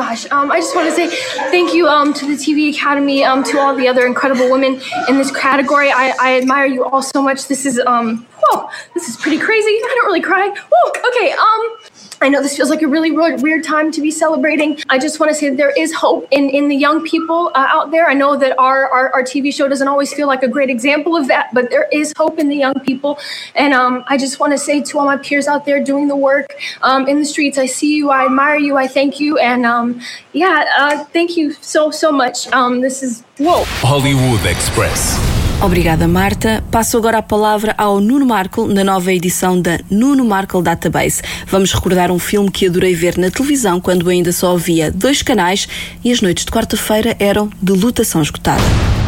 gosh. 0.08 0.30
Um. 0.30 0.50
I 0.50 0.58
just 0.58 0.74
want 0.74 0.88
to 0.88 0.94
say 0.94 1.08
thank 1.50 1.74
you. 1.74 1.86
Um. 1.86 2.12
To 2.14 2.26
the 2.26 2.34
TV 2.34 2.74
Academy. 2.74 3.24
Um. 3.24 3.44
To 3.44 3.58
all 3.58 3.74
the 3.74 3.88
other 3.88 4.06
incredible 4.06 4.50
women 4.50 4.80
in 5.08 5.16
this 5.16 5.30
category. 5.30 5.90
I, 5.90 6.14
I 6.20 6.38
admire 6.38 6.66
you 6.66 6.84
all 6.84 7.02
so 7.02 7.22
much. 7.22 7.48
This 7.48 7.66
is 7.66 7.80
um. 7.86 8.26
Whoa. 8.40 8.68
This 8.94 9.08
is 9.08 9.16
pretty 9.16 9.38
crazy. 9.38 9.68
I 9.68 9.94
don't 9.96 10.06
really 10.06 10.20
cry. 10.20 10.48
Whoa. 10.48 10.92
Okay. 11.08 11.32
Um. 11.32 11.87
I 12.20 12.28
know 12.28 12.42
this 12.42 12.56
feels 12.56 12.70
like 12.70 12.82
a 12.82 12.88
really 12.88 13.12
weird, 13.12 13.42
weird 13.42 13.62
time 13.62 13.92
to 13.92 14.00
be 14.00 14.10
celebrating. 14.10 14.78
I 14.88 14.98
just 14.98 15.20
want 15.20 15.30
to 15.30 15.34
say 15.34 15.50
there 15.50 15.72
is 15.78 15.94
hope 15.94 16.26
in, 16.32 16.50
in 16.50 16.68
the 16.68 16.74
young 16.74 17.04
people 17.04 17.52
uh, 17.54 17.66
out 17.68 17.90
there. 17.90 18.08
I 18.08 18.14
know 18.14 18.36
that 18.36 18.58
our, 18.58 18.88
our, 18.88 19.12
our 19.14 19.22
TV 19.22 19.54
show 19.54 19.68
doesn't 19.68 19.86
always 19.86 20.12
feel 20.12 20.26
like 20.26 20.42
a 20.42 20.48
great 20.48 20.68
example 20.68 21.16
of 21.16 21.28
that, 21.28 21.50
but 21.54 21.70
there 21.70 21.88
is 21.92 22.12
hope 22.16 22.38
in 22.38 22.48
the 22.48 22.56
young 22.56 22.74
people. 22.80 23.18
And 23.54 23.72
um, 23.72 24.04
I 24.08 24.18
just 24.18 24.40
want 24.40 24.52
to 24.52 24.58
say 24.58 24.82
to 24.82 24.98
all 24.98 25.06
my 25.06 25.16
peers 25.16 25.46
out 25.46 25.64
there 25.64 25.82
doing 25.82 26.08
the 26.08 26.16
work 26.16 26.56
um, 26.82 27.06
in 27.06 27.20
the 27.20 27.24
streets, 27.24 27.56
I 27.56 27.66
see 27.66 27.94
you, 27.96 28.10
I 28.10 28.24
admire 28.24 28.58
you, 28.58 28.76
I 28.76 28.88
thank 28.88 29.20
you. 29.20 29.38
And 29.38 29.64
um, 29.64 30.00
yeah, 30.32 30.64
uh, 30.76 31.04
thank 31.04 31.36
you 31.36 31.52
so, 31.52 31.90
so 31.90 32.10
much. 32.10 32.48
Um, 32.52 32.80
this 32.80 33.02
is, 33.02 33.22
whoa. 33.38 33.62
Hollywood 33.64 34.44
Express. 34.44 35.37
Obrigada, 35.60 36.06
Marta. 36.06 36.62
Passo 36.70 36.96
agora 36.96 37.18
a 37.18 37.22
palavra 37.22 37.74
ao 37.76 38.00
Nuno 38.00 38.24
Markle 38.24 38.72
na 38.72 38.84
nova 38.84 39.12
edição 39.12 39.60
da 39.60 39.80
Nuno 39.90 40.24
Markle 40.24 40.62
Database. 40.62 41.20
Vamos 41.48 41.72
recordar 41.72 42.12
um 42.12 42.18
filme 42.18 42.48
que 42.48 42.68
adorei 42.68 42.94
ver 42.94 43.18
na 43.18 43.28
televisão 43.28 43.80
quando 43.80 44.08
ainda 44.08 44.30
só 44.30 44.54
havia 44.54 44.90
dois 44.92 45.20
canais 45.20 45.68
e 46.04 46.12
as 46.12 46.20
noites 46.20 46.44
de 46.44 46.52
quarta-feira 46.52 47.16
eram 47.18 47.50
de 47.60 47.72
lutação 47.72 48.22
esgotada. 48.22 48.62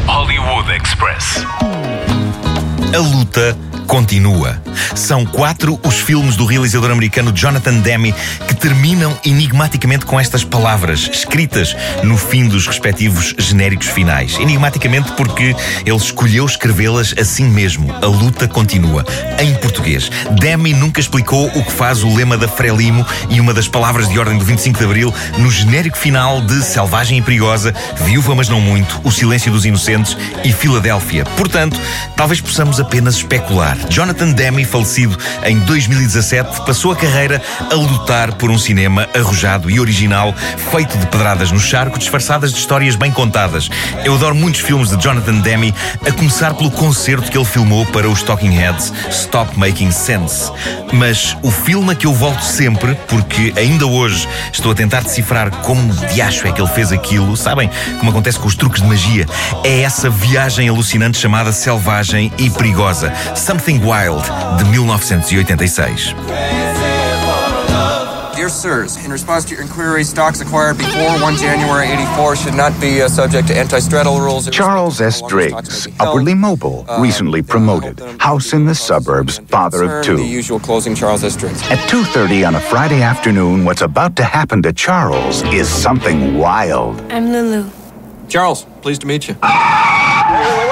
Hollywood 0.07 0.69
Express. 0.73 1.47
A 2.93 2.99
luta 2.99 3.57
continua. 3.91 4.63
São 4.95 5.27
quatro 5.27 5.79
os 5.85 5.97
filmes 5.97 6.37
do 6.37 6.47
realizador 6.47 6.93
americano 6.93 7.33
Jonathan 7.33 7.81
Demme 7.81 8.15
que 8.47 8.55
terminam 8.55 9.19
enigmaticamente 9.27 10.07
com 10.07 10.19
estas 10.19 10.45
palavras 10.45 11.11
escritas 11.13 11.77
no 12.05 12.17
fim 12.17 12.47
dos 12.47 12.69
respectivos 12.69 13.35
genéricos 13.37 13.89
finais. 13.89 14.39
Enigmaticamente 14.39 15.11
porque 15.13 15.57
ele 15.85 15.97
escolheu 15.97 16.47
escrevê-las 16.47 17.13
assim 17.19 17.47
mesmo. 17.47 17.93
A 18.01 18.07
luta 18.07 18.47
continua. 18.47 19.05
Em 19.41 19.57
português. 19.57 20.09
Demme 20.41 20.73
nunca 20.73 21.01
explicou 21.01 21.49
o 21.49 21.65
que 21.65 21.73
faz 21.73 22.05
o 22.05 22.15
lema 22.15 22.39
da 22.39 22.47
Frelimo 22.47 23.05
e 23.29 23.41
uma 23.41 23.53
das 23.53 23.67
palavras 23.67 24.09
de 24.09 24.17
ordem 24.21 24.39
do 24.39 24.45
25 24.45 24.79
de 24.79 24.85
Abril 24.85 25.15
no 25.37 25.51
genérico 25.51 25.99
final 25.99 26.41
de 26.41 26.63
Selvagem 26.63 27.19
e 27.19 27.23
Perigosa, 27.23 27.75
Viúva 28.05 28.37
mas 28.37 28.49
não 28.49 28.61
muito, 28.61 29.01
O 29.03 29.11
Silêncio 29.11 29.51
dos 29.51 29.65
Inocentes 29.65 30.17
e 30.45 30.53
Filadélfia. 30.53 31.25
Portanto, 31.37 31.77
talvez 32.17 32.41
possamos 32.41 32.79
apenas 32.79 33.17
especular. 33.17 33.80
Jonathan 33.89 34.33
Demme, 34.33 34.65
falecido 34.65 35.17
em 35.45 35.59
2017, 35.61 36.63
passou 36.67 36.93
a 36.93 36.97
carreira 36.97 37.41
a 37.71 37.75
lutar 37.75 38.35
por 38.35 38.51
um 38.51 38.59
cinema 38.59 39.09
arrojado 39.15 39.71
e 39.71 39.81
original, 39.81 40.35
feito 40.71 40.97
de 40.99 41.07
pedradas 41.07 41.51
no 41.51 41.59
charco, 41.59 41.99
disfarçadas 41.99 42.53
de 42.53 42.59
histórias 42.59 42.97
bem 42.97 43.11
contadas. 43.11 43.69
Eu 44.05 44.15
adoro 44.15 44.35
muitos 44.35 44.61
filmes 44.61 44.91
de 44.91 45.03
Jonathan 45.03 45.39
Demme, 45.41 45.75
a 46.07 46.13
começar 46.13 46.55
pelo 46.55 46.71
concerto 46.71 47.31
que 47.31 47.39
ele 47.39 47.45
filmou 47.45 47.87
para 47.87 48.09
os 48.09 48.23
Talking 48.23 48.51
Heads, 48.51 48.93
Stop 49.11 49.59
Making 49.59 49.91
Sense. 49.91 50.51
Mas 50.93 51.37
o 51.43 51.51
filme 51.51 51.93
a 51.93 51.95
que 51.95 52.07
eu 52.07 52.13
volto 52.13 52.43
sempre, 52.43 52.95
porque 53.09 53.53
ainda 53.57 53.87
hoje 53.87 54.29
estou 54.53 54.73
a 54.73 54.75
tentar 54.75 55.03
decifrar 55.03 55.51
como 55.63 55.93
de 55.95 56.21
acho 56.21 56.47
é 56.47 56.53
que 56.53 56.61
ele 56.61 56.71
fez 56.71 56.93
aquilo, 56.93 57.37
sabem? 57.37 57.71
Como 57.99 58.11
acontece 58.11 58.39
com 58.39 58.49
os 58.49 58.55
truques 58.55 58.83
de 58.83 58.89
magia, 58.89 59.27
é 59.65 59.83
essa 59.83 60.11
viagem 60.11 60.69
alucinante 60.69 61.19
chamada 61.19 61.53
Selvagem 61.53 62.33
e 62.39 62.51
Perigosa. 62.51 63.13
Something 63.35 63.70
Wild, 63.79 64.25
de 64.59 64.65
1986. 64.65 66.15
Dear 68.35 68.49
sirs, 68.49 69.05
in 69.05 69.13
response 69.13 69.45
to 69.45 69.55
your 69.55 69.63
inquiry, 69.63 70.03
stocks 70.03 70.41
acquired 70.41 70.79
before 70.79 71.21
1 71.21 71.37
January 71.37 71.87
84 71.89 72.37
should 72.37 72.55
not 72.55 72.73
be 72.81 73.03
uh, 73.03 73.09
subject 73.09 73.49
to 73.49 73.57
anti-straddle 73.57 74.19
rules. 74.19 74.49
Charles 74.51 75.01
S. 75.01 75.21
Driggs, 75.23 75.87
upwardly 76.01 76.35
mobile, 76.35 76.87
recently 76.99 77.43
promoted, 77.43 78.01
house 78.19 78.53
in 78.53 78.65
the 78.65 78.75
suburbs, 78.75 79.39
father 79.47 79.85
of 79.85 80.05
two. 80.05 80.17
The 80.17 80.23
two. 80.23 80.29
usual 80.29 80.59
closing 80.59 80.95
Charles 80.95 81.23
S. 81.23 81.37
Driggs. 81.37 81.63
At 81.71 81.79
2.30 81.91 82.49
on 82.49 82.55
a 82.55 82.61
Friday 82.61 83.03
afternoon, 83.03 83.65
what's 83.65 83.83
about 83.83 84.17
to 84.17 84.25
happen 84.25 84.63
to 84.63 84.73
Charles 84.73 85.43
is 85.53 85.69
something 85.69 86.39
wild. 86.39 86.99
I'm 87.13 87.31
Lulu. 87.31 87.71
Charles, 88.29 88.65
pleased 88.81 89.03
to 89.03 89.07
meet 89.07 89.29
you. 89.29 89.37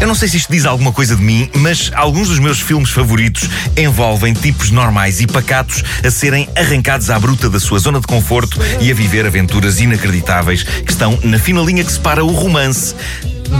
Eu 0.00 0.06
não 0.06 0.14
sei 0.14 0.28
se 0.28 0.38
isto 0.38 0.50
diz 0.50 0.64
alguma 0.64 0.92
coisa 0.92 1.14
de 1.14 1.22
mim, 1.22 1.50
mas 1.56 1.90
alguns 1.94 2.28
dos 2.28 2.38
meus 2.38 2.58
filmes 2.58 2.90
favoritos 2.90 3.48
envolvem 3.76 4.32
tipos 4.32 4.70
normais 4.70 5.20
e 5.20 5.26
pacatos 5.26 5.84
a 6.02 6.10
serem 6.10 6.48
arrancados 6.56 7.10
à 7.10 7.18
bruta 7.18 7.50
da 7.50 7.60
sua 7.60 7.78
zona 7.78 8.00
de 8.00 8.06
conforto 8.06 8.58
e 8.80 8.90
a 8.90 8.94
viver 8.94 9.26
aventuras 9.26 9.78
inacreditáveis 9.78 10.62
que 10.62 10.90
estão 10.90 11.18
na 11.22 11.38
fina 11.38 11.60
linha 11.60 11.84
que 11.84 11.92
separa 11.92 12.24
o 12.24 12.32
romance 12.32 12.94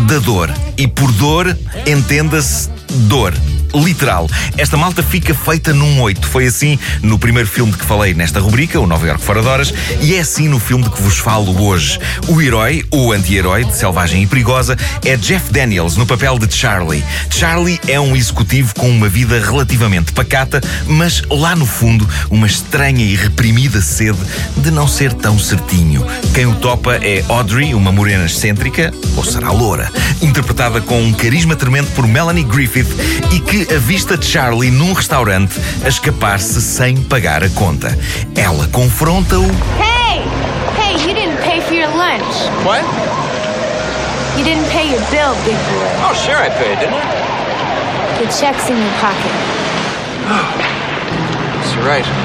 da 0.08 0.18
dor. 0.18 0.50
E 0.78 0.88
por 0.88 1.12
dor, 1.12 1.56
entenda-se 1.86 2.70
dor. 3.06 3.34
Literal. 3.74 4.28
Esta 4.56 4.76
malta 4.76 5.02
fica 5.02 5.34
feita 5.34 5.72
num 5.72 6.00
oito. 6.00 6.26
Foi 6.26 6.46
assim 6.46 6.78
no 7.02 7.18
primeiro 7.18 7.48
filme 7.48 7.72
de 7.72 7.78
que 7.78 7.84
falei 7.84 8.14
nesta 8.14 8.40
rubrica, 8.40 8.80
o 8.80 8.86
Nova 8.86 9.06
York 9.06 9.22
Fora 9.22 9.42
de 9.42 9.48
Horas, 9.48 9.74
e 10.00 10.14
é 10.14 10.20
assim 10.20 10.48
no 10.48 10.58
filme 10.58 10.84
de 10.84 10.90
que 10.90 11.02
vos 11.02 11.18
falo 11.18 11.60
hoje. 11.62 11.98
O 12.28 12.40
herói, 12.40 12.84
ou 12.90 13.12
anti-herói, 13.12 13.64
de 13.64 13.76
Selvagem 13.76 14.22
e 14.22 14.26
Perigosa, 14.26 14.76
é 15.04 15.16
Jeff 15.16 15.52
Daniels, 15.52 15.96
no 15.96 16.06
papel 16.06 16.38
de 16.38 16.52
Charlie. 16.54 17.04
Charlie 17.30 17.80
é 17.86 17.98
um 17.98 18.16
executivo 18.16 18.74
com 18.74 18.88
uma 18.88 19.08
vida 19.08 19.40
relativamente 19.40 20.12
pacata, 20.12 20.60
mas 20.86 21.22
lá 21.30 21.54
no 21.54 21.66
fundo, 21.66 22.08
uma 22.30 22.46
estranha 22.46 23.04
e 23.04 23.14
reprimida 23.14 23.80
sede 23.80 24.18
de 24.56 24.70
não 24.70 24.86
ser 24.86 25.12
tão 25.12 25.38
certinho. 25.38 26.04
Quem 26.34 26.46
o 26.46 26.54
topa 26.54 26.96
é 26.96 27.24
Audrey, 27.28 27.74
uma 27.74 27.92
morena 27.92 28.26
excêntrica, 28.26 28.92
ou 29.16 29.24
será 29.24 29.50
loura, 29.50 29.90
interpretada 30.22 30.80
com 30.80 31.02
um 31.02 31.12
carisma 31.12 31.56
tremendo 31.56 31.90
por 31.94 32.06
Melanie 32.06 32.44
Griffith 32.44 32.88
e 33.32 33.40
que 33.40 33.59
avista 33.74 34.16
Charlie 34.16 34.70
num 34.70 34.94
restaurante 34.94 35.60
a 35.84 35.88
escapar-se 35.88 36.60
sem 36.60 37.02
pagar 37.04 37.42
a 37.42 37.48
conta. 37.50 37.96
Ela 38.34 38.66
confronta-o 38.68 39.44
Hey! 39.78 40.22
Hey, 40.76 40.94
you 41.06 41.14
didn't 41.14 41.38
pay 41.42 41.60
for 41.60 41.74
your 41.74 41.88
lunch. 41.94 42.24
What? 42.64 42.84
You 44.36 44.44
didn't 44.44 44.68
pay 44.70 44.88
your 44.90 45.00
bill, 45.10 45.34
big 45.44 45.56
boy. 45.56 45.86
Oh, 46.08 46.14
sure 46.14 46.36
I 46.36 46.48
paid, 46.48 46.78
didn't 46.78 46.94
I? 46.94 48.20
The 48.20 48.26
check's 48.32 48.68
in 48.70 48.76
your 48.76 48.94
pocket. 48.98 49.32
You're 51.74 51.86
right. 51.86 52.06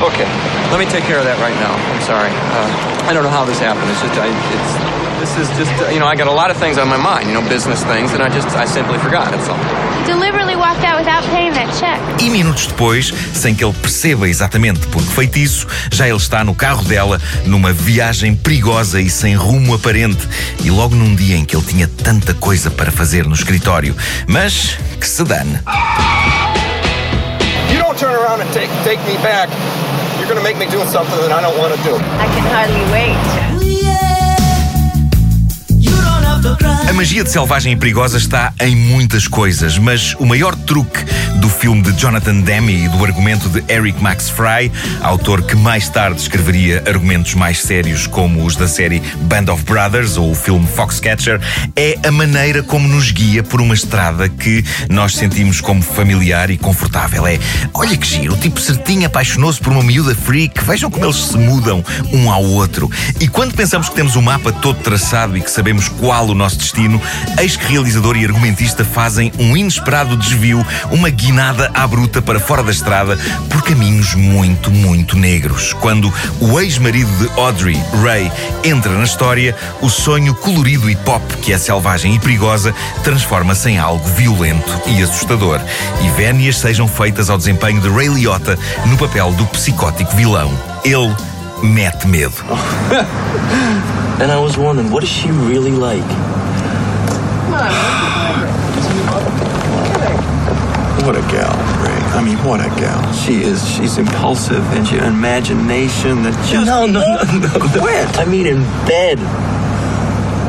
Okay, 0.00 0.24
let 0.72 0.80
me 0.80 0.86
take 0.88 1.04
care 1.04 1.18
of 1.20 1.28
that 1.28 1.36
right 1.44 1.52
now. 1.60 1.76
I'm 1.76 2.00
sorry. 2.00 2.32
Uh, 2.32 3.04
I 3.04 3.12
don't 3.12 3.20
know 3.20 3.28
how 3.28 3.44
this 3.44 3.60
happened. 3.60 3.84
It's 3.92 4.00
just, 4.00 4.16
I, 4.16 4.32
it's, 4.32 4.72
this 5.20 5.36
is 5.36 5.48
just, 5.58 5.70
you 5.92 6.00
know, 6.00 6.06
I 6.06 6.16
got 6.16 6.26
a 6.26 6.32
lot 6.32 6.50
of 6.50 6.56
things 6.56 6.78
on 6.78 6.88
my 6.88 6.96
mind, 6.96 7.28
you 7.28 7.34
know, 7.34 7.46
business 7.46 7.84
things, 7.84 8.12
and 8.12 8.22
I 8.22 8.30
just, 8.30 8.48
I 8.56 8.64
simply 8.64 8.98
forgot. 8.98 9.30
That's 9.30 9.48
all. 9.48 9.58
You 10.00 10.06
deliberately 10.06 10.56
walked 10.56 10.82
out 10.82 10.98
without 10.98 11.22
paying 11.24 11.52
that 11.52 11.68
check. 11.78 12.00
E 12.20 12.30
minutos 12.30 12.66
depois, 12.66 13.12
sem 13.34 13.54
que 13.54 13.62
ele 13.62 13.74
perceba 13.74 14.26
exatamente 14.28 14.86
por 14.88 15.02
que 15.02 15.12
feitiço, 15.12 15.66
já 15.92 16.08
ele 16.08 16.16
está 16.16 16.42
no 16.42 16.54
carro 16.54 16.82
dela, 16.84 17.20
numa 17.44 17.72
viagem 17.72 18.34
perigosa 18.34 19.00
e 19.00 19.10
sem 19.10 19.34
rumo 19.36 19.74
aparente. 19.74 20.26
E 20.64 20.70
logo 20.70 20.94
num 20.94 21.14
dia 21.14 21.36
em 21.36 21.44
que 21.44 21.54
ele 21.54 21.66
tinha 21.66 21.86
tanta 21.86 22.32
coisa 22.32 22.70
para 22.70 22.90
fazer 22.90 23.26
no 23.26 23.34
escritório. 23.34 23.94
Mas 24.26 24.78
que 24.98 25.06
se 25.06 25.22
dane. 25.22 25.60
You 27.70 27.78
don't 27.82 27.98
turn 27.98 28.14
around 28.14 28.40
and 28.40 28.50
take 28.52 28.70
take 28.84 29.00
me 29.06 29.18
back. 29.22 29.50
You're 30.18 30.28
gonna 30.28 30.42
make 30.42 30.58
me 30.58 30.66
do 30.66 30.78
something 30.90 31.16
that 31.20 31.30
I 31.30 31.42
don't 31.42 31.58
want 31.58 31.74
to 31.74 31.82
do. 31.82 31.94
I 31.94 32.26
can 32.34 32.44
hardly 32.50 32.84
wait. 32.90 33.69
rock. 36.62 36.79
A 36.88 36.92
magia 36.92 37.22
de 37.22 37.30
Selvagem 37.30 37.74
e 37.74 37.76
Perigosa 37.76 38.18
está 38.18 38.52
em 38.58 38.74
muitas 38.74 39.28
coisas, 39.28 39.78
mas 39.78 40.14
o 40.18 40.26
maior 40.26 40.56
truque 40.56 41.04
do 41.36 41.48
filme 41.48 41.82
de 41.82 41.92
Jonathan 41.92 42.40
Demme 42.40 42.84
e 42.84 42.88
do 42.88 43.04
argumento 43.04 43.48
de 43.48 43.62
Eric 43.72 44.02
Max 44.02 44.28
Fry, 44.28 44.72
autor 45.00 45.42
que 45.42 45.54
mais 45.54 45.88
tarde 45.88 46.20
escreveria 46.20 46.82
argumentos 46.86 47.34
mais 47.34 47.60
sérios 47.62 48.06
como 48.06 48.44
os 48.44 48.56
da 48.56 48.66
série 48.66 49.00
Band 49.22 49.52
of 49.52 49.64
Brothers 49.64 50.16
ou 50.16 50.32
o 50.32 50.34
filme 50.34 50.66
Foxcatcher, 50.66 51.40
é 51.76 51.96
a 52.04 52.10
maneira 52.10 52.62
como 52.62 52.88
nos 52.88 53.12
guia 53.12 53.42
por 53.42 53.60
uma 53.60 53.74
estrada 53.74 54.28
que 54.28 54.64
nós 54.88 55.14
sentimos 55.14 55.60
como 55.60 55.82
familiar 55.82 56.50
e 56.50 56.58
confortável. 56.58 57.26
É, 57.26 57.38
olha 57.72 57.96
que 57.96 58.06
giro, 58.06 58.34
o 58.34 58.36
tipo 58.36 58.60
certinho 58.60 59.06
apaixonou-se 59.06 59.60
por 59.60 59.72
uma 59.72 59.82
miúda 59.82 60.14
freak, 60.14 60.64
vejam 60.64 60.90
como 60.90 61.04
eles 61.04 61.16
se 61.16 61.38
mudam 61.38 61.84
um 62.12 62.30
ao 62.30 62.42
outro. 62.42 62.90
E 63.20 63.28
quando 63.28 63.54
pensamos 63.54 63.88
que 63.88 63.94
temos 63.94 64.16
o 64.16 64.22
mapa 64.22 64.50
todo 64.50 64.80
traçado 64.80 65.36
e 65.36 65.40
que 65.40 65.50
sabemos 65.50 65.88
qual 65.88 66.26
o 66.26 66.34
nosso 66.34 66.56
destino, 66.56 66.69
eis 67.38 67.56
que 67.56 67.66
realizador 67.66 68.16
e 68.16 68.24
argumentista 68.24 68.84
fazem 68.84 69.32
um 69.38 69.56
inesperado 69.56 70.16
desvio, 70.16 70.64
uma 70.90 71.10
guinada 71.10 71.70
à 71.74 71.86
bruta 71.86 72.22
para 72.22 72.38
fora 72.38 72.62
da 72.62 72.70
estrada 72.70 73.18
por 73.48 73.62
caminhos 73.62 74.14
muito, 74.14 74.70
muito 74.70 75.16
negros. 75.16 75.72
Quando 75.74 76.12
o 76.40 76.60
ex-marido 76.60 77.10
de 77.18 77.40
Audrey, 77.40 77.80
Ray, 78.02 78.30
entra 78.64 78.92
na 78.92 79.04
história, 79.04 79.56
o 79.80 79.88
sonho 79.88 80.34
colorido 80.34 80.90
e 80.90 80.96
pop 80.96 81.22
que 81.42 81.52
é 81.52 81.58
selvagem 81.58 82.14
e 82.14 82.18
perigosa 82.18 82.74
transforma-se 83.02 83.70
em 83.70 83.78
algo 83.78 84.06
violento 84.10 84.70
e 84.86 85.02
assustador. 85.02 85.60
E 86.02 86.08
vénias 86.10 86.58
sejam 86.58 86.86
feitas 86.86 87.30
ao 87.30 87.38
desempenho 87.38 87.80
de 87.80 87.88
Ray 87.88 88.08
Liotta 88.08 88.58
no 88.86 88.96
papel 88.96 89.32
do 89.32 89.46
psicótico 89.46 90.14
vilão. 90.16 90.52
Ele 90.84 91.14
mete 91.62 92.06
medo. 92.06 92.34
And 94.20 94.30
I 94.30 94.36
was 94.36 94.58
wondering, 94.58 94.90
what 94.90 95.02
is 95.02 95.08
she 95.08 95.30
really 95.30 95.70
like? 95.70 96.04
What 101.04 101.16
a 101.16 101.22
gal, 101.32 101.56
Ray. 101.82 101.98
I 102.14 102.22
mean, 102.24 102.38
what 102.44 102.60
a 102.60 102.68
gal. 102.78 103.12
She 103.12 103.42
is. 103.42 103.66
She's 103.68 103.98
impulsive 103.98 104.62
and 104.72 104.86
she 104.86 104.96
imagination 104.98 106.22
that 106.22 106.34
just. 106.46 106.66
No, 106.66 106.86
no, 106.86 107.00
no, 107.00 107.22
no. 107.38 107.48
Quit. 107.80 108.18
I 108.18 108.24
mean, 108.26 108.46
in 108.46 108.62
bed. 108.86 109.18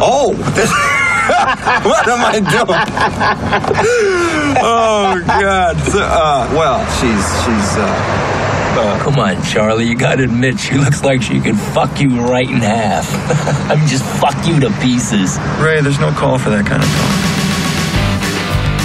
Oh, 0.03 0.33
what 1.87 2.07
am 2.07 2.25
I 2.25 2.39
doing? 2.39 2.51
oh 4.61 5.21
God. 5.25 5.77
So, 5.89 5.99
uh, 6.01 6.47
well, 6.53 6.83
she's 6.99 7.25
she's. 7.43 7.77
Uh, 7.77 8.30
Uh, 8.73 9.03
Come 9.03 9.19
on, 9.19 9.41
Charlie, 9.43 9.85
you 9.85 9.95
gotta 9.97 10.23
admit, 10.23 10.59
she 10.59 10.75
looks 10.75 11.03
like 11.03 11.21
she 11.21 11.39
could 11.41 11.57
fuck 11.57 11.99
you 11.99 12.21
right 12.21 12.49
in 12.49 12.57
half. 12.57 13.05
I 13.69 13.75
mean, 13.75 13.87
just 13.87 14.05
fuck 14.05 14.47
you 14.47 14.59
to 14.61 14.69
pieces. 14.81 15.37
Ray, 15.59 15.81
there's 15.81 15.99
no 15.99 16.11
call 16.11 16.37
for 16.39 16.49
that 16.51 16.65
kind 16.65 16.81
of 16.81 16.89
talk. 16.89 17.30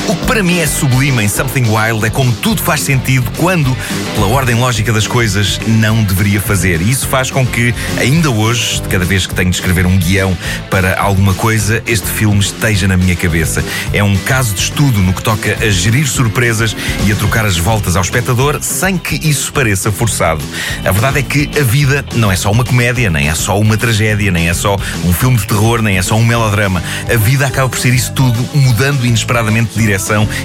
O 0.08 0.14
que 0.14 0.24
para 0.24 0.40
mim 0.40 0.60
é 0.60 0.66
sublime 0.68 1.24
em 1.24 1.28
Something 1.28 1.64
Wild 1.68 2.06
é 2.06 2.10
como 2.10 2.32
tudo 2.32 2.62
faz 2.62 2.80
sentido 2.80 3.28
quando, 3.38 3.76
pela 4.14 4.28
ordem 4.28 4.54
lógica 4.54 4.92
das 4.92 5.04
coisas, 5.04 5.58
não 5.66 6.04
deveria 6.04 6.40
fazer. 6.40 6.80
E 6.80 6.88
isso 6.88 7.08
faz 7.08 7.28
com 7.28 7.44
que, 7.44 7.74
ainda 7.98 8.30
hoje, 8.30 8.80
de 8.80 8.88
cada 8.88 9.04
vez 9.04 9.26
que 9.26 9.34
tenho 9.34 9.50
de 9.50 9.56
escrever 9.56 9.84
um 9.84 9.98
guião 9.98 10.38
para 10.70 10.96
alguma 11.00 11.34
coisa, 11.34 11.82
este 11.88 12.06
filme 12.06 12.38
esteja 12.38 12.86
na 12.86 12.96
minha 12.96 13.16
cabeça. 13.16 13.64
É 13.92 14.00
um 14.00 14.16
caso 14.18 14.54
de 14.54 14.60
estudo 14.60 15.00
no 15.00 15.12
que 15.12 15.22
toca 15.24 15.58
a 15.60 15.68
gerir 15.70 16.06
surpresas 16.06 16.76
e 17.04 17.10
a 17.10 17.16
trocar 17.16 17.44
as 17.44 17.58
voltas 17.58 17.96
ao 17.96 18.02
espectador 18.02 18.62
sem 18.62 18.96
que 18.96 19.16
isso 19.28 19.52
pareça 19.52 19.90
forçado. 19.90 20.44
A 20.84 20.92
verdade 20.92 21.18
é 21.18 21.22
que 21.22 21.50
a 21.58 21.64
vida 21.64 22.04
não 22.14 22.30
é 22.30 22.36
só 22.36 22.52
uma 22.52 22.64
comédia, 22.64 23.10
nem 23.10 23.28
é 23.28 23.34
só 23.34 23.58
uma 23.58 23.76
tragédia, 23.76 24.30
nem 24.30 24.48
é 24.48 24.54
só 24.54 24.76
um 25.04 25.12
filme 25.12 25.36
de 25.36 25.48
terror, 25.48 25.82
nem 25.82 25.98
é 25.98 26.02
só 26.02 26.14
um 26.14 26.24
melodrama. 26.24 26.80
A 27.12 27.16
vida 27.16 27.44
acaba 27.44 27.68
por 27.68 27.78
ser 27.80 27.92
isso 27.92 28.12
tudo, 28.12 28.38
mudando 28.54 29.04
inesperadamente 29.04 29.72
de 29.74 29.80
direção 29.80 29.95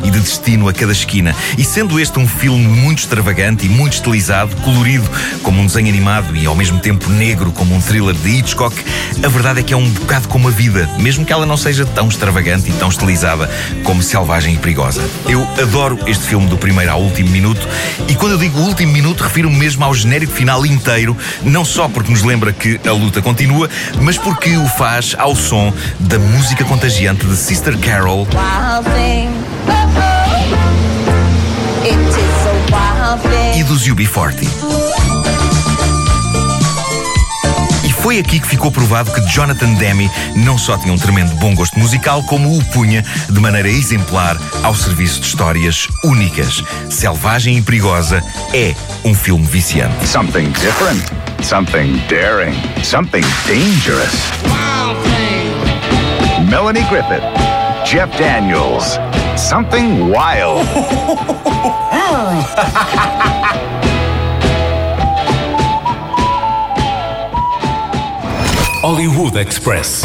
e 0.04 0.10
de 0.10 0.20
destino 0.20 0.68
a 0.68 0.74
cada 0.74 0.92
esquina. 0.92 1.36
E 1.58 1.64
sendo 1.64 2.00
este 2.00 2.18
um 2.20 2.28
filme 2.28 2.66
muito 2.66 3.00
extravagante 3.00 3.66
e 3.66 3.70
muito 3.70 3.94
estilizado, 3.94 4.56
colorido 4.58 5.10
como 5.44 5.62
um 5.62 5.66
desenho 5.66 5.90
animado 5.90 6.36
e 6.36 6.46
ao 6.46 6.56
mesmo 6.56 6.80
tempo 6.80 7.10
negro 7.10 7.52
como 7.52 7.76
um 7.76 7.82
thriller 7.82 8.16
de 8.16 8.30
Hitchcock, 8.30 8.76
a 9.24 9.28
verdade 9.28 9.60
é 9.60 9.64
que 9.64 9.74
é 9.74 9.78
um 9.78 9.90
bocado 9.90 10.28
como 10.28 10.48
a 10.48 10.52
vida, 10.52 10.90
mesmo 11.00 11.26
que 11.26 11.34
ela 11.34 11.46
não 11.46 11.58
seja 11.58 11.86
tão 11.86 12.08
extravagante 12.08 12.70
e 12.70 12.74
tão 12.74 12.90
estilizada 12.90 13.50
como 13.84 14.02
selvagem 14.02 14.56
e 14.56 14.58
perigosa. 14.58 15.04
Eu 15.28 15.48
adoro 15.62 16.00
este 16.08 16.24
filme 16.24 16.48
do 16.48 16.58
primeiro 16.58 16.92
ao 16.92 17.02
último 17.02 17.30
minuto 17.30 17.68
e 18.08 18.16
quando 18.16 18.34
eu 18.34 18.38
digo 18.38 18.60
último 18.60 18.92
minuto 18.92 19.24
refiro-me 19.24 19.56
mesmo 19.56 19.84
ao 19.84 19.94
genérico 19.94 20.34
final 20.34 20.66
inteiro, 20.66 21.16
não 21.44 21.66
só 21.66 21.88
porque 21.88 22.12
nos 22.12 22.24
lembra 22.24 22.54
que 22.54 22.80
a 22.88 22.92
luta 22.92 23.22
continua, 23.22 23.70
mas 24.02 24.18
porque 24.18 24.58
o 24.58 24.68
faz 24.68 25.16
ao 25.18 25.36
som 25.36 25.74
da 26.00 26.18
música 26.20 26.64
contagiante 26.64 27.26
de 27.26 27.36
Sister 27.36 27.78
Carol 27.78 28.28
e 33.56 33.64
dos 33.64 33.88
UB40. 33.88 34.48
E 37.84 37.92
foi 37.92 38.20
aqui 38.20 38.40
que 38.40 38.48
ficou 38.48 38.72
provado 38.72 39.12
que 39.12 39.22
Jonathan 39.22 39.74
Demme 39.74 40.10
não 40.36 40.58
só 40.58 40.78
tinha 40.78 40.94
um 40.94 40.98
tremendo 40.98 41.34
bom 41.36 41.54
gosto 41.54 41.78
musical, 41.78 42.24
como 42.24 42.58
o 42.58 42.64
punha 42.66 43.04
de 43.30 43.40
maneira 43.40 43.70
exemplar 43.70 44.38
ao 44.64 44.76
serviço 44.76 45.20
de 45.20 45.28
histórias 45.28 45.88
únicas. 46.04 46.64
Selvagem 46.90 47.58
e 47.58 47.62
Perigosa 47.62 48.24
é 48.54 48.74
um 49.04 49.14
filme 49.14 49.46
viciante. 49.46 50.08
Something 50.08 50.52
different, 50.52 51.04
something 51.44 52.02
daring, 52.08 52.54
something 52.84 53.26
dangerous. 53.46 54.12
Melanie 56.50 56.84
Griffith, 56.90 57.24
Jeff 57.86 58.10
Daniels, 58.18 59.00
something 59.42 60.10
wild. 60.10 60.66
Hollywood 68.84 69.38
Express. 69.38 70.04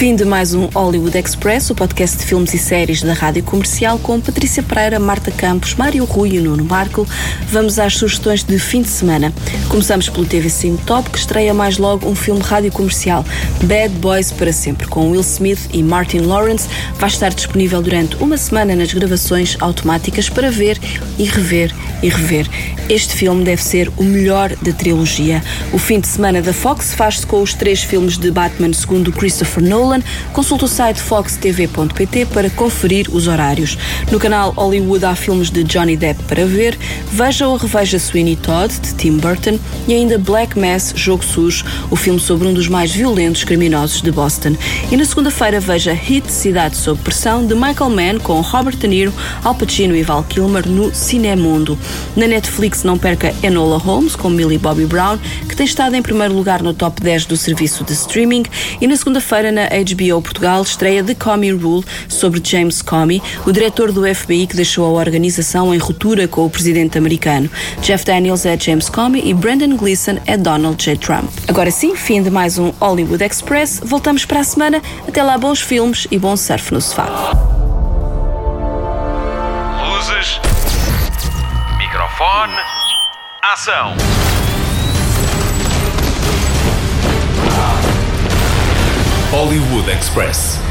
Fim 0.00 0.16
de 0.16 0.24
mais 0.24 0.54
um 0.54 0.64
Hollywood 0.64 1.18
Express, 1.18 1.68
o 1.68 1.74
podcast 1.74 2.16
de 2.16 2.24
filmes 2.24 2.54
e 2.54 2.58
séries 2.58 3.02
da 3.02 3.12
Rádio 3.12 3.42
Comercial 3.42 3.98
com 3.98 4.18
Patrícia 4.18 4.62
Pereira, 4.62 4.98
Marta 4.98 5.30
Campos, 5.30 5.74
Mário 5.74 6.06
Rui 6.06 6.36
e 6.36 6.40
Nuno 6.40 6.64
Marco. 6.64 7.06
Vamos 7.50 7.78
às 7.78 7.98
sugestões 7.98 8.42
de 8.42 8.58
fim 8.58 8.80
de 8.80 8.88
semana. 8.88 9.30
Começamos 9.68 10.08
pelo 10.08 10.24
TV 10.24 10.48
Cine 10.48 10.78
Top, 10.86 11.10
que 11.10 11.18
estreia 11.18 11.52
mais 11.52 11.76
logo 11.76 12.08
um 12.08 12.14
filme 12.14 12.40
rádio 12.40 12.72
comercial, 12.72 13.22
Bad 13.64 13.90
Boys 13.96 14.32
para 14.32 14.54
Sempre, 14.54 14.86
com 14.86 15.10
Will 15.10 15.20
Smith 15.20 15.68
e 15.70 15.82
Martin 15.82 16.20
Lawrence. 16.20 16.66
Vai 16.94 17.10
estar 17.10 17.28
disponível 17.28 17.82
durante 17.82 18.16
uma 18.22 18.38
semana 18.38 18.74
nas 18.74 18.94
gravações 18.94 19.58
automáticas 19.60 20.30
para 20.30 20.50
ver 20.50 20.80
e 21.18 21.24
rever 21.24 21.74
e 22.02 22.08
rever. 22.08 22.48
Este 22.88 23.14
filme 23.14 23.44
deve 23.44 23.62
ser 23.62 23.88
o 23.98 24.02
melhor 24.02 24.50
da 24.62 24.72
trilogia. 24.72 25.42
O 25.72 25.78
fim 25.78 26.00
de 26.00 26.08
semana 26.08 26.42
da 26.42 26.52
Fox 26.52 26.92
faz-se 26.92 27.26
com 27.26 27.40
os 27.42 27.54
três 27.54 27.82
filmes 27.82 28.18
de 28.18 28.30
Batman 28.30 28.72
segundo 28.72 29.12
Christopher 29.12 29.62
Nolan. 29.90 30.02
Consulte 30.32 30.64
o 30.64 30.68
site 30.68 31.00
foxtv.pt 31.00 32.26
para 32.26 32.48
conferir 32.50 33.08
os 33.12 33.26
horários. 33.26 33.76
No 34.10 34.18
canal 34.18 34.52
Hollywood 34.52 35.04
há 35.04 35.14
filmes 35.16 35.50
de 35.50 35.64
Johnny 35.64 35.96
Depp 35.96 36.22
para 36.24 36.46
ver. 36.46 36.78
Veja 37.10 37.48
ou 37.48 37.56
reveja 37.56 37.98
Sweeney 37.98 38.36
Todd, 38.36 38.72
de 38.80 38.94
Tim 38.94 39.18
Burton, 39.18 39.58
e 39.88 39.94
ainda 39.94 40.18
Black 40.18 40.58
Mass, 40.58 40.92
Jogo 40.94 41.24
Sujo, 41.24 41.64
o 41.90 41.96
filme 41.96 42.20
sobre 42.20 42.46
um 42.46 42.54
dos 42.54 42.68
mais 42.68 42.92
violentos 42.92 43.42
criminosos 43.42 44.00
de 44.00 44.12
Boston. 44.12 44.54
E 44.90 44.96
na 44.96 45.04
segunda-feira 45.04 45.58
veja 45.58 45.92
Hit 45.92 46.30
Cidade 46.30 46.76
sob 46.76 47.00
Pressão, 47.02 47.44
de 47.44 47.54
Michael 47.54 47.90
Mann, 47.90 48.18
com 48.20 48.40
Robert 48.40 48.76
De 48.76 48.86
Niro, 48.86 49.12
Al 49.42 49.54
Pacino 49.54 49.96
e 49.96 50.02
Val 50.02 50.22
Kilmer 50.22 50.68
no 50.68 50.94
Cinemundo. 50.94 51.76
Na 52.14 52.26
Netflix 52.26 52.84
não 52.84 52.96
perca 52.96 53.34
Enola 53.42 53.78
Holmes, 53.78 54.14
com 54.14 54.30
Millie 54.30 54.58
Bobby 54.58 54.86
Brown, 54.86 55.18
que 55.48 55.56
tem 55.56 55.66
estado 55.66 55.96
em 55.96 56.02
primeiro 56.02 56.34
lugar 56.34 56.62
no 56.62 56.72
top 56.72 57.00
10 57.00 57.26
do 57.26 57.36
serviço 57.36 57.82
de 57.84 57.92
streaming. 57.92 58.44
E 58.80 58.86
na 58.86 58.96
segunda-feira 58.96 59.50
na 59.50 59.68
HBO 59.84 60.22
Portugal 60.22 60.62
estreia 60.62 61.02
The 61.02 61.14
Comey 61.14 61.52
Rule 61.52 61.84
sobre 62.08 62.40
James 62.42 62.82
Comey, 62.82 63.22
o 63.46 63.52
diretor 63.52 63.92
do 63.92 64.02
FBI 64.14 64.46
que 64.46 64.56
deixou 64.56 64.84
a 64.86 65.00
organização 65.00 65.74
em 65.74 65.78
ruptura 65.78 66.28
com 66.28 66.44
o 66.44 66.50
presidente 66.50 66.98
americano. 66.98 67.50
Jeff 67.80 68.04
Daniels 68.04 68.44
é 68.46 68.58
James 68.58 68.88
Comey 68.88 69.22
e 69.28 69.34
Brandon 69.34 69.76
Gleeson 69.76 70.18
é 70.26 70.36
Donald 70.36 70.82
J. 70.82 70.96
Trump. 70.96 71.30
Agora 71.48 71.70
sim, 71.70 71.96
fim 71.96 72.22
de 72.22 72.30
mais 72.30 72.58
um 72.58 72.70
Hollywood 72.80 73.24
Express. 73.24 73.80
Voltamos 73.84 74.24
para 74.24 74.40
a 74.40 74.44
semana. 74.44 74.82
Até 75.06 75.22
lá, 75.22 75.36
bons 75.38 75.60
filmes 75.60 76.06
e 76.10 76.18
bom 76.18 76.36
surf 76.36 76.72
no 76.72 76.80
sofá. 76.80 77.06
Luzes. 79.82 80.40
Microfone. 81.78 82.54
Ação. 83.42 83.96
Hollywood 89.32 89.88
Express. 89.88 90.69